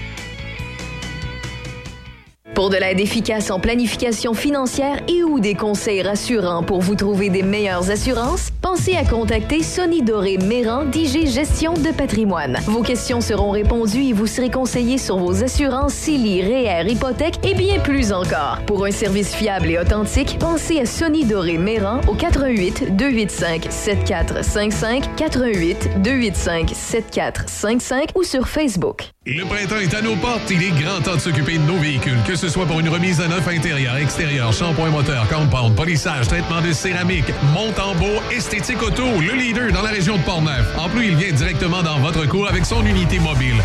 Pour 2.62 2.70
de 2.70 2.78
l'aide 2.78 3.00
efficace 3.00 3.50
en 3.50 3.60
planification 3.60 4.36
financière 4.36 5.02
et 5.08 5.24
ou 5.24 5.40
des 5.40 5.56
conseils 5.56 6.04
rassurants 6.04 6.62
pour 6.62 6.80
vous 6.80 6.94
trouver 6.94 7.32
des 7.32 7.42
meilleures 7.42 7.90
assurances, 7.90 8.50
pensez 8.62 8.96
à 8.96 9.04
contacter 9.04 9.64
Sonny 9.64 10.04
Doré 10.04 10.38
Méran 10.38 10.86
d'IG 10.86 11.26
Gestion 11.26 11.74
de 11.74 11.90
patrimoine. 11.90 12.60
Vos 12.68 12.84
questions 12.84 13.20
seront 13.20 13.50
répondues 13.50 14.04
et 14.04 14.14
vous 14.14 14.28
serez 14.28 14.52
conseillé 14.52 15.00
sur 15.00 15.18
vos 15.18 15.44
assurances 15.44 15.94
CELI, 15.94 16.44
REER, 16.44 16.88
hypothèque 16.88 17.44
et 17.44 17.56
bien 17.56 17.80
plus 17.80 18.14
encore. 18.14 18.60
Pour 18.68 18.86
un 18.86 18.92
service 18.92 19.34
fiable 19.34 19.72
et 19.72 19.80
authentique, 19.80 20.38
pensez 20.40 20.82
à 20.82 20.86
Sonny 20.86 21.26
Doré 21.26 21.58
Méran 21.58 22.02
au 22.08 22.14
88 22.14 22.96
285 22.96 23.72
7455 23.72 25.16
88 25.16 26.04
285 26.04 26.70
7455 26.76 28.10
ou 28.14 28.22
sur 28.22 28.48
Facebook. 28.48 29.10
Le 29.28 29.46
printemps 29.46 29.80
est 29.80 29.94
à 29.94 30.02
nos 30.02 30.16
portes. 30.16 30.50
Il 30.50 30.64
est 30.64 30.72
grand 30.72 31.00
temps 31.00 31.14
de 31.14 31.20
s'occuper 31.20 31.60
de 31.60 31.64
nos 31.64 31.78
véhicules. 31.78 32.18
Que 32.28 32.36
ce 32.36 32.50
soit 32.52 32.66
pour 32.66 32.82
une 32.82 32.90
remise 32.90 33.22
à 33.22 33.30
neuf 33.30 33.48
intérieur, 33.48 33.96
extérieur, 33.96 34.52
shampoing 34.52 34.90
moteur, 34.90 35.26
compound, 35.30 35.74
polissage, 35.74 36.28
traitement 36.28 36.62
de 36.62 36.74
céramique, 36.74 37.32
monte 37.54 37.80
en 37.80 37.96
beau, 37.96 38.22
esthétique 38.30 38.82
auto, 38.84 39.06
le 39.22 39.34
leader 39.36 39.72
dans 39.72 39.82
la 39.82 39.90
région 39.90 40.18
de 40.18 40.24
Portneuf. 40.24 40.68
En 40.78 40.90
plus, 40.90 41.08
il 41.08 41.16
vient 41.16 41.32
directement 41.32 41.82
dans 41.82 42.00
votre 42.00 42.28
cours 42.28 42.50
avec 42.50 42.66
son 42.66 42.86
unité 42.86 43.20
mobile. 43.20 43.56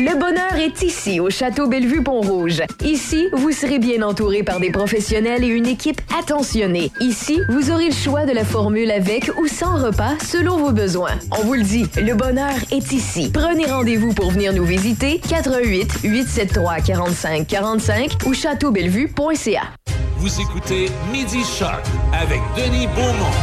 Le 0.00 0.18
bonheur 0.18 0.54
est 0.54 0.80
ici, 0.82 1.20
au 1.20 1.28
Château 1.28 1.68
Bellevue-Pont-Rouge. 1.68 2.62
Ici, 2.82 3.28
vous 3.34 3.52
serez 3.52 3.78
bien 3.78 4.00
entouré 4.00 4.42
par 4.42 4.58
des 4.58 4.70
professionnels 4.70 5.44
et 5.44 5.48
une 5.48 5.66
équipe 5.66 6.00
attentionnée. 6.18 6.90
Ici, 7.00 7.38
vous 7.50 7.70
aurez 7.70 7.88
le 7.88 7.94
choix 7.94 8.24
de 8.24 8.32
la 8.32 8.46
formule 8.46 8.90
avec 8.90 9.30
ou 9.38 9.46
sans 9.46 9.76
repas 9.76 10.16
selon 10.20 10.56
vos 10.56 10.72
besoins. 10.72 11.18
On 11.38 11.44
vous 11.44 11.52
le 11.52 11.62
dit, 11.62 11.84
le 12.00 12.14
bonheur 12.14 12.54
est 12.72 12.92
ici. 12.92 13.30
Prenez 13.30 13.66
rendez-vous 13.66 14.14
pour 14.14 14.30
venir 14.30 14.54
nous 14.54 14.64
visiter 14.64 15.20
88 15.28 15.98
873 16.02 16.82
45 16.82 17.46
45 17.46 18.10
ou 18.24 18.32
châteaubellevue.ca. 18.32 19.64
Vous 20.16 20.40
écoutez 20.40 20.86
Midi 21.12 21.44
Shark 21.44 21.84
avec 22.14 22.40
Denis 22.56 22.86
Beaumont. 22.86 23.34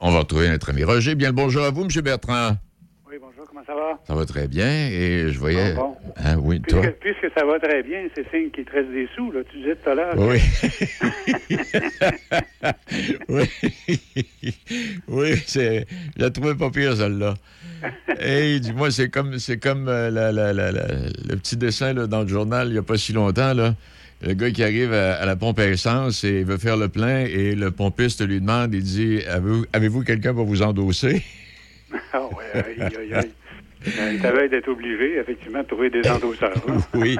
On 0.00 0.10
va 0.10 0.18
retrouver 0.18 0.50
notre 0.50 0.68
ami 0.68 0.84
Roger. 0.84 1.14
Bien 1.14 1.28
le 1.28 1.34
bonjour 1.34 1.64
à 1.64 1.70
vous, 1.70 1.84
M. 1.84 2.02
Bertrand. 2.02 2.56
Ça 3.68 3.74
va? 3.74 3.98
Ça 4.06 4.14
va 4.14 4.24
très 4.24 4.48
bien 4.48 4.88
et 4.88 5.26
je 5.30 5.38
voyais. 5.38 5.74
Bon, 5.74 5.94
bon. 6.02 6.12
Hein, 6.16 6.36
oui, 6.40 6.58
toi? 6.62 6.80
Puisque, 6.80 7.18
puisque 7.20 7.38
ça 7.38 7.44
va 7.44 7.58
très 7.60 7.82
bien, 7.82 7.98
c'est 8.14 8.24
signe 8.30 8.50
qu'il 8.50 8.64
te 8.64 8.72
reste 8.72 8.88
des 8.90 9.06
sous, 9.14 9.30
là. 9.30 9.40
Tu 9.52 9.58
disais 9.58 9.76
tout 9.76 9.90
à 9.90 9.94
l'heure. 9.94 10.14
Oui. 10.16 10.38
oui. 13.28 13.44
oui, 15.08 15.34
c'est. 15.46 15.86
Je 16.16 16.22
la 16.22 16.30
trouvais 16.30 16.54
pas 16.54 16.70
pire, 16.70 16.96
celle-là. 16.96 17.34
Hey, 18.18 18.58
dis-moi, 18.60 18.90
c'est 18.90 19.10
comme, 19.10 19.38
c'est 19.38 19.58
comme 19.58 19.86
euh, 19.88 20.10
la- 20.10 20.32
la- 20.32 20.52
la- 20.54 20.72
la- 20.72 20.86
le 20.88 21.36
petit 21.36 21.56
dessin 21.58 21.92
là, 21.92 22.06
dans 22.06 22.22
le 22.22 22.28
journal 22.28 22.68
il 22.68 22.72
n'y 22.72 22.78
a 22.78 22.82
pas 22.82 22.96
si 22.96 23.12
longtemps. 23.12 23.52
Là. 23.54 23.74
Le 24.22 24.32
gars 24.34 24.50
qui 24.50 24.64
arrive 24.64 24.92
à, 24.94 25.14
à 25.16 25.26
la 25.26 25.36
pompe 25.36 25.58
à 25.60 25.66
essence 25.68 26.24
et 26.24 26.40
il 26.40 26.44
veut 26.44 26.56
faire 26.58 26.76
le 26.76 26.88
plein 26.88 27.20
et 27.20 27.54
le 27.54 27.70
pompiste 27.70 28.26
lui 28.26 28.40
demande, 28.40 28.74
il 28.74 28.82
dit 28.82 29.20
Avez-vous, 29.28 29.64
avez-vous 29.72 30.02
quelqu'un 30.04 30.34
pour 30.34 30.46
vous 30.46 30.62
endosser? 30.62 31.22
Ah 32.12 32.20
ouais, 32.26 32.62
aïe, 32.62 32.82
aïe, 32.98 33.14
aïe. 33.14 33.30
Il 34.12 34.18
t'avait 34.20 34.48
d'être 34.48 34.68
obligé, 34.68 35.18
effectivement, 35.18 35.62
de 35.62 35.66
trouver 35.66 35.90
des 35.90 36.08
endosseurs. 36.08 36.52
là. 36.66 36.74
Oui. 36.94 37.16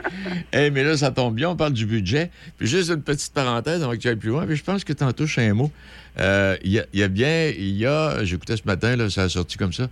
Eh, 0.52 0.70
mais 0.70 0.82
là, 0.84 0.96
ça 0.96 1.10
tombe 1.10 1.34
bien, 1.34 1.50
on 1.50 1.56
parle 1.56 1.72
du 1.72 1.86
budget. 1.86 2.30
Puis 2.58 2.66
juste 2.66 2.90
une 2.90 3.02
petite 3.02 3.32
parenthèse 3.32 3.82
avant 3.82 3.92
que 3.92 3.98
tu 3.98 4.08
ailles 4.08 4.16
plus 4.16 4.30
loin. 4.30 4.46
Puis 4.46 4.56
je 4.56 4.64
pense 4.64 4.82
que 4.84 4.92
tu 4.92 5.04
en 5.04 5.12
touches 5.12 5.38
un 5.38 5.54
mot. 5.54 5.70
Euh, 6.18 6.56
Il 6.64 6.72
y, 6.72 6.78
a, 6.80 6.84
il 6.92 7.00
y 7.00 7.02
a 7.02 7.08
bien, 7.08 7.52
il 7.56 7.76
y 7.76 7.86
a, 7.86 8.24
j'écoutais 8.24 8.56
ce 8.56 8.64
matin, 8.66 8.96
là, 8.96 9.08
ça 9.08 9.22
a 9.22 9.28
sorti 9.28 9.56
comme 9.56 9.72
ça. 9.72 9.88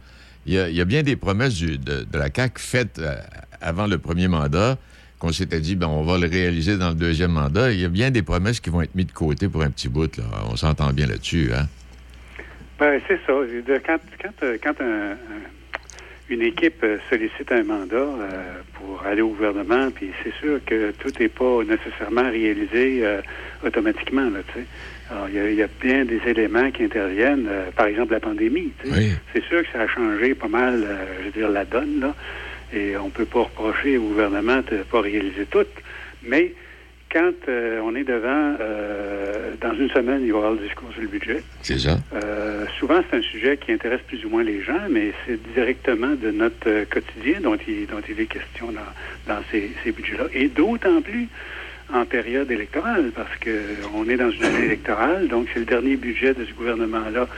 Il 0.46 0.54
y 0.54 0.58
a, 0.58 0.68
il 0.68 0.74
y 0.76 0.80
a 0.80 0.84
bien 0.84 1.02
des 1.02 1.16
promesses 1.16 1.54
du- 1.54 1.78
de, 1.78 2.02
de 2.04 2.18
la 2.18 2.28
CAQ 2.34 2.60
faites 2.60 2.98
euh, 2.98 3.14
avant 3.60 3.86
le 3.86 3.98
premier 3.98 4.28
mandat 4.28 4.76
qu'on 5.18 5.32
s'était 5.32 5.60
dit, 5.60 5.76
ben, 5.76 5.86
on 5.88 6.02
va 6.02 6.18
le 6.18 6.26
réaliser 6.28 6.76
dans 6.76 6.90
le 6.90 6.94
deuxième 6.94 7.32
mandat. 7.32 7.72
Il 7.72 7.80
y 7.80 7.84
a 7.84 7.88
bien 7.88 8.10
des 8.10 8.22
promesses 8.22 8.60
qui 8.60 8.70
vont 8.70 8.82
être 8.82 8.94
mises 8.94 9.06
de 9.06 9.12
côté 9.12 9.48
pour 9.48 9.62
un 9.62 9.70
petit 9.70 9.88
bout. 9.88 10.14
Là. 10.18 10.24
On 10.50 10.56
s'entend 10.56 10.92
bien 10.92 11.06
là-dessus. 11.06 11.50
Hein? 11.54 11.66
Ben, 12.78 13.00
c'est 13.08 13.18
ça. 13.26 13.32
Quand, 13.86 13.98
quand, 14.22 14.42
euh, 14.46 14.58
quand 14.62 14.80
un- 14.80 15.12
un- 15.12 15.16
une 16.28 16.42
équipe 16.42 16.82
euh, 16.82 16.98
sollicite 17.08 17.52
un 17.52 17.62
mandat 17.62 17.96
euh, 17.96 18.60
pour 18.74 19.04
aller 19.06 19.22
au 19.22 19.28
gouvernement, 19.28 19.90
puis 19.90 20.10
c'est 20.22 20.34
sûr 20.34 20.58
que 20.64 20.90
tout 20.92 21.12
n'est 21.20 21.28
pas 21.28 21.62
nécessairement 21.64 22.28
réalisé 22.30 23.00
euh, 23.04 23.20
automatiquement. 23.64 24.28
Là, 24.28 24.40
tu 24.48 24.60
sais. 24.60 24.66
Alors, 25.08 25.28
il 25.28 25.52
y, 25.52 25.54
y 25.54 25.62
a 25.62 25.68
bien 25.80 26.04
des 26.04 26.20
éléments 26.26 26.70
qui 26.72 26.82
interviennent, 26.82 27.46
euh, 27.48 27.70
par 27.70 27.86
exemple 27.86 28.12
la 28.12 28.20
pandémie. 28.20 28.72
Oui. 28.86 29.10
C'est 29.32 29.44
sûr 29.44 29.62
que 29.62 29.68
ça 29.72 29.82
a 29.82 29.86
changé 29.86 30.34
pas 30.34 30.48
mal, 30.48 30.82
euh, 30.82 31.04
je 31.20 31.24
veux 31.26 31.30
dire, 31.30 31.48
la 31.48 31.64
donne, 31.64 32.00
là. 32.00 32.14
Et 32.74 32.96
on 32.96 33.10
peut 33.10 33.24
pas 33.24 33.42
reprocher 33.42 33.96
au 33.96 34.02
gouvernement 34.02 34.60
de 34.68 34.78
pas 34.78 35.00
réaliser 35.00 35.46
tout. 35.48 35.66
Mais 36.24 36.52
quand 37.12 37.32
euh, 37.48 37.80
on 37.82 37.94
est 37.94 38.04
devant, 38.04 38.56
euh, 38.60 39.52
dans 39.60 39.74
une 39.74 39.88
semaine, 39.90 40.22
il 40.22 40.32
va 40.32 40.38
y 40.38 40.40
avoir 40.40 40.52
le 40.52 40.58
discours 40.58 40.92
sur 40.92 41.02
le 41.02 41.08
budget. 41.08 41.42
C'est 41.62 41.78
ça. 41.78 41.96
Euh, 42.14 42.66
souvent, 42.78 43.00
c'est 43.08 43.16
un 43.18 43.22
sujet 43.22 43.56
qui 43.56 43.72
intéresse 43.72 44.00
plus 44.06 44.24
ou 44.24 44.28
moins 44.28 44.42
les 44.42 44.60
gens, 44.62 44.80
mais 44.90 45.12
c'est 45.26 45.40
directement 45.54 46.14
de 46.14 46.30
notre 46.30 46.68
euh, 46.68 46.84
quotidien 46.84 47.40
dont 47.40 47.56
il, 47.66 47.86
dont 47.86 48.02
il 48.08 48.20
est 48.20 48.26
question 48.26 48.72
dans, 48.72 49.32
dans 49.32 49.40
ces, 49.50 49.70
ces 49.84 49.92
budgets-là. 49.92 50.24
Et 50.32 50.48
d'autant 50.48 51.00
plus 51.00 51.28
en 51.92 52.04
période 52.04 52.50
électorale, 52.50 53.12
parce 53.14 53.34
que 53.38 53.50
on 53.94 54.08
est 54.08 54.16
dans 54.16 54.30
une 54.30 54.44
année 54.44 54.64
électorale, 54.66 55.28
donc 55.28 55.46
c'est 55.52 55.60
le 55.60 55.66
dernier 55.66 55.96
budget 55.96 56.34
de 56.34 56.44
ce 56.44 56.52
gouvernement-là 56.54 57.28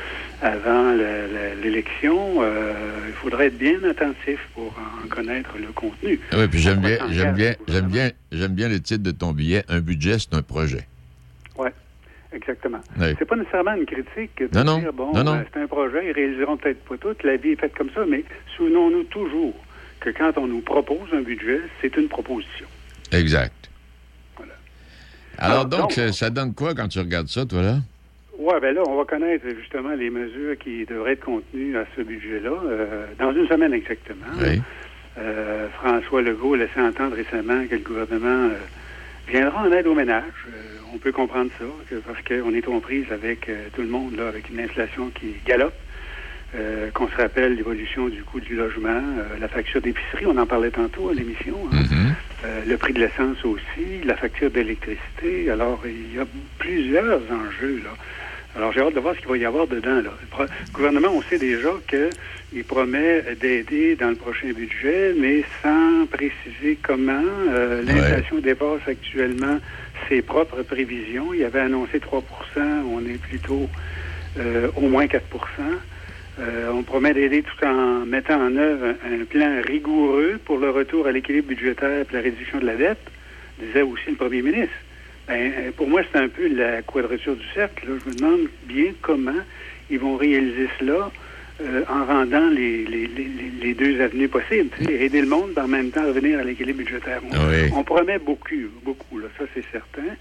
avant 0.40 0.92
le- 0.92 0.98
le- 0.98 1.62
l'élection. 1.62 2.42
Euh, 2.42 2.72
il 3.08 3.12
faudrait 3.14 3.46
être 3.48 3.58
bien 3.58 3.82
attentif 3.84 4.38
pour 4.54 4.74
en 5.04 5.06
connaître 5.08 5.50
le 5.60 5.66
contenu. 5.72 6.18
Ah 6.32 6.36
Oui, 6.38 6.48
puis 6.48 6.60
j'aime 6.60 6.80
bien, 6.80 6.98
j'aime 7.10 7.34
bien, 7.34 7.54
j'aime 7.68 7.86
bien, 7.88 8.10
j'aime 8.32 8.52
bien 8.52 8.68
le 8.68 8.80
titre 8.80 9.02
de 9.02 9.10
ton 9.10 9.32
billet. 9.32 9.64
Un 9.68 9.80
budget, 9.80 10.18
c'est 10.18 10.34
un 10.34 10.42
projet. 10.42 10.86
Oui, 11.58 11.68
exactement. 12.32 12.80
Oui. 12.98 13.08
C'est 13.18 13.26
pas 13.26 13.36
nécessairement 13.36 13.74
une 13.74 13.86
critique 13.86 14.38
de 14.38 14.48
Non, 14.58 14.64
non. 14.64 14.78
dire, 14.78 14.92
bon, 14.94 15.12
Non, 15.12 15.24
non. 15.24 15.34
euh, 15.34 15.42
c'est 15.52 15.60
un 15.60 15.66
projet, 15.66 16.06
ils 16.08 16.12
réaliseront 16.12 16.56
peut-être 16.56 16.82
pas 16.84 16.96
tout, 16.96 17.14
la 17.22 17.36
vie 17.36 17.50
est 17.50 17.60
faite 17.60 17.74
comme 17.76 17.90
ça, 17.94 18.00
mais 18.08 18.24
souvenons-nous 18.56 19.04
toujours 19.04 19.54
que 20.00 20.10
quand 20.10 20.32
on 20.38 20.46
nous 20.46 20.60
propose 20.60 21.08
un 21.12 21.20
budget, 21.22 21.60
c'est 21.82 21.94
une 21.96 22.08
proposition. 22.08 22.66
Exact. 23.12 23.52
Alors, 25.38 25.52
Alors, 25.60 25.64
donc, 25.66 25.96
donc- 25.96 26.12
ça, 26.14 26.30
donne 26.30 26.52
quoi 26.54 26.74
quand 26.74 26.88
tu 26.88 26.98
regardes 26.98 27.28
ça, 27.28 27.46
toi, 27.46 27.62
là? 27.62 27.76
Oui, 28.38 28.54
ben 28.60 28.74
là, 28.74 28.82
on 28.86 28.96
va 28.96 29.04
connaître 29.04 29.44
justement 29.60 29.94
les 29.94 30.10
mesures 30.10 30.56
qui 30.58 30.84
devraient 30.84 31.12
être 31.12 31.24
contenues 31.24 31.76
à 31.76 31.84
ce 31.96 32.02
budget-là, 32.02 32.50
euh, 32.66 33.06
dans 33.18 33.32
une 33.32 33.46
semaine 33.48 33.72
exactement. 33.74 34.26
Oui. 34.40 34.60
Euh, 35.18 35.68
François 35.80 36.22
Legault 36.22 36.54
a 36.54 36.58
laissé 36.58 36.80
entendre 36.80 37.16
récemment 37.16 37.66
que 37.68 37.74
le 37.74 37.80
gouvernement 37.82 38.50
euh, 38.50 38.58
viendra 39.28 39.62
en 39.62 39.72
aide 39.72 39.86
aux 39.86 39.94
ménages. 39.94 40.22
Euh, 40.48 40.76
on 40.94 40.98
peut 40.98 41.12
comprendre 41.12 41.50
ça, 41.58 41.64
que- 41.90 41.96
parce 41.96 42.22
qu'on 42.22 42.54
est 42.54 42.68
en 42.68 42.80
prise 42.80 43.06
avec 43.10 43.48
euh, 43.48 43.66
tout 43.74 43.82
le 43.82 43.88
monde, 43.88 44.16
là, 44.16 44.28
avec 44.28 44.48
une 44.50 44.60
inflation 44.60 45.10
qui 45.10 45.34
galope. 45.46 45.74
Euh, 46.54 46.90
qu'on 46.92 47.06
se 47.08 47.14
rappelle 47.16 47.56
l'évolution 47.56 48.08
du 48.08 48.22
coût 48.22 48.40
du 48.40 48.54
logement, 48.56 48.88
euh, 48.88 49.38
la 49.38 49.48
facture 49.48 49.82
d'épicerie, 49.82 50.24
on 50.24 50.38
en 50.38 50.46
parlait 50.46 50.70
tantôt 50.70 51.10
à 51.10 51.12
l'émission, 51.14 51.54
hein. 51.70 51.76
Euh, 52.44 52.62
le 52.66 52.76
prix 52.76 52.92
de 52.92 53.00
l'essence 53.00 53.44
aussi, 53.44 54.04
la 54.04 54.16
facture 54.16 54.50
d'électricité. 54.50 55.50
Alors, 55.50 55.82
il 55.84 56.14
y 56.14 56.20
a 56.20 56.26
plusieurs 56.58 57.20
enjeux, 57.32 57.82
là. 57.84 57.90
Alors, 58.56 58.72
j'ai 58.72 58.80
hâte 58.80 58.94
de 58.94 59.00
voir 59.00 59.14
ce 59.14 59.20
qu'il 59.20 59.28
va 59.28 59.36
y 59.36 59.44
avoir 59.44 59.66
dedans, 59.66 60.00
là. 60.00 60.12
Le 60.38 60.72
gouvernement, 60.72 61.08
on 61.12 61.22
sait 61.22 61.38
déjà 61.38 61.70
qu'il 61.88 62.64
promet 62.64 63.24
d'aider 63.40 63.96
dans 63.96 64.08
le 64.08 64.14
prochain 64.14 64.52
budget, 64.52 65.14
mais 65.18 65.44
sans 65.62 66.06
préciser 66.06 66.78
comment. 66.82 67.22
Euh, 67.50 67.82
L'inflation 67.82 68.38
dépasse 68.38 68.86
actuellement 68.86 69.58
ses 70.08 70.22
propres 70.22 70.62
prévisions. 70.62 71.34
Il 71.34 71.44
avait 71.44 71.60
annoncé 71.60 71.98
3% 71.98 72.22
on 72.86 73.00
est 73.00 73.18
plutôt 73.18 73.68
euh, 74.38 74.68
au 74.76 74.88
moins 74.88 75.06
4 75.06 75.24
euh, 76.40 76.70
on 76.72 76.82
promet 76.82 77.14
d'aider 77.14 77.42
tout 77.42 77.64
en 77.66 78.06
mettant 78.06 78.40
en 78.40 78.54
œuvre 78.56 78.94
un, 79.04 79.20
un 79.22 79.24
plan 79.24 79.60
rigoureux 79.66 80.38
pour 80.44 80.58
le 80.58 80.70
retour 80.70 81.06
à 81.06 81.12
l'équilibre 81.12 81.48
budgétaire 81.48 82.04
et 82.10 82.12
la 82.14 82.20
réduction 82.20 82.58
de 82.60 82.66
la 82.66 82.76
dette, 82.76 83.00
disait 83.60 83.82
aussi 83.82 84.10
le 84.10 84.16
premier 84.16 84.42
ministre. 84.42 84.74
Ben, 85.26 85.52
euh, 85.58 85.70
pour 85.76 85.88
moi, 85.88 86.02
c'est 86.10 86.18
un 86.18 86.28
peu 86.28 86.48
la 86.48 86.82
quadrature 86.82 87.34
du 87.36 87.46
cercle. 87.54 87.86
là. 87.88 87.94
Je 88.04 88.10
me 88.10 88.14
demande 88.16 88.40
bien 88.64 88.92
comment 89.02 89.32
ils 89.90 89.98
vont 89.98 90.16
réaliser 90.16 90.68
cela 90.78 91.10
euh, 91.60 91.82
en 91.88 92.04
rendant 92.04 92.48
les, 92.50 92.84
les, 92.84 93.06
les, 93.08 93.24
les- 93.24 93.52
les 93.60 93.74
deux 93.74 94.00
avenues 94.00 94.28
possibles. 94.28 94.70
aider 94.88 95.20
le 95.20 95.26
monde, 95.26 95.50
mais 95.56 95.62
en 95.62 95.68
même 95.68 95.90
temps 95.90 96.06
revenir 96.06 96.38
à 96.38 96.44
l'équilibre 96.44 96.78
budgétaire. 96.78 97.20
On, 97.30 97.34
Oui. 97.48 97.70
on 97.74 97.82
promet 97.82 98.18
beaucoup, 98.18 98.54
beaucoup, 98.84 99.18
là, 99.18 99.26
ça 99.36 99.44
c'est 99.54 99.64
certain. 99.72 100.14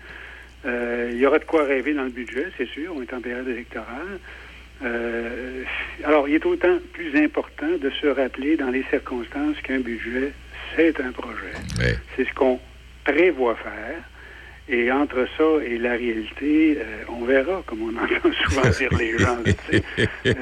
Euh, 0.65 1.11
il 1.13 1.19
y 1.19 1.25
aura 1.27 1.37
de 1.39 1.45
quoi 1.45 1.63
rêver 1.65 1.93
dans 1.93 2.03
le 2.03 2.09
budget, 2.09 2.47
c'est 2.57 2.67
sûr. 2.67 2.91
On 2.97 3.01
est 3.03 3.13
en 3.13 3.21
période 3.21 3.47
électorale. 3.47 4.19
Euh, 4.83 5.63
alors, 6.03 6.27
il 6.27 6.35
est 6.35 6.45
autant 6.45 6.77
plus 6.93 7.15
important 7.15 7.77
de 7.81 7.89
se 7.89 8.07
rappeler 8.07 8.55
dans 8.57 8.69
les 8.69 8.83
circonstances 8.89 9.57
qu'un 9.63 9.79
budget, 9.79 10.31
c'est 10.75 10.99
un 11.01 11.11
projet. 11.11 11.53
C'est 12.15 12.25
ce 12.27 12.33
qu'on 12.33 12.59
prévoit 13.03 13.55
faire. 13.55 14.03
Et 14.69 14.91
entre 14.91 15.25
ça 15.37 15.63
et 15.65 15.77
la 15.77 15.91
réalité, 15.93 16.77
euh, 16.77 16.83
on 17.07 17.23
verra, 17.23 17.63
comme 17.65 17.83
on 17.83 17.95
entend 18.03 18.33
souvent 18.43 18.69
dire 18.69 18.89
les 18.97 19.17
gens. 19.17 19.37
Euh, 20.25 20.35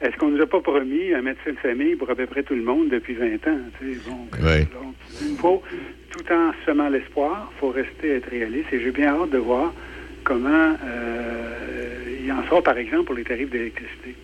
est-ce 0.00 0.16
qu'on 0.16 0.30
nous 0.30 0.40
a 0.40 0.46
pas 0.46 0.60
promis 0.60 1.12
un 1.12 1.20
médecin 1.20 1.50
de 1.52 1.58
famille 1.58 1.94
pour 1.94 2.08
à 2.08 2.14
peu 2.14 2.24
près 2.26 2.42
tout 2.42 2.54
le 2.54 2.62
monde 2.62 2.88
depuis 2.88 3.12
20 3.14 3.26
ans? 3.48 3.58
Donc, 4.06 4.34
Oui. 4.42 4.60
donc, 4.72 4.94
il 5.20 5.36
faut, 5.36 5.62
tout 6.10 6.32
en 6.32 6.52
semant 6.64 6.88
l'espoir, 6.88 7.52
il 7.54 7.60
faut 7.60 7.68
rester 7.68 8.16
être 8.16 8.30
réaliste. 8.30 8.72
Et 8.72 8.80
j'ai 8.80 8.92
bien 8.92 9.08
hâte 9.08 9.30
de 9.30 9.38
voir 9.38 9.74
comment 10.24 10.74
euh, 10.82 11.89
il 12.30 12.32
en 12.38 12.48
sort, 12.48 12.62
par 12.62 12.78
exemple, 12.78 13.04
pour 13.04 13.14
les 13.14 13.24
tarifs 13.24 13.50
d'électricité. 13.50 14.14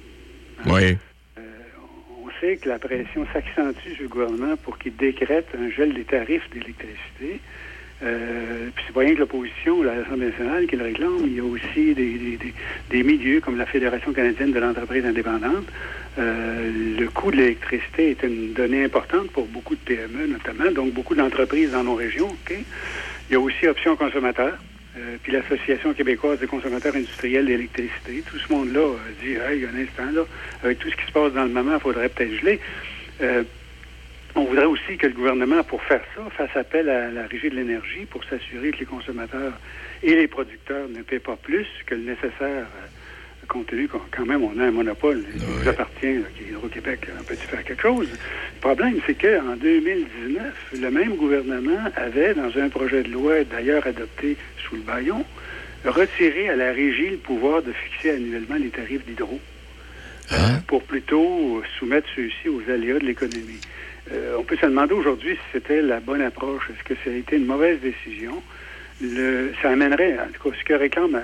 Oui. 0.66 0.96
On 1.38 2.40
sait 2.40 2.56
que 2.56 2.68
la 2.68 2.78
pression 2.78 3.26
s'accentue 3.32 3.92
sur 3.94 4.02
le 4.02 4.08
gouvernement 4.08 4.56
pour 4.58 4.78
qu'il 4.78 4.94
décrète 4.96 5.48
un 5.58 5.70
gel 5.70 5.94
des 5.94 6.04
tarifs 6.04 6.48
d'électricité. 6.50 7.40
Euh, 8.02 8.68
puis 8.74 8.84
c'est 8.86 8.92
pas 8.92 9.00
rien 9.00 9.14
que 9.14 9.20
l'opposition, 9.20 9.82
la 9.82 9.94
l'Assemblée 9.94 10.26
nationale 10.28 10.66
qui 10.66 10.76
le 10.76 10.84
réclame. 10.84 11.16
Il 11.24 11.34
y 11.34 11.40
a 11.40 11.44
aussi 11.44 11.94
des, 11.94 12.18
des- 12.18 12.36
des- 12.36 12.54
des 12.90 13.02
milieux 13.02 13.40
comme 13.40 13.56
la 13.56 13.64
Fédération 13.64 14.12
canadienne 14.12 14.52
de 14.52 14.58
l'entreprise 14.58 15.04
indépendante. 15.06 15.64
Euh, 16.18 16.70
le 16.98 17.08
coût 17.08 17.30
de 17.30 17.36
l'électricité 17.36 18.10
est 18.10 18.22
une 18.22 18.52
donnée 18.52 18.84
importante 18.84 19.30
pour 19.30 19.46
beaucoup 19.46 19.74
de 19.74 19.80
PME 19.80 20.26
notamment, 20.26 20.70
donc 20.72 20.92
beaucoup 20.92 21.14
d'entreprises 21.14 21.70
dans 21.70 21.84
nos 21.84 21.94
régions. 21.94 22.36
Il 22.50 23.32
y 23.32 23.34
a 23.36 23.40
aussi 23.40 23.66
Option 23.66 23.96
consommateur, 23.96 24.58
euh, 24.96 25.16
puis 25.22 25.32
l'Association 25.32 25.92
québécoise 25.92 26.38
des 26.38 26.46
consommateurs 26.46 26.94
industriels 26.96 27.46
d'électricité. 27.46 28.22
Tout 28.26 28.38
ce 28.38 28.52
monde-là 28.52 28.80
euh, 28.80 28.96
dit, 29.22 29.32
hey, 29.32 29.64
un 29.64 29.78
instant, 29.78 30.10
là, 30.12 30.22
avec 30.62 30.78
tout 30.78 30.90
ce 30.90 30.96
qui 30.96 31.06
se 31.06 31.12
passe 31.12 31.32
dans 31.32 31.44
le 31.44 31.50
moment, 31.50 31.74
il 31.74 31.80
faudrait 31.80 32.08
peut-être 32.08 32.34
geler. 32.40 32.60
Euh, 33.20 33.42
on 34.34 34.44
voudrait 34.44 34.66
aussi 34.66 34.96
que 34.98 35.06
le 35.06 35.12
gouvernement, 35.12 35.62
pour 35.64 35.82
faire 35.82 36.02
ça, 36.14 36.22
fasse 36.30 36.56
appel 36.56 36.88
à 36.88 37.10
la 37.10 37.26
Régie 37.26 37.50
de 37.50 37.56
l'énergie 37.56 38.04
pour 38.06 38.22
s'assurer 38.24 38.70
que 38.70 38.78
les 38.78 38.86
consommateurs 38.86 39.52
et 40.02 40.14
les 40.14 40.28
producteurs 40.28 40.88
ne 40.88 41.02
paient 41.02 41.18
pas 41.18 41.36
plus 41.36 41.66
que 41.86 41.94
le 41.94 42.02
nécessaire, 42.02 42.66
compte 43.46 43.66
tenu 43.66 43.88
qu'on- 43.88 44.00
quand 44.10 44.26
même 44.26 44.42
on 44.42 44.58
a 44.58 44.64
un 44.64 44.70
monopole 44.70 45.22
qui 45.32 45.38
nous 45.62 45.68
appartient, 45.68 46.14
là, 46.14 46.26
qui 46.36 46.44
est 46.44 46.48
Hydro-Québec. 46.48 47.00
On 47.18 47.24
peut-tu 47.24 47.46
faire 47.46 47.64
quelque 47.64 47.82
chose? 47.82 48.08
Le 48.10 48.60
problème, 48.60 49.00
c'est 49.06 49.14
qu'en 49.14 49.56
2019, 49.56 50.54
le 50.78 50.90
même 50.90 51.16
gouvernement 51.16 51.78
avait, 51.96 52.34
dans 52.34 52.56
un 52.58 52.68
projet 52.68 53.02
de 53.02 53.10
loi 53.10 53.44
d'ailleurs 53.44 53.86
adopté 53.86 54.36
sous 54.64 54.76
le 54.76 54.82
baillon, 54.82 55.24
retiré 55.84 56.48
à 56.48 56.56
la 56.56 56.72
Régie 56.72 57.10
le 57.10 57.16
pouvoir 57.18 57.62
de 57.62 57.72
fixer 57.72 58.10
annuellement 58.10 58.56
les 58.56 58.70
tarifs 58.70 59.04
d'hydro 59.06 59.40
pour 60.66 60.82
plutôt 60.82 61.62
soumettre 61.78 62.08
ceux-ci 62.16 62.48
aux 62.48 62.62
aléas 62.68 62.98
de 62.98 63.06
l'économie. 63.06 63.60
Euh, 64.12 64.36
on 64.38 64.42
peut 64.42 64.56
se 64.56 64.66
demander 64.66 64.94
aujourd'hui 64.94 65.34
si 65.34 65.40
c'était 65.52 65.82
la 65.82 66.00
bonne 66.00 66.22
approche. 66.22 66.68
Est-ce 66.70 66.84
que 66.84 66.94
ça 67.04 67.10
a 67.10 67.14
été 67.14 67.36
une 67.36 67.46
mauvaise 67.46 67.78
décision? 67.80 68.42
Le, 69.00 69.52
ça 69.62 69.70
amènerait, 69.70 70.16
en 70.18 70.26
tout 70.32 70.50
cas, 70.50 70.56
ce 70.58 70.64
que 70.64 70.74
réclament 70.74 71.16
euh, 71.16 71.20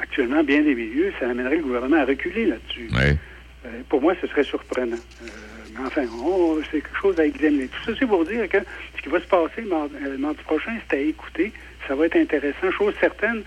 actuellement 0.00 0.42
bien 0.44 0.62
des 0.62 0.74
milieux, 0.74 1.12
ça 1.18 1.28
amènerait 1.30 1.56
le 1.56 1.62
gouvernement 1.62 1.96
à 1.96 2.04
reculer 2.04 2.46
là-dessus. 2.46 2.88
Oui. 2.92 3.16
Euh, 3.66 3.82
pour 3.88 4.00
moi, 4.00 4.14
ce 4.20 4.26
serait 4.28 4.44
surprenant. 4.44 4.96
Euh, 5.22 5.26
mais 5.72 5.86
enfin, 5.86 6.06
c'est 6.70 6.80
quelque 6.80 6.96
chose 7.00 7.18
à 7.18 7.26
examiner. 7.26 7.68
Tout 7.68 7.84
ça, 7.92 7.98
c'est 7.98 8.06
pour 8.06 8.24
dire 8.24 8.48
que 8.48 8.58
ce 8.96 9.02
qui 9.02 9.08
va 9.08 9.20
se 9.20 9.26
passer 9.26 9.62
mar- 9.62 9.88
euh, 10.04 10.16
mardi 10.18 10.42
prochain, 10.44 10.76
c'est 10.88 10.96
à 10.96 11.00
écouter. 11.00 11.52
Ça 11.86 11.94
va 11.94 12.06
être 12.06 12.16
intéressant. 12.16 12.70
Chose 12.70 12.94
certaine, 13.00 13.42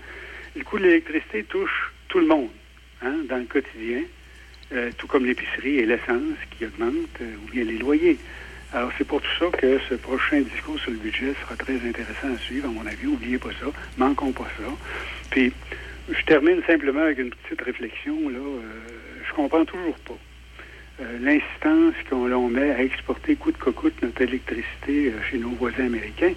le 0.56 0.64
coût 0.64 0.78
de 0.78 0.84
l'électricité 0.84 1.44
touche 1.44 1.92
tout 2.08 2.18
le 2.18 2.26
monde 2.26 2.50
hein, 3.02 3.14
dans 3.28 3.38
le 3.38 3.44
quotidien, 3.44 4.02
euh, 4.72 4.90
tout 4.98 5.06
comme 5.06 5.24
l'épicerie 5.24 5.78
et 5.78 5.86
l'essence 5.86 6.36
qui 6.56 6.66
augmentent, 6.66 7.20
ou 7.20 7.50
bien 7.50 7.64
les 7.64 7.78
loyers. 7.78 8.18
Alors, 8.74 8.90
c'est 8.96 9.06
pour 9.06 9.20
tout 9.20 9.30
ça 9.38 9.46
que 9.58 9.78
ce 9.88 9.94
prochain 9.94 10.40
discours 10.40 10.78
sur 10.78 10.92
le 10.92 10.96
budget 10.96 11.34
sera 11.42 11.56
très 11.56 11.74
intéressant 11.74 12.34
à 12.34 12.38
suivre, 12.38 12.68
à 12.68 12.72
mon 12.72 12.86
avis. 12.86 13.04
N'oubliez 13.06 13.36
pas 13.38 13.50
ça. 13.60 13.66
Manquons 13.98 14.32
pas 14.32 14.48
ça. 14.56 14.64
Puis, 15.30 15.52
je 16.08 16.24
termine 16.24 16.62
simplement 16.66 17.00
avec 17.00 17.18
une 17.18 17.30
petite 17.30 17.62
réflexion. 17.62 18.28
Là. 18.28 18.38
Euh, 18.38 18.60
je 19.28 19.32
comprends 19.34 19.64
toujours 19.64 19.96
pas 20.06 20.18
euh, 21.00 21.18
l'insistance 21.20 21.94
qu'on 22.08 22.26
l'on 22.26 22.48
met 22.48 22.70
à 22.70 22.82
exporter 22.82 23.36
coûte 23.36 23.56
que 23.58 23.70
coûte 23.70 23.94
notre 24.02 24.20
électricité 24.20 25.08
euh, 25.08 25.22
chez 25.30 25.38
nos 25.38 25.50
voisins 25.50 25.86
américains. 25.86 26.34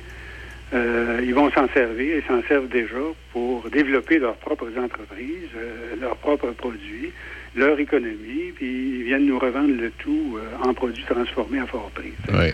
Euh, 0.74 1.22
ils 1.24 1.34
vont 1.34 1.52
s'en 1.52 1.68
servir, 1.70 2.18
ils 2.18 2.24
s'en 2.28 2.42
servent 2.48 2.70
déjà 2.70 2.96
pour 3.32 3.70
développer 3.70 4.18
leurs 4.18 4.36
propres 4.36 4.72
entreprises, 4.78 5.50
euh, 5.56 5.96
leurs 6.02 6.18
propres 6.18 6.52
produits, 6.52 7.12
leur 7.56 7.80
économie, 7.80 8.52
puis 8.56 9.00
ils 9.00 9.04
viennent 9.04 9.26
nous 9.26 9.40
revendre 9.40 9.76
le 9.76 9.92
tout 9.92 10.38
en 10.62 10.74
produits 10.74 11.04
transformés 11.04 11.60
à 11.60 11.68
fort 11.68 11.92
prix. 11.92 12.14
Oui. 12.34 12.52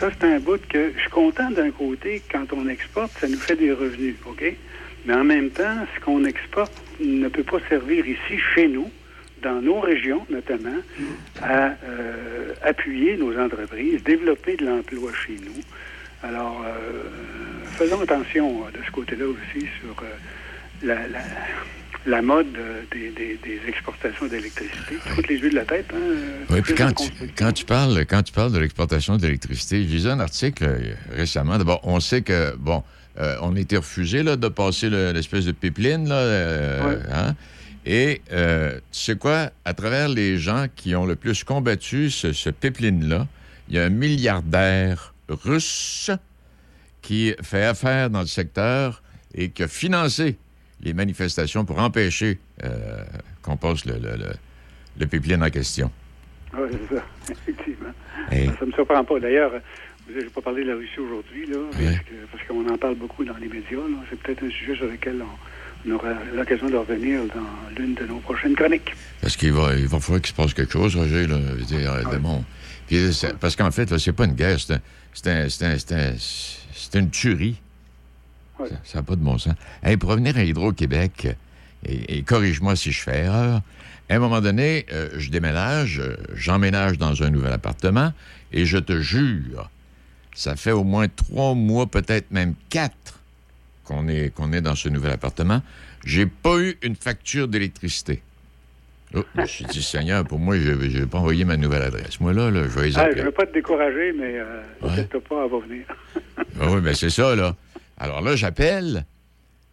Ça, 0.00 0.10
c'est 0.10 0.24
un 0.24 0.40
bout 0.40 0.60
que 0.68 0.92
je 0.94 1.00
suis 1.00 1.10
content 1.10 1.50
d'un 1.50 1.70
côté, 1.70 2.22
quand 2.30 2.52
on 2.52 2.68
exporte, 2.68 3.12
ça 3.20 3.28
nous 3.28 3.38
fait 3.38 3.56
des 3.56 3.72
revenus, 3.72 4.16
OK? 4.26 4.54
Mais 5.08 5.14
en 5.14 5.24
même 5.24 5.48
temps, 5.50 5.86
ce 5.96 6.00
qu'on 6.04 6.22
exporte 6.26 6.72
ne 7.00 7.28
peut 7.28 7.42
pas 7.42 7.58
servir 7.70 8.06
ici, 8.06 8.38
chez 8.54 8.68
nous, 8.68 8.90
dans 9.42 9.62
nos 9.62 9.80
régions 9.80 10.26
notamment, 10.28 10.76
à 11.40 11.68
euh, 11.84 12.52
appuyer 12.62 13.16
nos 13.16 13.36
entreprises, 13.38 14.02
développer 14.04 14.56
de 14.58 14.66
l'emploi 14.66 15.10
chez 15.26 15.36
nous. 15.42 15.62
Alors, 16.22 16.62
euh, 16.66 17.04
faisons 17.78 18.00
attention 18.02 18.64
euh, 18.66 18.70
de 18.78 18.84
ce 18.84 18.90
côté-là 18.90 19.24
aussi 19.26 19.66
sur 19.80 19.96
euh, 20.02 20.06
la, 20.82 20.96
la, 21.08 21.20
la 22.04 22.20
mode 22.22 22.52
des, 22.92 23.08
des- 23.10 23.38
des 23.42 23.60
exportations 23.66 24.26
d'électricité. 24.26 24.96
Toutes 25.14 25.28
les 25.28 25.36
yeux 25.36 25.50
de 25.50 25.54
la 25.54 25.64
tête. 25.64 25.86
Hein, 25.94 26.16
Oui, 26.50 26.60
puis 26.60 26.74
quand 26.74 26.92
tu, 26.92 27.10
quand 27.36 27.52
tu 27.52 27.64
parles, 27.64 28.04
quand 28.06 28.22
tu 28.22 28.32
parles 28.32 28.52
de 28.52 28.58
l'exportation 28.58 29.16
d'électricité, 29.16 29.82
j'ai 29.84 29.88
lisais 29.88 30.10
un 30.10 30.20
article 30.20 30.68
récemment. 31.12 31.56
D'abord, 31.56 31.80
on 31.84 32.00
sait 32.00 32.20
que, 32.22 32.54
bon, 32.56 32.82
euh, 33.18 33.36
on 33.42 33.56
été 33.56 33.76
refusé 33.76 34.22
là, 34.22 34.36
de 34.36 34.48
passer 34.48 34.88
le- 34.90 35.12
l'espèce 35.12 35.44
de 35.44 35.52
pipeline, 35.52 36.08
là, 36.08 36.14
euh, 36.16 37.00
hein? 37.12 37.34
Et 37.86 38.20
euh, 38.32 38.74
tu 38.92 39.00
sais 39.00 39.16
quoi? 39.16 39.50
À 39.64 39.72
travers 39.74 40.08
les 40.08 40.36
gens 40.38 40.66
qui 40.76 40.94
ont 40.94 41.06
le 41.06 41.16
plus 41.16 41.42
combattu 41.44 42.10
ce, 42.10 42.32
ce 42.32 42.50
pipeline-là, 42.50 43.26
il 43.68 43.76
y 43.76 43.78
a 43.78 43.84
un 43.84 43.88
milliardaire 43.90 45.14
russe 45.28 46.10
qui 47.02 47.34
fait 47.42 47.64
affaire 47.64 48.10
dans 48.10 48.20
le 48.20 48.26
secteur 48.26 49.02
et 49.34 49.50
qui 49.50 49.62
a 49.62 49.68
financé 49.68 50.36
les 50.82 50.92
manifestations 50.92 51.64
pour 51.64 51.78
empêcher 51.78 52.38
qu'on 53.42 53.56
passe 53.56 53.84
le, 53.86 53.94
le, 53.94 54.16
le- 54.16 54.32
le 54.98 55.06
pipeline 55.06 55.42
en 55.44 55.50
question. 55.50 55.90
Oui, 56.54 56.68
c'est 56.90 56.96
ça, 56.96 57.04
effectivement. 57.30 57.90
Ça 58.30 58.36
ne 58.36 58.66
me 58.66 58.72
surprend 58.72 59.04
pas. 59.04 59.20
D'ailleurs, 59.20 59.52
je 60.14 60.20
n'ai 60.20 60.30
pas 60.30 60.40
parlé 60.42 60.64
de 60.64 60.68
la 60.70 60.76
Russie 60.76 60.98
aujourd'hui, 60.98 61.46
là, 61.46 61.58
parce 62.32 62.44
qu'on 62.46 62.68
en 62.72 62.78
parle 62.78 62.96
beaucoup 62.96 63.24
dans 63.24 63.36
les 63.36 63.48
médias. 63.48 63.78
C'est 64.10 64.18
peut-être 64.20 64.44
un 64.44 64.50
sujet 64.50 64.76
sur 64.76 64.86
lequel 64.86 65.22
on, 65.22 65.88
on 65.90 65.94
aura 65.94 66.14
l'occasion 66.34 66.68
de 66.68 66.76
revenir 66.76 67.20
dans 67.34 67.78
l'une 67.80 67.94
de 67.94 68.04
nos 68.06 68.18
prochaines 68.18 68.54
chroniques. 68.54 68.92
Parce 69.20 69.36
qu'il 69.36 69.52
va, 69.52 69.74
il 69.76 69.86
va 69.86 70.00
falloir 70.00 70.20
qu'il 70.20 70.30
se 70.30 70.34
passe 70.36 70.54
quelque 70.54 70.72
chose, 70.72 70.96
Roger. 70.96 71.26
Là, 71.26 71.36
Je 71.50 71.54
veux 71.54 71.64
dire, 71.64 72.20
bon. 72.20 72.44
Puis, 72.86 73.12
c'est- 73.12 73.36
parce 73.38 73.54
qu'en 73.56 73.70
fait, 73.70 73.96
c'est 73.98 74.12
pas 74.12 74.24
une 74.24 74.34
guerre, 74.34 74.58
c'est 74.58 75.28
un- 75.28 75.48
une 76.98 77.10
tuerie. 77.10 77.60
Ça 78.84 78.98
n'a 78.98 79.02
pas 79.04 79.14
de 79.14 79.20
bon 79.20 79.38
sens. 79.38 79.54
Hey, 79.84 79.96
pour 79.96 80.10
revenir 80.10 80.36
à 80.36 80.42
Hydro-Québec, 80.42 81.28
et, 81.86 82.18
et 82.18 82.22
corrige-moi 82.22 82.74
si 82.74 82.90
je 82.90 83.00
fais 83.02 83.18
erreur, 83.20 83.60
à 84.10 84.14
un 84.14 84.18
moment 84.18 84.40
donné, 84.40 84.84
euh, 84.92 85.10
je 85.16 85.30
déménage, 85.30 86.00
euh, 86.00 86.16
j'emménage 86.34 86.98
dans 86.98 87.22
un 87.22 87.30
nouvel 87.30 87.52
appartement, 87.52 88.12
et 88.52 88.64
je 88.64 88.78
te 88.78 89.00
jure, 89.00 89.70
ça 90.38 90.54
fait 90.54 90.70
au 90.70 90.84
moins 90.84 91.08
trois 91.08 91.54
mois, 91.54 91.88
peut-être 91.88 92.30
même 92.30 92.54
quatre, 92.70 93.18
qu'on 93.82 94.06
est, 94.06 94.32
qu'on 94.32 94.52
est 94.52 94.60
dans 94.60 94.76
ce 94.76 94.88
nouvel 94.88 95.10
appartement. 95.10 95.62
J'ai 96.04 96.26
pas 96.26 96.60
eu 96.60 96.78
une 96.82 96.94
facture 96.94 97.48
d'électricité. 97.48 98.22
Oh, 99.14 99.24
je 99.34 99.40
me 99.40 99.46
suis 99.48 99.64
dit, 99.64 99.82
Seigneur, 99.82 100.24
pour 100.24 100.38
moi, 100.38 100.56
je 100.56 100.70
n'ai 100.70 101.06
pas 101.06 101.18
envoyé 101.18 101.44
ma 101.44 101.56
nouvelle 101.56 101.82
adresse. 101.82 102.20
Moi, 102.20 102.32
là, 102.34 102.52
là 102.52 102.62
je 102.62 102.68
vais 102.68 102.86
les 102.86 102.96
Ah, 102.96 103.00
je 103.00 103.06
appeler. 103.06 103.20
ne 103.22 103.26
veux 103.26 103.32
pas 103.32 103.46
te 103.46 103.52
décourager, 103.52 104.12
mais 104.12 104.38
euh, 104.38 104.62
pas, 104.80 104.94
elle 105.44 105.50
va 105.50 105.58
venir. 105.58 105.84
Ah 106.60 106.70
oui, 106.70 106.80
bien 106.82 106.94
c'est 106.94 107.10
ça, 107.10 107.34
là. 107.34 107.56
Alors 107.96 108.20
là, 108.20 108.36
j'appelle. 108.36 109.06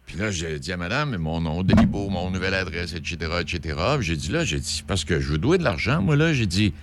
Puis 0.06 0.16
là, 0.16 0.32
j'ai 0.32 0.58
dit 0.58 0.72
à 0.72 0.76
madame, 0.76 1.16
mon 1.16 1.40
nom, 1.40 1.62
Beau, 1.62 2.08
mon 2.08 2.32
nouvelle 2.32 2.54
adresse, 2.54 2.92
etc., 2.92 3.18
etc. 3.40 3.78
J'ai 4.00 4.16
dit 4.16 4.32
là, 4.32 4.42
j'ai 4.42 4.58
dit, 4.58 4.82
parce 4.84 5.04
que 5.04 5.20
je 5.20 5.28
veux 5.30 5.38
dois 5.38 5.58
de 5.58 5.62
l'argent, 5.62 6.02
moi, 6.02 6.16
là. 6.16 6.32
J'ai 6.32 6.46
dit, 6.46 6.74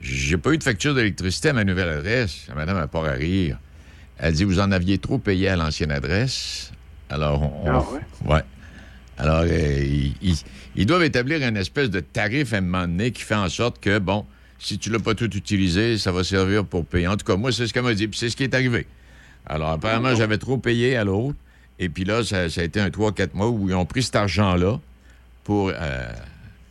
j'ai 0.00 0.36
pas 0.38 0.52
eu 0.52 0.58
de 0.58 0.64
facture 0.64 0.94
d'électricité 0.94 1.50
à 1.50 1.52
ma 1.52 1.64
nouvelle 1.64 1.88
adresse. 1.88 2.44
La 2.48 2.54
madame 2.54 2.76
a 2.78 2.86
pas 2.86 3.06
à 3.08 3.12
rire. 3.12 3.58
Elle 4.18 4.34
dit, 4.34 4.44
vous 4.44 4.60
en 4.60 4.70
aviez 4.72 4.98
trop 4.98 5.18
payé 5.18 5.48
à 5.48 5.56
l'ancienne 5.56 5.90
adresse. 5.92 6.72
Alors, 7.08 7.42
on. 7.42 7.70
Ah 7.70 7.84
ouais? 7.92 8.34
Ouais. 8.34 8.42
Alors, 9.18 9.42
euh, 9.46 9.78
ils, 9.82 10.14
ils- 10.22 10.36
ils 10.76 10.86
doivent 10.86 11.02
établir 11.02 11.46
une 11.46 11.56
espèce 11.56 11.90
de 11.90 12.00
tarif 12.00 12.52
à 12.52 12.58
un 12.58 12.60
moment 12.62 12.82
donné 12.86 13.10
qui 13.10 13.22
fait 13.22 13.34
en 13.34 13.48
sorte 13.48 13.80
que, 13.80 13.98
bon, 13.98 14.24
si 14.58 14.78
tu 14.78 14.88
l'as 14.90 14.98
pas 15.00 15.14
tout 15.14 15.34
utilisé, 15.36 15.98
ça 15.98 16.12
va 16.12 16.22
servir 16.24 16.64
pour 16.64 16.86
payer. 16.86 17.06
En 17.08 17.16
tout 17.16 17.26
cas, 17.26 17.36
moi, 17.36 17.50
c'est 17.52 17.66
ce 17.66 17.72
qu'elle 17.74 17.82
m'a 17.82 17.94
dit, 17.94 18.08
puis 18.08 18.18
c'est 18.18 18.30
ce 18.30 18.36
qui 18.36 18.44
est 18.44 18.54
arrivé. 18.54 18.86
Alors, 19.46 19.70
apparemment, 19.70 20.14
j'avais 20.14 20.38
trop 20.38 20.58
payé 20.58 20.96
à 20.96 21.04
l'autre. 21.04 21.36
Et 21.78 21.88
puis 21.88 22.04
là, 22.04 22.22
ça, 22.24 22.48
ça 22.50 22.60
a 22.60 22.64
été 22.64 22.78
un 22.80 22.88
3-4 22.90 23.30
mois 23.34 23.48
où 23.48 23.68
ils 23.68 23.74
ont 23.74 23.86
pris 23.86 24.02
cet 24.02 24.16
argent-là 24.16 24.78
pour 25.44 25.70
euh, 25.74 26.12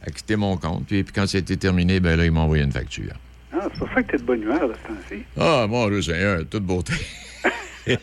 acquitter 0.05 0.35
mon 0.35 0.57
compte. 0.57 0.85
Puis, 0.87 1.03
puis 1.03 1.13
quand 1.13 1.27
c'était 1.27 1.57
terminé, 1.57 1.99
ben 1.99 2.15
là, 2.17 2.25
ils 2.25 2.31
m'ont 2.31 2.41
envoyé 2.41 2.63
une 2.63 2.71
facture. 2.71 3.13
Ah, 3.51 3.67
c'est 3.73 3.79
pour 3.79 3.89
ça 3.93 4.03
que 4.03 4.09
tu 4.09 4.15
es 4.15 4.19
de 4.19 4.23
bonne 4.23 4.41
humeur 4.43 4.67
de 4.69 4.73
ce 4.73 4.87
temps-ci. 4.87 5.23
Ah, 5.37 5.65
mon 5.67 5.87
Dieu 5.89 6.01
Seigneur, 6.01 6.43
toute 6.49 6.63
beauté. 6.63 6.93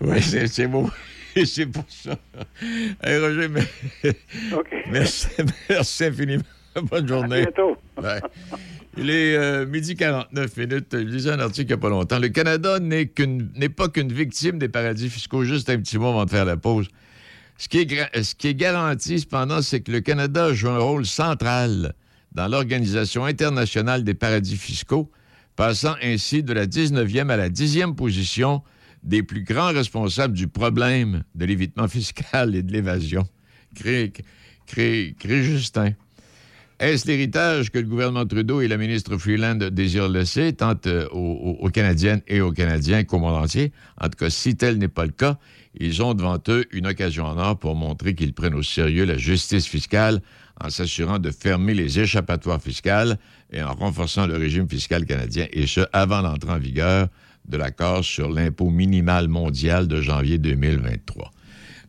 oui, 0.00 0.20
c'est 0.22 0.66
beau. 0.66 0.90
c'est 1.44 1.66
pour 1.66 1.84
ça. 1.88 2.16
Hey, 3.02 3.18
Roger, 3.18 3.48
mais... 3.48 3.62
merci, 4.90 5.28
merci 5.68 6.04
infiniment. 6.04 6.42
Bonne 6.90 7.06
journée. 7.06 7.36
À 7.42 7.42
bientôt. 7.42 7.76
Ouais. 8.02 8.20
Il 8.96 9.10
est 9.10 9.36
euh, 9.36 9.66
midi 9.66 9.94
49 9.94 10.56
minutes. 10.56 10.86
Je 10.92 10.98
lisais 10.98 11.30
un 11.30 11.40
article 11.40 11.66
il 11.66 11.66
n'y 11.68 11.72
a 11.74 11.76
pas 11.78 11.88
longtemps. 11.90 12.18
Le 12.18 12.28
Canada 12.28 12.78
n'est 12.80 13.06
qu'une- 13.06 13.50
n'est 13.56 13.68
pas 13.68 13.88
qu'une 13.88 14.12
victime 14.12 14.58
des 14.58 14.68
paradis 14.68 15.08
fiscaux. 15.08 15.44
Juste 15.44 15.70
un 15.70 15.78
petit 15.78 15.98
mot 15.98 16.08
avant 16.08 16.24
de 16.24 16.30
faire 16.30 16.44
la 16.44 16.56
pause. 16.56 16.88
Ce 17.58 17.68
qui 17.68 17.78
est, 17.78 18.54
garanti, 18.54 19.20
cependant, 19.20 19.62
c'est 19.62 19.80
que 19.80 19.92
le 19.92 20.00
Canada 20.00 20.52
joue 20.52 20.68
un 20.68 20.78
rôle 20.78 21.06
central 21.06 21.94
dans 22.32 22.48
l'Organisation 22.48 23.24
internationale 23.24 24.04
des 24.04 24.14
paradis 24.14 24.56
fiscaux, 24.56 25.10
passant 25.54 25.94
ainsi 26.02 26.42
de 26.42 26.52
la 26.52 26.66
19e 26.66 27.28
à 27.30 27.36
la 27.36 27.50
10e 27.50 27.94
position 27.94 28.62
des 29.02 29.22
plus 29.22 29.42
grands 29.42 29.72
responsables 29.72 30.34
du 30.34 30.48
problème 30.48 31.24
de 31.34 31.44
l'évitement 31.44 31.88
fiscal 31.88 32.54
et 32.54 32.62
de 32.62 32.72
l'évasion. 32.72 33.26
Crée 33.74 34.12
Justin. 35.24 35.92
Est-ce 36.80 37.06
l'héritage 37.06 37.70
que 37.70 37.78
le 37.78 37.86
gouvernement 37.86 38.26
Trudeau 38.26 38.60
et 38.60 38.66
la 38.66 38.76
ministre 38.76 39.16
Freeland 39.16 39.54
désirent 39.70 40.08
laisser, 40.08 40.52
tant 40.52 40.74
euh, 40.86 41.06
aux, 41.12 41.56
aux- 41.60 41.70
Canadiennes 41.70 42.22
et 42.26 42.40
aux 42.40 42.50
Canadiens 42.50 43.04
qu'au 43.04 43.18
monde 43.18 43.36
entier? 43.36 43.72
En 44.00 44.08
tout 44.08 44.18
cas, 44.18 44.30
si 44.30 44.56
tel 44.56 44.78
n'est 44.78 44.88
pas 44.88 45.04
le 45.06 45.12
cas, 45.12 45.38
ils 45.78 46.02
ont 46.02 46.14
devant 46.14 46.38
eux 46.48 46.64
une 46.72 46.88
occasion 46.88 47.24
en 47.26 47.38
or 47.38 47.58
pour 47.58 47.76
montrer 47.76 48.14
qu'ils 48.14 48.34
prennent 48.34 48.54
au 48.56 48.62
sérieux 48.64 49.04
la 49.04 49.16
justice 49.16 49.66
fiscale 49.66 50.20
en 50.60 50.70
s'assurant 50.70 51.18
de 51.20 51.30
fermer 51.30 51.74
les 51.74 52.00
échappatoires 52.00 52.60
fiscales 52.60 53.16
et 53.52 53.62
en 53.62 53.72
renforçant 53.74 54.26
le 54.26 54.36
régime 54.36 54.68
fiscal 54.68 55.06
canadien, 55.06 55.46
et 55.52 55.66
ce, 55.66 55.80
avant 55.92 56.20
l'entrée 56.20 56.52
en 56.52 56.58
vigueur 56.58 57.08
de 57.48 57.56
l'accord 57.56 58.04
sur 58.04 58.30
l'impôt 58.30 58.70
minimal 58.70 59.28
mondial 59.28 59.86
de 59.88 60.00
janvier 60.00 60.38
2023. 60.38 61.30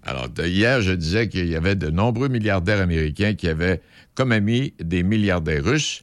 Alors, 0.06 0.28
hier, 0.38 0.82
je 0.82 0.92
disais 0.92 1.30
qu'il 1.30 1.48
y 1.48 1.56
avait 1.56 1.76
de 1.76 1.90
nombreux 1.90 2.28
milliardaires 2.28 2.82
américains 2.82 3.36
qui 3.36 3.48
avaient 3.48 3.82
comme 4.16 4.32
amis 4.32 4.74
des 4.80 5.04
milliardaires 5.04 5.64
russes. 5.64 6.02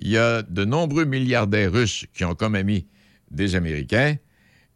Il 0.00 0.08
y 0.08 0.18
a 0.18 0.42
de 0.42 0.64
nombreux 0.64 1.04
milliardaires 1.04 1.72
russes 1.72 2.06
qui 2.14 2.24
ont 2.24 2.34
comme 2.34 2.54
amis 2.54 2.86
des 3.30 3.54
Américains. 3.56 4.16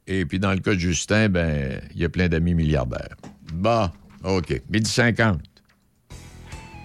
Et 0.06 0.24
puis, 0.24 0.38
dans 0.38 0.52
le 0.52 0.58
cas 0.58 0.74
de 0.74 0.78
Justin, 0.78 1.28
ben, 1.28 1.80
il 1.94 2.00
y 2.00 2.04
a 2.04 2.08
plein 2.08 2.28
d'amis 2.28 2.54
milliardaires. 2.54 3.16
Bon, 3.52 3.88
OK. 4.24 4.62
Midi 4.70 4.90
50. 4.90 5.40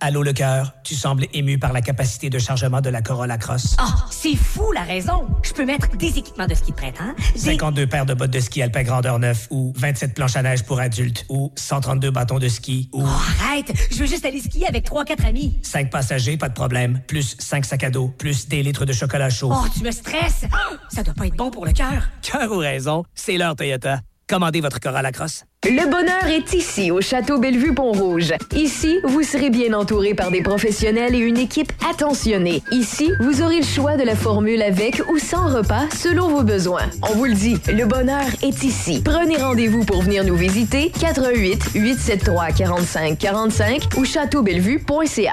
Allô, 0.00 0.22
le 0.22 0.32
cœur, 0.32 0.74
tu 0.84 0.94
sembles 0.94 1.26
ému 1.32 1.58
par 1.58 1.72
la 1.72 1.80
capacité 1.80 2.30
de 2.30 2.38
chargement 2.38 2.80
de 2.80 2.88
la 2.88 3.02
Corolla 3.02 3.36
Cross. 3.36 3.74
Ah, 3.78 4.06
c'est 4.12 4.36
fou 4.36 4.70
la 4.70 4.82
raison. 4.82 5.26
Je 5.42 5.52
peux 5.52 5.64
mettre 5.64 5.88
des 5.96 6.18
équipements 6.18 6.46
de 6.46 6.54
ski 6.54 6.70
de 6.70 6.76
printemps. 6.76 7.14
des- 7.34 7.40
52 7.40 7.86
paires 7.88 8.06
de 8.06 8.14
bottes 8.14 8.30
de 8.30 8.38
ski 8.38 8.62
alpin 8.62 8.84
grandeur 8.84 9.18
9 9.18 9.48
ou 9.50 9.72
27 9.76 10.14
planches 10.14 10.36
à 10.36 10.42
neige 10.42 10.62
pour 10.62 10.78
adultes 10.78 11.26
ou 11.28 11.50
132 11.56 12.12
bâtons 12.12 12.38
de 12.38 12.46
ski 12.48 12.88
ou 12.92 13.02
Oh, 13.04 13.08
arrête, 13.42 13.72
je 13.90 13.96
veux 13.98 14.06
juste 14.06 14.24
aller 14.24 14.40
skier 14.40 14.68
avec 14.68 14.84
3-4 14.88 15.26
amis. 15.26 15.58
5 15.64 15.90
passagers, 15.90 16.36
pas 16.36 16.48
de 16.48 16.54
problème, 16.54 17.00
plus 17.08 17.34
5 17.40 17.64
sacs 17.64 17.82
à 17.82 17.90
dos, 17.90 18.06
plus 18.06 18.46
des 18.46 18.62
litres 18.62 18.84
de 18.84 18.92
chocolat 18.92 19.30
chaud. 19.30 19.50
Oh, 19.52 19.66
tu 19.76 19.82
me 19.82 19.90
stresses. 19.90 20.44
Ah, 20.52 20.74
Ça 20.90 21.02
doit 21.02 21.14
pas 21.14 21.26
être 21.26 21.36
bon 21.36 21.50
pour 21.50 21.66
le 21.66 21.72
cœur. 21.72 22.08
Cœur 22.22 22.52
ou 22.52 22.58
raison, 22.58 23.02
c'est 23.16 23.36
leur 23.36 23.56
Toyota. 23.56 24.00
Commandez 24.28 24.60
votre 24.60 24.78
Corolla 24.78 25.10
Cross. 25.10 25.44
Le 25.64 25.90
bonheur 25.90 26.26
est 26.26 26.52
ici, 26.52 26.90
au 26.90 27.00
Château 27.00 27.38
Bellevue-Pont-Rouge. 27.38 28.34
Ici, 28.54 28.98
vous 29.04 29.22
serez 29.22 29.48
bien 29.48 29.72
entouré 29.72 30.12
par 30.12 30.30
des 30.30 30.42
professionnels 30.42 31.14
et 31.14 31.18
une 31.18 31.38
équipe 31.38 31.72
attentionnée. 31.90 32.62
Ici, 32.70 33.10
vous 33.20 33.40
aurez 33.42 33.60
le 33.60 33.66
choix 33.66 33.96
de 33.96 34.02
la 34.02 34.14
formule 34.14 34.60
avec 34.60 35.02
ou 35.10 35.18
sans 35.18 35.48
repas 35.48 35.88
selon 35.96 36.28
vos 36.28 36.42
besoins. 36.42 36.90
On 37.10 37.14
vous 37.14 37.24
le 37.24 37.34
dit, 37.34 37.56
le 37.68 37.86
bonheur 37.86 38.26
est 38.42 38.62
ici. 38.64 39.02
Prenez 39.02 39.36
rendez-vous 39.38 39.84
pour 39.84 40.02
venir 40.02 40.24
nous 40.24 40.36
visiter 40.36 40.92
88 41.00 41.70
873 41.74 42.54
45 42.54 43.18
45 43.18 43.82
ou 43.96 44.04
châteaubellevue.ca. 44.04 45.32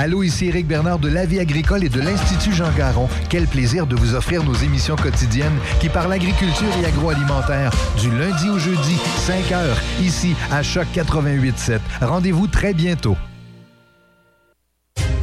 Allô, 0.00 0.22
ici 0.22 0.46
Éric 0.46 0.68
Bernard 0.68 1.00
de 1.00 1.08
La 1.08 1.26
Vie 1.26 1.40
agricole 1.40 1.82
et 1.82 1.88
de 1.88 2.00
l'Institut 2.00 2.52
Jean 2.52 2.70
Garon. 2.76 3.08
Quel 3.28 3.48
plaisir 3.48 3.84
de 3.84 3.96
vous 3.96 4.14
offrir 4.14 4.44
nos 4.44 4.54
émissions 4.54 4.94
quotidiennes 4.94 5.58
qui 5.80 5.88
parlent 5.88 6.12
agriculture 6.12 6.68
et 6.80 6.86
agroalimentaire 6.86 7.72
du 8.00 8.08
lundi 8.16 8.48
au 8.48 8.60
jeudi, 8.60 8.96
5 9.26 9.50
heures, 9.50 9.76
ici 10.00 10.36
à 10.52 10.62
Choc 10.62 10.86
88.7. 10.94 11.80
Rendez-vous 12.00 12.46
très 12.46 12.74
bientôt. 12.74 13.16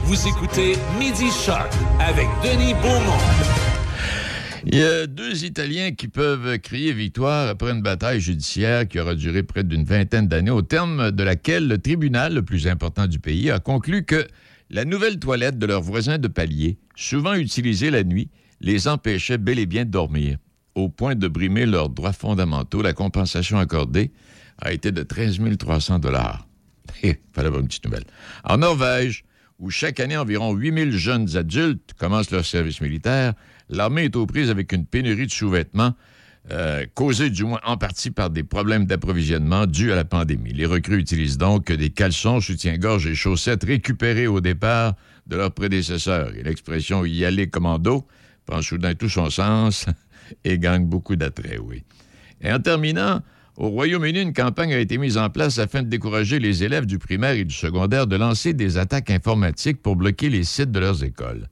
Vous 0.03 0.27
écoutez 0.27 0.73
Midi 0.99 1.31
Choc 1.31 1.69
avec 2.01 2.27
Denis 2.43 2.73
Beaumont. 2.73 3.17
Il 4.65 4.77
y 4.77 4.83
a 4.83 5.07
deux 5.07 5.45
Italiens 5.45 5.91
qui 5.91 6.09
peuvent 6.09 6.57
crier 6.57 6.91
victoire 6.91 7.47
après 7.47 7.71
une 7.71 7.81
bataille 7.81 8.19
judiciaire 8.19 8.85
qui 8.87 8.99
aura 8.99 9.15
duré 9.15 9.41
près 9.41 9.63
d'une 9.63 9.85
vingtaine 9.85 10.27
d'années, 10.27 10.51
au 10.51 10.63
terme 10.63 11.11
de 11.11 11.23
laquelle 11.23 11.69
le 11.69 11.77
tribunal 11.77 12.33
le 12.33 12.41
plus 12.41 12.67
important 12.67 13.07
du 13.07 13.19
pays 13.19 13.51
a 13.51 13.59
conclu 13.59 14.03
que 14.03 14.27
la 14.69 14.85
nouvelle 14.85 15.19
toilette 15.19 15.59
de 15.59 15.65
leurs 15.65 15.81
voisins 15.81 16.17
de 16.17 16.27
palier, 16.27 16.77
souvent 16.95 17.33
utilisée 17.33 17.91
la 17.91 18.03
nuit, 18.03 18.29
les 18.61 18.87
empêchait 18.87 19.37
bel 19.37 19.59
et 19.59 19.65
bien 19.65 19.85
de 19.85 19.91
dormir. 19.91 20.37
Au 20.73 20.89
point 20.89 21.15
de 21.15 21.27
brimer 21.27 21.65
leurs 21.65 21.89
droits 21.89 22.13
fondamentaux, 22.13 22.81
la 22.81 22.93
compensation 22.93 23.57
accordée 23.57 24.11
a 24.57 24.73
été 24.73 24.91
de 24.91 25.03
13 25.03 25.39
300 25.57 25.99
dollars. 25.99 26.47
Fallait 27.33 27.47
avoir 27.47 27.61
une 27.61 27.67
petite 27.67 27.85
nouvelle. 27.85 28.05
En 28.43 28.57
Norvège, 28.57 29.23
où 29.59 29.69
chaque 29.69 29.99
année 29.99 30.17
environ 30.17 30.53
8000 30.53 30.91
jeunes 30.91 31.37
adultes 31.37 31.93
commencent 31.97 32.31
leur 32.31 32.45
service 32.45 32.81
militaire, 32.81 33.33
l'armée 33.69 34.05
est 34.05 34.15
aux 34.15 34.25
prises 34.25 34.49
avec 34.49 34.71
une 34.73 34.85
pénurie 34.85 35.27
de 35.27 35.31
sous-vêtements 35.31 35.93
euh, 36.51 36.85
causée 36.93 37.31
du 37.31 37.43
moins 37.43 37.59
en 37.65 37.75
partie 37.75 38.11
par 38.11 38.29
des 38.29 38.43
problèmes 38.43 38.85
d'approvisionnement 38.85 39.65
dus 39.65 39.91
à 39.91 39.95
la 39.95 40.05
pandémie. 40.05 40.53
Les 40.53 40.67
recrues 40.67 40.99
utilisent 40.99 41.39
donc 41.39 41.71
des 41.71 41.89
caleçons, 41.89 42.39
soutiens-gorge 42.39 43.07
et 43.07 43.15
chaussettes 43.15 43.63
récupérés 43.63 44.27
au 44.27 44.41
départ 44.41 44.93
de 45.25 45.37
leurs 45.37 45.51
prédécesseurs. 45.51 46.35
Et 46.35 46.43
l'expression 46.43 47.03
y 47.03 47.25
aller 47.25 47.49
commando 47.49 48.05
prend 48.45 48.61
soudain 48.61 48.93
tout 48.93 49.09
son 49.09 49.31
sens 49.31 49.87
et 50.43 50.59
gagne 50.59 50.85
beaucoup 50.85 51.15
d'attrait, 51.15 51.57
oui. 51.57 51.83
Et 52.41 52.51
en 52.51 52.59
terminant, 52.59 53.21
au 53.57 53.69
Royaume-Uni, 53.69 54.21
une 54.21 54.33
campagne 54.33 54.73
a 54.73 54.79
été 54.79 54.97
mise 54.97 55.17
en 55.17 55.29
place 55.29 55.57
afin 55.59 55.81
de 55.81 55.87
décourager 55.87 56.39
les 56.39 56.63
élèves 56.63 56.85
du 56.85 56.99
primaire 56.99 57.33
et 57.33 57.45
du 57.45 57.55
secondaire 57.55 58.05
de 58.05 58.17
lancer 58.17 58.53
des 58.53 58.77
attaques 58.77 59.09
informatiques 59.09 59.81
pour 59.81 59.95
bloquer 59.95 60.29
les 60.29 60.43
sites 60.43 60.71
de 60.71 60.79
leurs 60.79 61.03
écoles. 61.03 61.47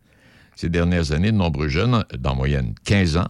Ces 0.56 0.70
dernières 0.70 1.14
années, 1.14 1.32
de 1.32 1.38
nombreux 1.38 1.70
jeunes, 1.70 2.04
d'en 2.20 2.36
moyenne 2.36 2.76
15 2.84 3.18
ans, 3.18 3.30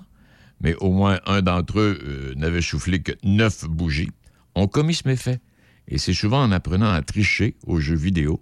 mais 0.62 0.76
au 0.76 0.92
moins 0.92 1.20
un 1.26 1.42
d'entre 1.42 1.80
eux 1.80 2.00
euh, 2.04 2.34
n'avait 2.36 2.62
soufflé 2.62 3.02
que 3.02 3.14
neuf 3.24 3.66
bougies, 3.66 4.12
ont 4.56 4.68
commis 4.68 4.96
ce 4.96 5.08
méfait. 5.08 5.40
Et 5.88 5.98
c'est 5.98 6.14
souvent 6.14 6.42
en 6.42 6.52
apprenant 6.52 6.92
à 6.92 7.02
tricher 7.02 7.56
aux 7.66 7.80
jeux 7.80 7.96
vidéo 7.96 8.42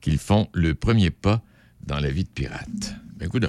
qu'ils 0.00 0.18
font 0.18 0.48
le 0.52 0.74
premier 0.74 1.10
pas 1.10 1.42
dans 1.86 2.00
la 2.00 2.10
vie 2.10 2.24
de 2.24 2.28
pirate. 2.28 2.94
Ben, 3.16 3.26
écoute 3.26 3.46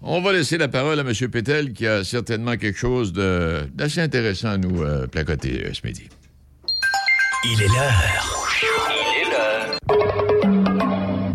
on 0.00 0.20
va 0.20 0.32
laisser 0.32 0.58
la 0.58 0.68
parole 0.68 1.00
à 1.00 1.02
M. 1.02 1.12
Pétel, 1.28 1.72
qui 1.72 1.86
a 1.86 2.04
certainement 2.04 2.56
quelque 2.56 2.78
chose 2.78 3.12
d'assez 3.12 4.00
intéressant 4.00 4.50
à 4.50 4.56
nous 4.56 4.82
euh, 4.82 5.08
placoter 5.08 5.64
euh, 5.64 5.74
ce 5.74 5.84
midi. 5.84 6.08
Il 7.44 7.62
est 7.62 7.68
l'heure. 7.68 8.47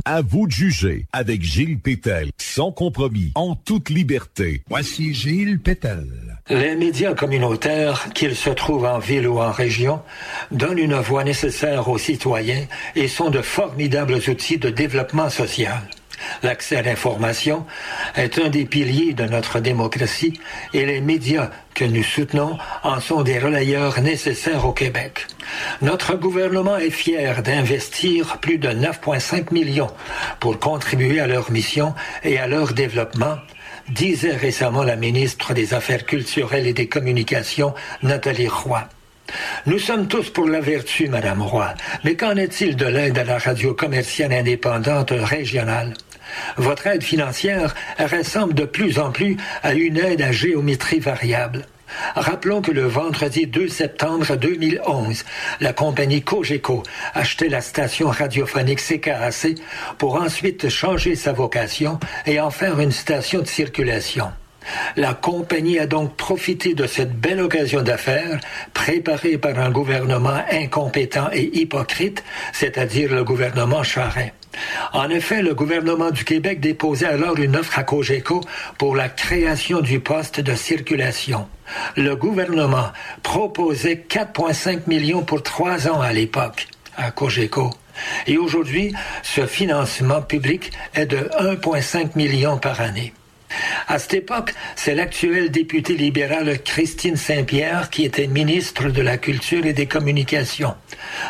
À 0.05 0.21
vous 0.21 0.47
de 0.47 0.51
juger 0.51 1.05
avec 1.13 1.41
Gilles 1.43 1.79
Pétel, 1.79 2.29
sans 2.37 2.73
compromis, 2.73 3.31
en 3.35 3.55
toute 3.55 3.89
liberté. 3.89 4.61
Voici 4.67 5.13
Gilles 5.13 5.59
Pétel. 5.59 6.05
Les 6.49 6.75
médias 6.75 7.13
communautaires, 7.13 8.09
qu'ils 8.13 8.35
se 8.35 8.49
trouvent 8.49 8.83
en 8.83 8.99
ville 8.99 9.29
ou 9.29 9.39
en 9.39 9.51
région, 9.53 10.01
donnent 10.51 10.79
une 10.79 10.95
voix 10.95 11.23
nécessaire 11.23 11.87
aux 11.87 11.97
citoyens 11.97 12.65
et 12.97 13.07
sont 13.07 13.29
de 13.29 13.41
formidables 13.41 14.19
outils 14.27 14.57
de 14.57 14.69
développement 14.69 15.29
social. 15.29 15.81
L'accès 16.41 16.77
à 16.77 16.81
l'information 16.81 17.65
est 18.15 18.39
un 18.39 18.49
des 18.49 18.65
piliers 18.65 19.13
de 19.13 19.25
notre 19.25 19.59
démocratie 19.59 20.39
et 20.73 20.85
les 20.85 21.01
médias 21.01 21.49
que 21.73 21.85
nous 21.85 22.03
soutenons 22.03 22.57
en 22.83 22.99
sont 22.99 23.23
des 23.23 23.39
relayeurs 23.39 24.01
nécessaires 24.01 24.65
au 24.65 24.73
Québec. 24.73 25.27
Notre 25.81 26.15
gouvernement 26.15 26.77
est 26.77 26.89
fier 26.89 27.41
d'investir 27.43 28.37
plus 28.39 28.57
de 28.57 28.69
9,5 28.69 29.53
millions 29.53 29.91
pour 30.39 30.59
contribuer 30.59 31.19
à 31.19 31.27
leur 31.27 31.51
mission 31.51 31.93
et 32.23 32.37
à 32.37 32.47
leur 32.47 32.73
développement, 32.73 33.37
disait 33.89 34.35
récemment 34.35 34.83
la 34.83 34.95
ministre 34.95 35.53
des 35.53 35.73
Affaires 35.73 36.05
culturelles 36.05 36.67
et 36.67 36.73
des 36.73 36.87
Communications, 36.87 37.73
Nathalie 38.01 38.47
Roy. 38.47 38.87
Nous 39.65 39.79
sommes 39.79 40.07
tous 40.07 40.29
pour 40.29 40.47
la 40.47 40.59
vertu, 40.59 41.07
Madame 41.07 41.41
Roy, 41.41 41.73
mais 42.03 42.15
qu'en 42.15 42.35
est-il 42.35 42.75
de 42.75 42.85
l'aide 42.85 43.17
à 43.17 43.23
la 43.23 43.37
radio 43.37 43.73
commerciale 43.73 44.33
indépendante 44.33 45.11
régionale? 45.11 45.93
Votre 46.57 46.87
aide 46.87 47.03
financière 47.03 47.73
ressemble 47.99 48.53
de 48.53 48.65
plus 48.65 48.99
en 48.99 49.11
plus 49.11 49.37
à 49.61 49.73
une 49.73 49.97
aide 49.97 50.21
à 50.21 50.31
géométrie 50.31 50.99
variable. 50.99 51.65
Rappelons 52.15 52.61
que 52.61 52.71
le 52.71 52.85
vendredi 52.85 53.47
2 53.47 53.67
septembre 53.67 54.35
2011, 54.35 55.23
la 55.61 55.73
compagnie 55.73 56.21
Cogeco 56.21 56.83
achetait 57.13 57.49
la 57.49 57.61
station 57.61 58.09
radiophonique 58.09 58.81
CKAC 58.81 59.55
pour 59.97 60.15
ensuite 60.15 60.69
changer 60.69 61.15
sa 61.15 61.33
vocation 61.33 61.99
et 62.25 62.39
en 62.39 62.49
faire 62.49 62.79
une 62.79 62.91
station 62.91 63.41
de 63.41 63.47
circulation. 63.47 64.31
La 64.95 65.13
compagnie 65.13 65.79
a 65.79 65.87
donc 65.87 66.15
profité 66.15 66.73
de 66.73 66.87
cette 66.87 67.13
belle 67.19 67.41
occasion 67.41 67.81
d'affaires, 67.81 68.39
préparée 68.73 69.37
par 69.37 69.59
un 69.59 69.71
gouvernement 69.71 70.41
incompétent 70.49 71.29
et 71.33 71.49
hypocrite, 71.59 72.23
c'est-à-dire 72.53 73.13
le 73.13 73.23
gouvernement 73.23 73.83
Charest. 73.83 74.33
En 74.93 75.09
effet, 75.09 75.41
le 75.41 75.53
gouvernement 75.53 76.11
du 76.11 76.23
Québec 76.23 76.59
déposait 76.59 77.07
alors 77.07 77.37
une 77.37 77.55
offre 77.55 77.79
à 77.79 77.83
Cogeco 77.83 78.41
pour 78.77 78.95
la 78.95 79.09
création 79.09 79.81
du 79.81 79.99
poste 79.99 80.39
de 80.39 80.55
circulation. 80.55 81.47
Le 81.95 82.15
gouvernement 82.15 82.91
proposait 83.23 84.05
4,5 84.07 84.81
millions 84.87 85.23
pour 85.23 85.41
trois 85.41 85.87
ans 85.87 86.01
à 86.01 86.13
l'époque 86.13 86.67
à 86.97 87.11
Cogeco. 87.11 87.71
Et 88.27 88.37
aujourd'hui, 88.37 88.93
ce 89.21 89.45
financement 89.45 90.21
public 90.21 90.71
est 90.95 91.05
de 91.05 91.29
1,5 91.39 92.15
million 92.15 92.57
par 92.57 92.81
année. 92.81 93.13
À 93.87 93.99
cette 93.99 94.13
époque, 94.13 94.53
c'est 94.75 94.95
l'actuelle 94.95 95.51
députée 95.51 95.95
libérale 95.95 96.61
Christine 96.63 97.15
Saint-Pierre 97.15 97.89
qui 97.89 98.05
était 98.05 98.27
ministre 98.27 98.89
de 98.89 99.01
la 99.01 99.17
Culture 99.17 99.65
et 99.65 99.73
des 99.73 99.85
Communications. 99.85 100.75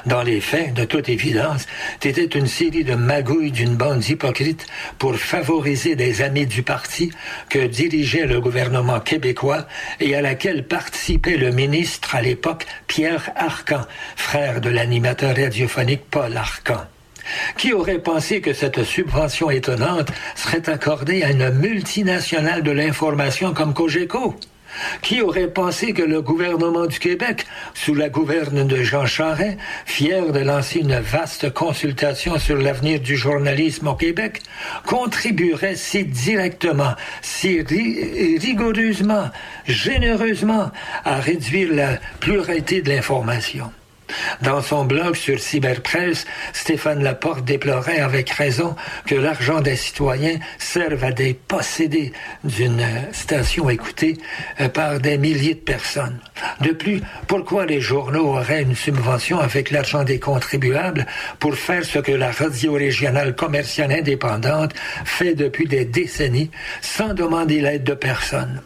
Dans 0.06 0.24
les 0.24 0.42
faits, 0.42 0.74
de 0.74 0.86
toute 0.86 1.10
évidence, 1.10 1.66
c'était 2.00 2.26
une 2.26 2.48
série 2.48 2.84
de 2.84 2.96
magouilles 2.96 3.52
d'une 3.52 3.76
bande 3.76 4.08
hypocrite 4.08 4.66
pour 5.00 5.16
favoriser 5.16 5.96
des 5.96 6.22
amis 6.22 6.46
du 6.46 6.64
parti 6.64 7.12
que 7.50 7.66
dirigeait 7.66 8.28
le 8.28 8.40
gouvernement 8.40 9.00
québécois 9.00 9.66
et 10.00 10.16
à 10.16 10.22
laquelle 10.22 10.68
participait 10.68 11.38
le 11.38 11.52
ministre 11.52 12.16
à 12.16 12.22
l'époque 12.22 12.66
Pierre 12.88 13.32
Arcan, 13.36 13.82
frère 14.16 14.62
de 14.62 14.70
l'animateur 14.70 15.36
radiophonique 15.36 16.04
Paul 16.10 16.38
Arcan. 16.38 16.86
Qui 17.58 17.74
aurait 17.74 18.00
pensé 18.00 18.42
que 18.42 18.54
cette 18.54 18.84
subvention 18.84 19.50
étonnante 19.50 20.10
serait 20.36 20.70
accordée 20.70 21.24
à 21.24 21.32
une 21.32 21.50
multinationale 21.50 22.64
de 22.64 22.72
l'information 22.72 23.54
comme 23.54 23.74
Cogeco? 23.74 24.36
Qui 25.04 25.22
aurait 25.22 25.50
pensé 25.50 25.94
que 25.94 26.02
le 26.02 26.24
gouvernement 26.24 26.88
du 26.88 26.98
Québec, 26.98 27.46
sous 27.76 27.94
la 27.94 28.10
gouverne 28.10 28.66
de 28.66 28.82
Jean 28.82 29.06
Charest, 29.06 29.58
fier 29.86 30.32
de 30.32 30.40
lancer 30.40 30.80
une 30.80 31.00
vaste 31.00 31.54
consultation 31.54 32.40
sur 32.40 32.58
l'avenir 32.58 33.00
du 33.00 33.16
journalisme 33.16 33.88
au 33.88 33.94
Québec, 33.94 34.42
contribuerait 34.88 35.76
si 35.76 36.06
directement, 36.06 36.96
si 37.22 37.62
rigoureusement, 37.62 39.30
généreusement 39.68 40.72
à 41.06 41.20
réduire 41.20 41.72
la 41.72 42.00
pluralité 42.20 42.82
de 42.82 42.90
l'information? 42.90 43.72
Dans 44.42 44.62
son 44.62 44.86
blog 44.86 45.16
sur 45.16 45.40
Cyberpresse, 45.40 46.26
Stéphane 46.54 47.04
Laporte 47.04 47.46
déplorait 47.46 48.00
avec 48.00 48.30
raison 48.30 48.76
que 49.06 49.16
l'argent 49.16 49.62
des 49.62 49.76
citoyens 49.76 50.40
serve 50.58 51.04
à 51.04 51.12
des 51.12 51.34
possédés 51.34 52.12
d'une 52.44 52.86
station 53.12 53.70
écoutée 53.70 54.18
euh, 54.60 54.70
par 54.70 55.00
des 55.00 55.18
milliers 55.18 55.56
de 55.56 55.60
personnes. 55.60 56.20
De 56.62 56.72
plus, 56.72 57.02
pourquoi 57.28 57.66
les 57.66 57.82
journaux 57.82 58.36
auraient 58.36 58.64
une 58.64 58.76
subvention 58.76 59.40
avec 59.40 59.72
l'argent 59.72 60.04
des 60.04 60.20
contribuables 60.20 61.06
pour 61.40 61.56
faire 61.56 61.86
ce 61.86 62.00
que 62.00 62.12
la 62.12 62.32
radio 62.32 62.74
régionale 62.74 63.36
commerciale 63.36 63.92
indépendante 63.92 64.74
fait 65.06 65.36
depuis 65.36 65.68
des 65.68 65.86
décennies 65.86 66.52
sans 66.82 67.14
demander 67.14 67.62
l'aide 67.62 67.84
de 67.84 67.94
personne? 67.94 68.62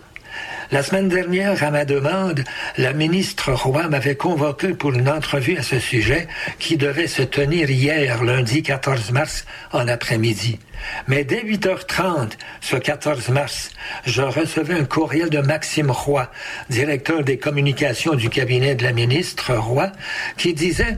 La 0.70 0.84
semaine 0.84 1.08
dernière, 1.08 1.64
à 1.64 1.72
ma 1.72 1.86
demande, 1.86 2.44
la 2.78 2.92
ministre 2.92 3.54
Roy 3.54 3.88
m'avait 3.88 4.18
convoqué 4.18 4.74
pour 4.74 4.92
une 4.92 5.08
entrevue 5.08 5.58
à 5.58 5.64
ce 5.64 5.80
sujet 5.80 6.28
qui 6.60 6.76
devait 6.76 7.08
se 7.08 7.22
tenir 7.22 7.70
hier, 7.70 8.22
lundi 8.22 8.64
14 8.64 9.12
mars, 9.12 9.46
en 9.72 9.88
après-midi. 9.88 10.60
Mais 11.08 11.24
dès 11.24 11.42
8h30, 11.42 12.32
ce 12.60 12.76
14 12.76 13.30
mars, 13.30 13.72
je 14.06 14.22
recevais 14.22 14.74
un 14.74 14.84
courriel 14.84 15.30
de 15.30 15.40
Maxime 15.40 15.90
Roy, 15.90 16.30
directeur 16.70 17.24
des 17.24 17.38
communications 17.38 18.16
du 18.16 18.30
cabinet 18.30 18.76
de 18.76 18.84
la 18.84 18.92
ministre 18.92 19.54
Roy, 19.56 19.90
qui 20.36 20.54
disait 20.54 20.98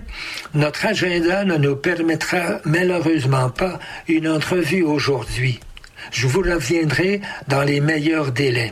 Notre 0.56 0.88
agenda 0.88 1.46
ne 1.46 1.58
nous 1.58 1.76
permettra 1.76 2.60
malheureusement 2.66 3.52
pas 3.52 3.78
une 4.08 4.30
entrevue 4.30 4.82
aujourd'hui. 4.82 5.60
Je 6.12 6.26
vous 6.26 6.42
reviendrai 6.42 7.22
dans 7.48 7.62
les 7.62 7.82
meilleurs 7.82 8.32
délais. 8.32 8.72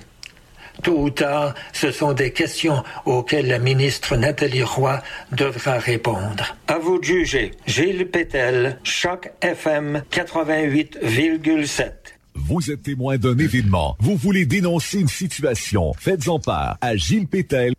Tôt 0.83 0.99
ou 0.99 1.09
tard, 1.09 1.53
ce 1.73 1.91
sont 1.91 2.13
des 2.13 2.31
questions 2.31 2.83
auxquelles 3.05 3.47
la 3.47 3.59
ministre 3.59 4.15
Nathalie 4.15 4.63
Roy 4.63 5.01
devra 5.31 5.77
répondre. 5.77 6.55
À 6.67 6.77
vous 6.77 6.99
de 6.99 7.03
juger. 7.03 7.51
Gilles 7.65 8.07
Pétel, 8.07 8.79
Choc 8.83 9.31
FM 9.41 10.03
88,7. 10.11 11.91
Vous 12.35 12.71
êtes 12.71 12.83
témoin 12.83 13.17
d'un 13.17 13.37
événement. 13.37 13.97
Vous 13.99 14.15
voulez 14.15 14.45
dénoncer 14.45 14.99
une 14.99 15.07
situation. 15.07 15.93
Faites-en 15.97 16.39
part 16.39 16.77
à 16.81 16.95
Gilles 16.95 17.27
Pétel. 17.27 17.73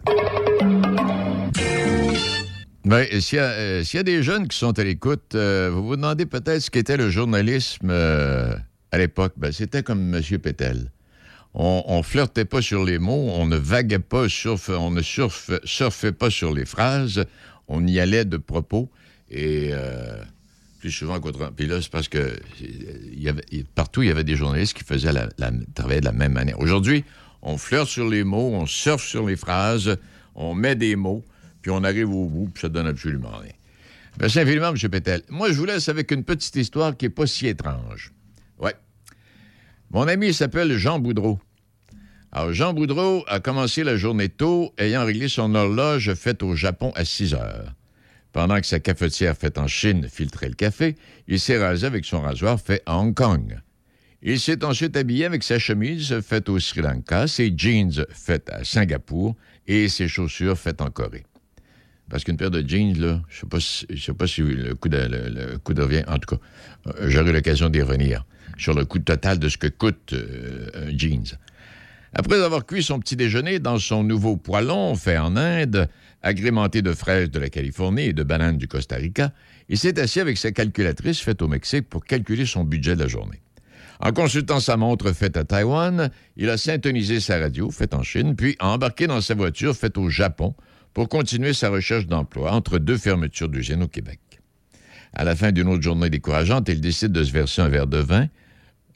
Ben, 2.85 3.07
s'il 3.21 3.39
y, 3.39 3.41
euh, 3.43 3.83
y, 3.93 3.97
a 3.99 4.03
des 4.03 4.23
jeunes 4.23 4.49
qui 4.49 4.57
sont 4.57 4.79
à 4.79 4.83
l'écoute, 4.85 5.35
euh, 5.35 5.71
vous 5.71 5.87
vous 5.87 5.97
demandez 5.97 6.27
peut-être 6.27 6.61
ce 6.61 6.71
qu'était 6.71 6.97
le 6.97 7.11
journalisme 7.11 7.91
euh, 7.91 8.55
à 8.93 8.99
l'époque. 8.99 9.35
Ben, 9.37 9.53
C'était 9.53 9.83
comme 9.83 10.15
M. 10.15 10.39
Pétel 10.39 10.91
on, 11.55 11.99
ne 11.99 12.03
flirtait 12.03 12.45
pas 12.45 12.63
sur 12.63 12.85
les 12.85 12.99
mots, 12.99 13.31
on 13.35 13.47
ne 13.47 13.57
vaguait 13.57 13.99
pas, 13.99 14.27
on 14.69 14.91
ne 14.91 15.03
surfait 15.03 16.13
pas 16.13 16.31
sur 16.31 16.53
les 16.53 16.65
phrases, 16.65 17.25
on 17.67 17.87
y 17.87 17.99
allait 17.99 18.25
de 18.25 18.37
propos. 18.37 18.91
Et 19.31 19.71
euh, 19.73 20.23
plus 20.79 20.91
souvent 20.91 21.21
qu'autrement. 21.21 21.51
Puis 21.55 21.67
là, 21.67 21.83
c'est 21.83 21.91
parce 21.91 22.09
que 22.09 22.39
partout, 23.75 24.03
il 24.03 24.09
y 24.09 24.11
avait 24.11 24.25
des 24.25 24.37
journalistes 24.37 24.75
qui 24.75 24.85
faisaient 24.85 25.13
la, 25.13 25.27
de 25.27 26.05
la 26.05 26.13
même 26.13 26.33
manière. 26.33 26.59
Aujourd'hui, 26.61 27.05
on 27.43 27.59
flirte 27.59 27.89
sur 27.89 28.09
les 28.09 28.25
mots, 28.25 28.53
on 28.55 28.67
surfe 28.67 29.05
sur 29.05 29.27
les 29.27 29.37
phrases, 29.37 29.97
on 30.35 30.55
met 30.55 30.77
des 30.77 30.97
mots, 30.97 31.25
puis 31.63 31.71
on 31.71 31.83
arrive 31.85 32.11
au 32.11 32.27
bout, 32.27 32.49
puis 32.53 32.61
ça 32.63 32.69
donne 32.69 32.87
absolument 32.87 33.37
rien. 33.37 33.53
Merci 34.21 34.41
infiniment, 34.41 34.75
M. 34.75 34.91
Pétel. 34.91 35.23
Moi, 35.29 35.53
je 35.53 35.59
vous 35.59 35.65
laisse 35.65 35.89
avec 35.89 36.11
une 36.11 36.25
petite 36.25 36.57
histoire 36.57 36.97
qui 36.97 37.05
n'est 37.05 37.11
pas 37.11 37.27
si 37.27 37.47
étrange. 37.47 38.13
Ouais. 38.59 38.75
Mon 39.91 40.07
ami 40.07 40.34
s'appelle 40.34 40.76
Jean 40.76 40.99
Boudreau. 40.99 41.39
Alors, 42.30 42.53
Jean 42.53 42.74
Boudreau 42.74 43.24
a 43.26 43.41
commencé 43.41 43.84
la 43.84 43.97
journée 43.97 44.28
tôt, 44.28 44.74
ayant 44.76 45.07
réglé 45.07 45.28
son 45.28 45.55
horloge 45.55 46.12
faite 46.12 46.43
au 46.43 46.55
Japon 46.55 46.93
à 46.95 47.07
6 47.07 47.32
heures. 47.32 47.74
Pendant 48.32 48.61
que 48.61 48.66
sa 48.66 48.80
cafetière 48.80 49.34
faite 49.34 49.57
en 49.57 49.66
Chine 49.66 50.07
filtrait 50.07 50.49
le 50.49 50.55
café, 50.55 50.95
il 51.26 51.41
s'est 51.41 51.57
rasé 51.57 51.86
avec 51.86 52.05
son 52.05 52.20
rasoir 52.20 52.61
fait 52.61 52.82
à 52.84 52.99
Hong 52.99 53.14
Kong. 53.14 53.59
Il 54.20 54.39
s'est 54.39 54.62
ensuite 54.62 54.95
habillé 54.95 55.24
avec 55.24 55.43
sa 55.43 55.59
chemise 55.59 56.20
faite 56.20 56.51
au 56.51 56.59
Sri 56.59 56.82
Lanka, 56.82 57.26
ses 57.26 57.55
jeans 57.57 58.05
faits 58.11 58.51
à 58.51 58.64
Singapour 58.64 59.36
et 59.66 59.89
ses 59.89 60.07
chaussures 60.07 60.59
faites 60.59 60.82
en 60.82 60.91
Corée. 60.91 61.24
Parce 62.11 62.24
qu'une 62.24 62.36
paire 62.36 62.51
de 62.51 62.66
jeans, 62.66 62.99
là, 62.99 63.22
je 63.30 63.47
ne 63.47 63.97
sais, 63.99 64.12
pas 64.12 64.26
si 64.26 64.43
le 64.43 64.74
coût 64.74 64.91
de, 64.91 64.99
le, 64.99 65.74
de 65.74 65.82
revient. 65.82 66.05
En 66.09 66.18
tout 66.18 66.36
cas, 66.36 66.43
euh, 66.89 67.09
j'aurai 67.09 67.32
l'occasion 67.32 67.70
d'y 67.70 67.80
revenir 67.80 68.26
sur 68.57 68.75
le 68.75 68.85
coût 68.85 68.99
total 68.99 69.39
de 69.39 69.49
ce 69.49 69.59
que 69.59 69.67
coûte 69.67 70.13
euh, 70.13 70.71
un 70.75 70.97
jeans. 70.97 71.39
Après 72.15 72.43
avoir 72.43 72.65
cuit 72.65 72.83
son 72.83 72.99
petit 73.01 73.17
déjeuner 73.17 73.59
dans 73.59 73.79
son 73.79 74.03
nouveau 74.03 74.37
poêlon 74.37 74.95
fait 74.95 75.19
en 75.19 75.37
Inde, 75.37 75.89
agrémenté 76.23 76.83
de 76.83 76.93
fraises 76.93 77.31
de 77.31 77.39
la 77.39 77.51
Californie 77.51 78.07
et 78.07 78.13
de 78.13 78.23
bananes 78.23 78.57
du 78.57 78.67
Costa 78.67 78.97
Rica, 78.97 79.33
il 79.69 79.79
s'est 79.79 80.01
assis 80.01 80.21
avec 80.21 80.39
sa 80.39 80.51
calculatrice 80.51 81.21
faite 81.21 81.43
au 81.43 81.49
Mexique 81.49 81.89
pour 81.89 82.05
calculer 82.05 82.47
son 82.47 82.65
budget 82.65 82.97
de 82.97 83.03
la 83.03 83.09
journée. 83.09 83.41
En 84.01 84.13
consultant 84.13 84.61
sa 84.61 84.77
montre 84.77 85.13
faite 85.13 85.37
à 85.37 85.45
Taïwan, 85.45 86.11
il 86.37 86.49
a 86.51 86.57
syntonisé 86.57 87.21
sa 87.21 87.39
radio 87.39 87.71
faite 87.71 87.95
en 87.95 88.03
Chine, 88.03 88.37
puis 88.37 88.57
a 88.61 88.69
embarqué 88.69 89.07
dans 89.07 89.21
sa 89.21 89.35
voiture 89.35 89.77
faite 89.77 89.99
au 89.99 90.09
Japon 90.09 90.55
pour 90.95 91.09
continuer 91.09 91.53
sa 91.53 91.69
recherche 91.69 92.07
d'emploi 92.07 92.53
entre 92.53 92.79
deux 92.79 92.97
fermetures 92.97 93.49
d'usines 93.49 93.83
au 93.83 93.89
Québec. 93.89 94.21
À 95.13 95.25
la 95.25 95.35
fin 95.37 95.53
d'une 95.53 95.69
autre 95.69 95.83
journée 95.83 96.11
décourageante, 96.11 96.69
il 96.69 96.81
décide 96.81 97.13
de 97.13 97.25
se 97.25 97.33
verser 97.33 97.63
un 97.63 97.69
verre 97.69 97.87
de 97.87 97.99
vin, 97.99 98.29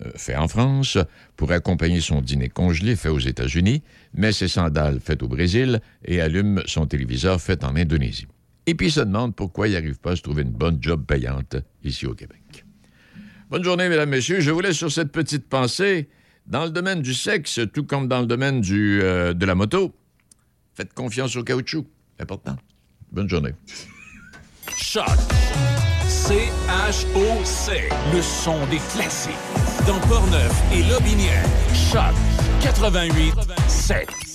euh, 0.05 0.11
fait 0.17 0.37
en 0.37 0.49
France, 0.49 0.99
pour 1.37 1.53
accompagner 1.53 2.01
son 2.01 2.21
dîner 2.21 2.49
congelé 2.49 2.97
fait 2.97 3.09
aux 3.09 3.19
États-Unis, 3.19 3.83
met 4.15 4.33
ses 4.33 4.49
sandales 4.49 5.01
faites 5.01 5.23
au 5.23 5.29
Brésil 5.29 5.81
et 6.05 6.21
allume 6.21 6.63
son 6.67 6.87
téléviseur 6.87 7.41
fait 7.41 7.65
en 7.65 7.77
Indonésie. 7.77 8.27
Et 8.67 8.75
puis 8.75 8.89
il 8.89 8.93
se 8.93 9.01
demande 9.01 9.35
pourquoi 9.35 9.69
il 9.69 9.75
n'arrive 9.75 9.99
pas 9.99 10.13
à 10.13 10.17
se 10.17 10.23
trouver 10.23 10.43
une 10.43 10.53
bonne 10.53 10.79
job 10.81 11.05
payante 11.07 11.57
ici 11.83 12.07
au 12.07 12.15
Québec. 12.15 12.65
Bonne 13.51 13.65
journée, 13.65 13.89
mesdames, 13.89 14.09
messieurs. 14.09 14.41
Je 14.41 14.51
vous 14.51 14.61
laisse 14.61 14.77
sur 14.77 14.91
cette 14.91 15.13
petite 15.13 15.49
pensée. 15.49 16.09
Dans 16.47 16.65
le 16.65 16.71
domaine 16.71 17.03
du 17.03 17.15
sexe, 17.15 17.61
tout 17.73 17.85
comme 17.85 18.09
dans 18.09 18.21
le 18.21 18.27
domaine 18.27 18.61
du, 18.61 19.01
euh, 19.03 19.35
de 19.35 19.47
la 19.47 19.55
moto, 19.55 19.95
faites 20.75 20.95
confiance 20.95 21.37
au 21.37 21.45
caoutchouc. 21.45 21.87
Important. 22.19 22.57
Bonne 23.13 23.29
journée. 23.29 23.53
Choc. 24.77 25.07
C-H-O-C. 26.29 27.89
Le 28.15 28.23
son 28.23 28.65
des 28.67 28.79
classiques. 28.95 29.33
Dans 29.89 29.99
Portneuf 30.07 30.53
et 30.73 30.85
Lobinière. 30.85 31.45
Choc 31.75 32.15
88 32.63 33.35
7. 33.67 34.32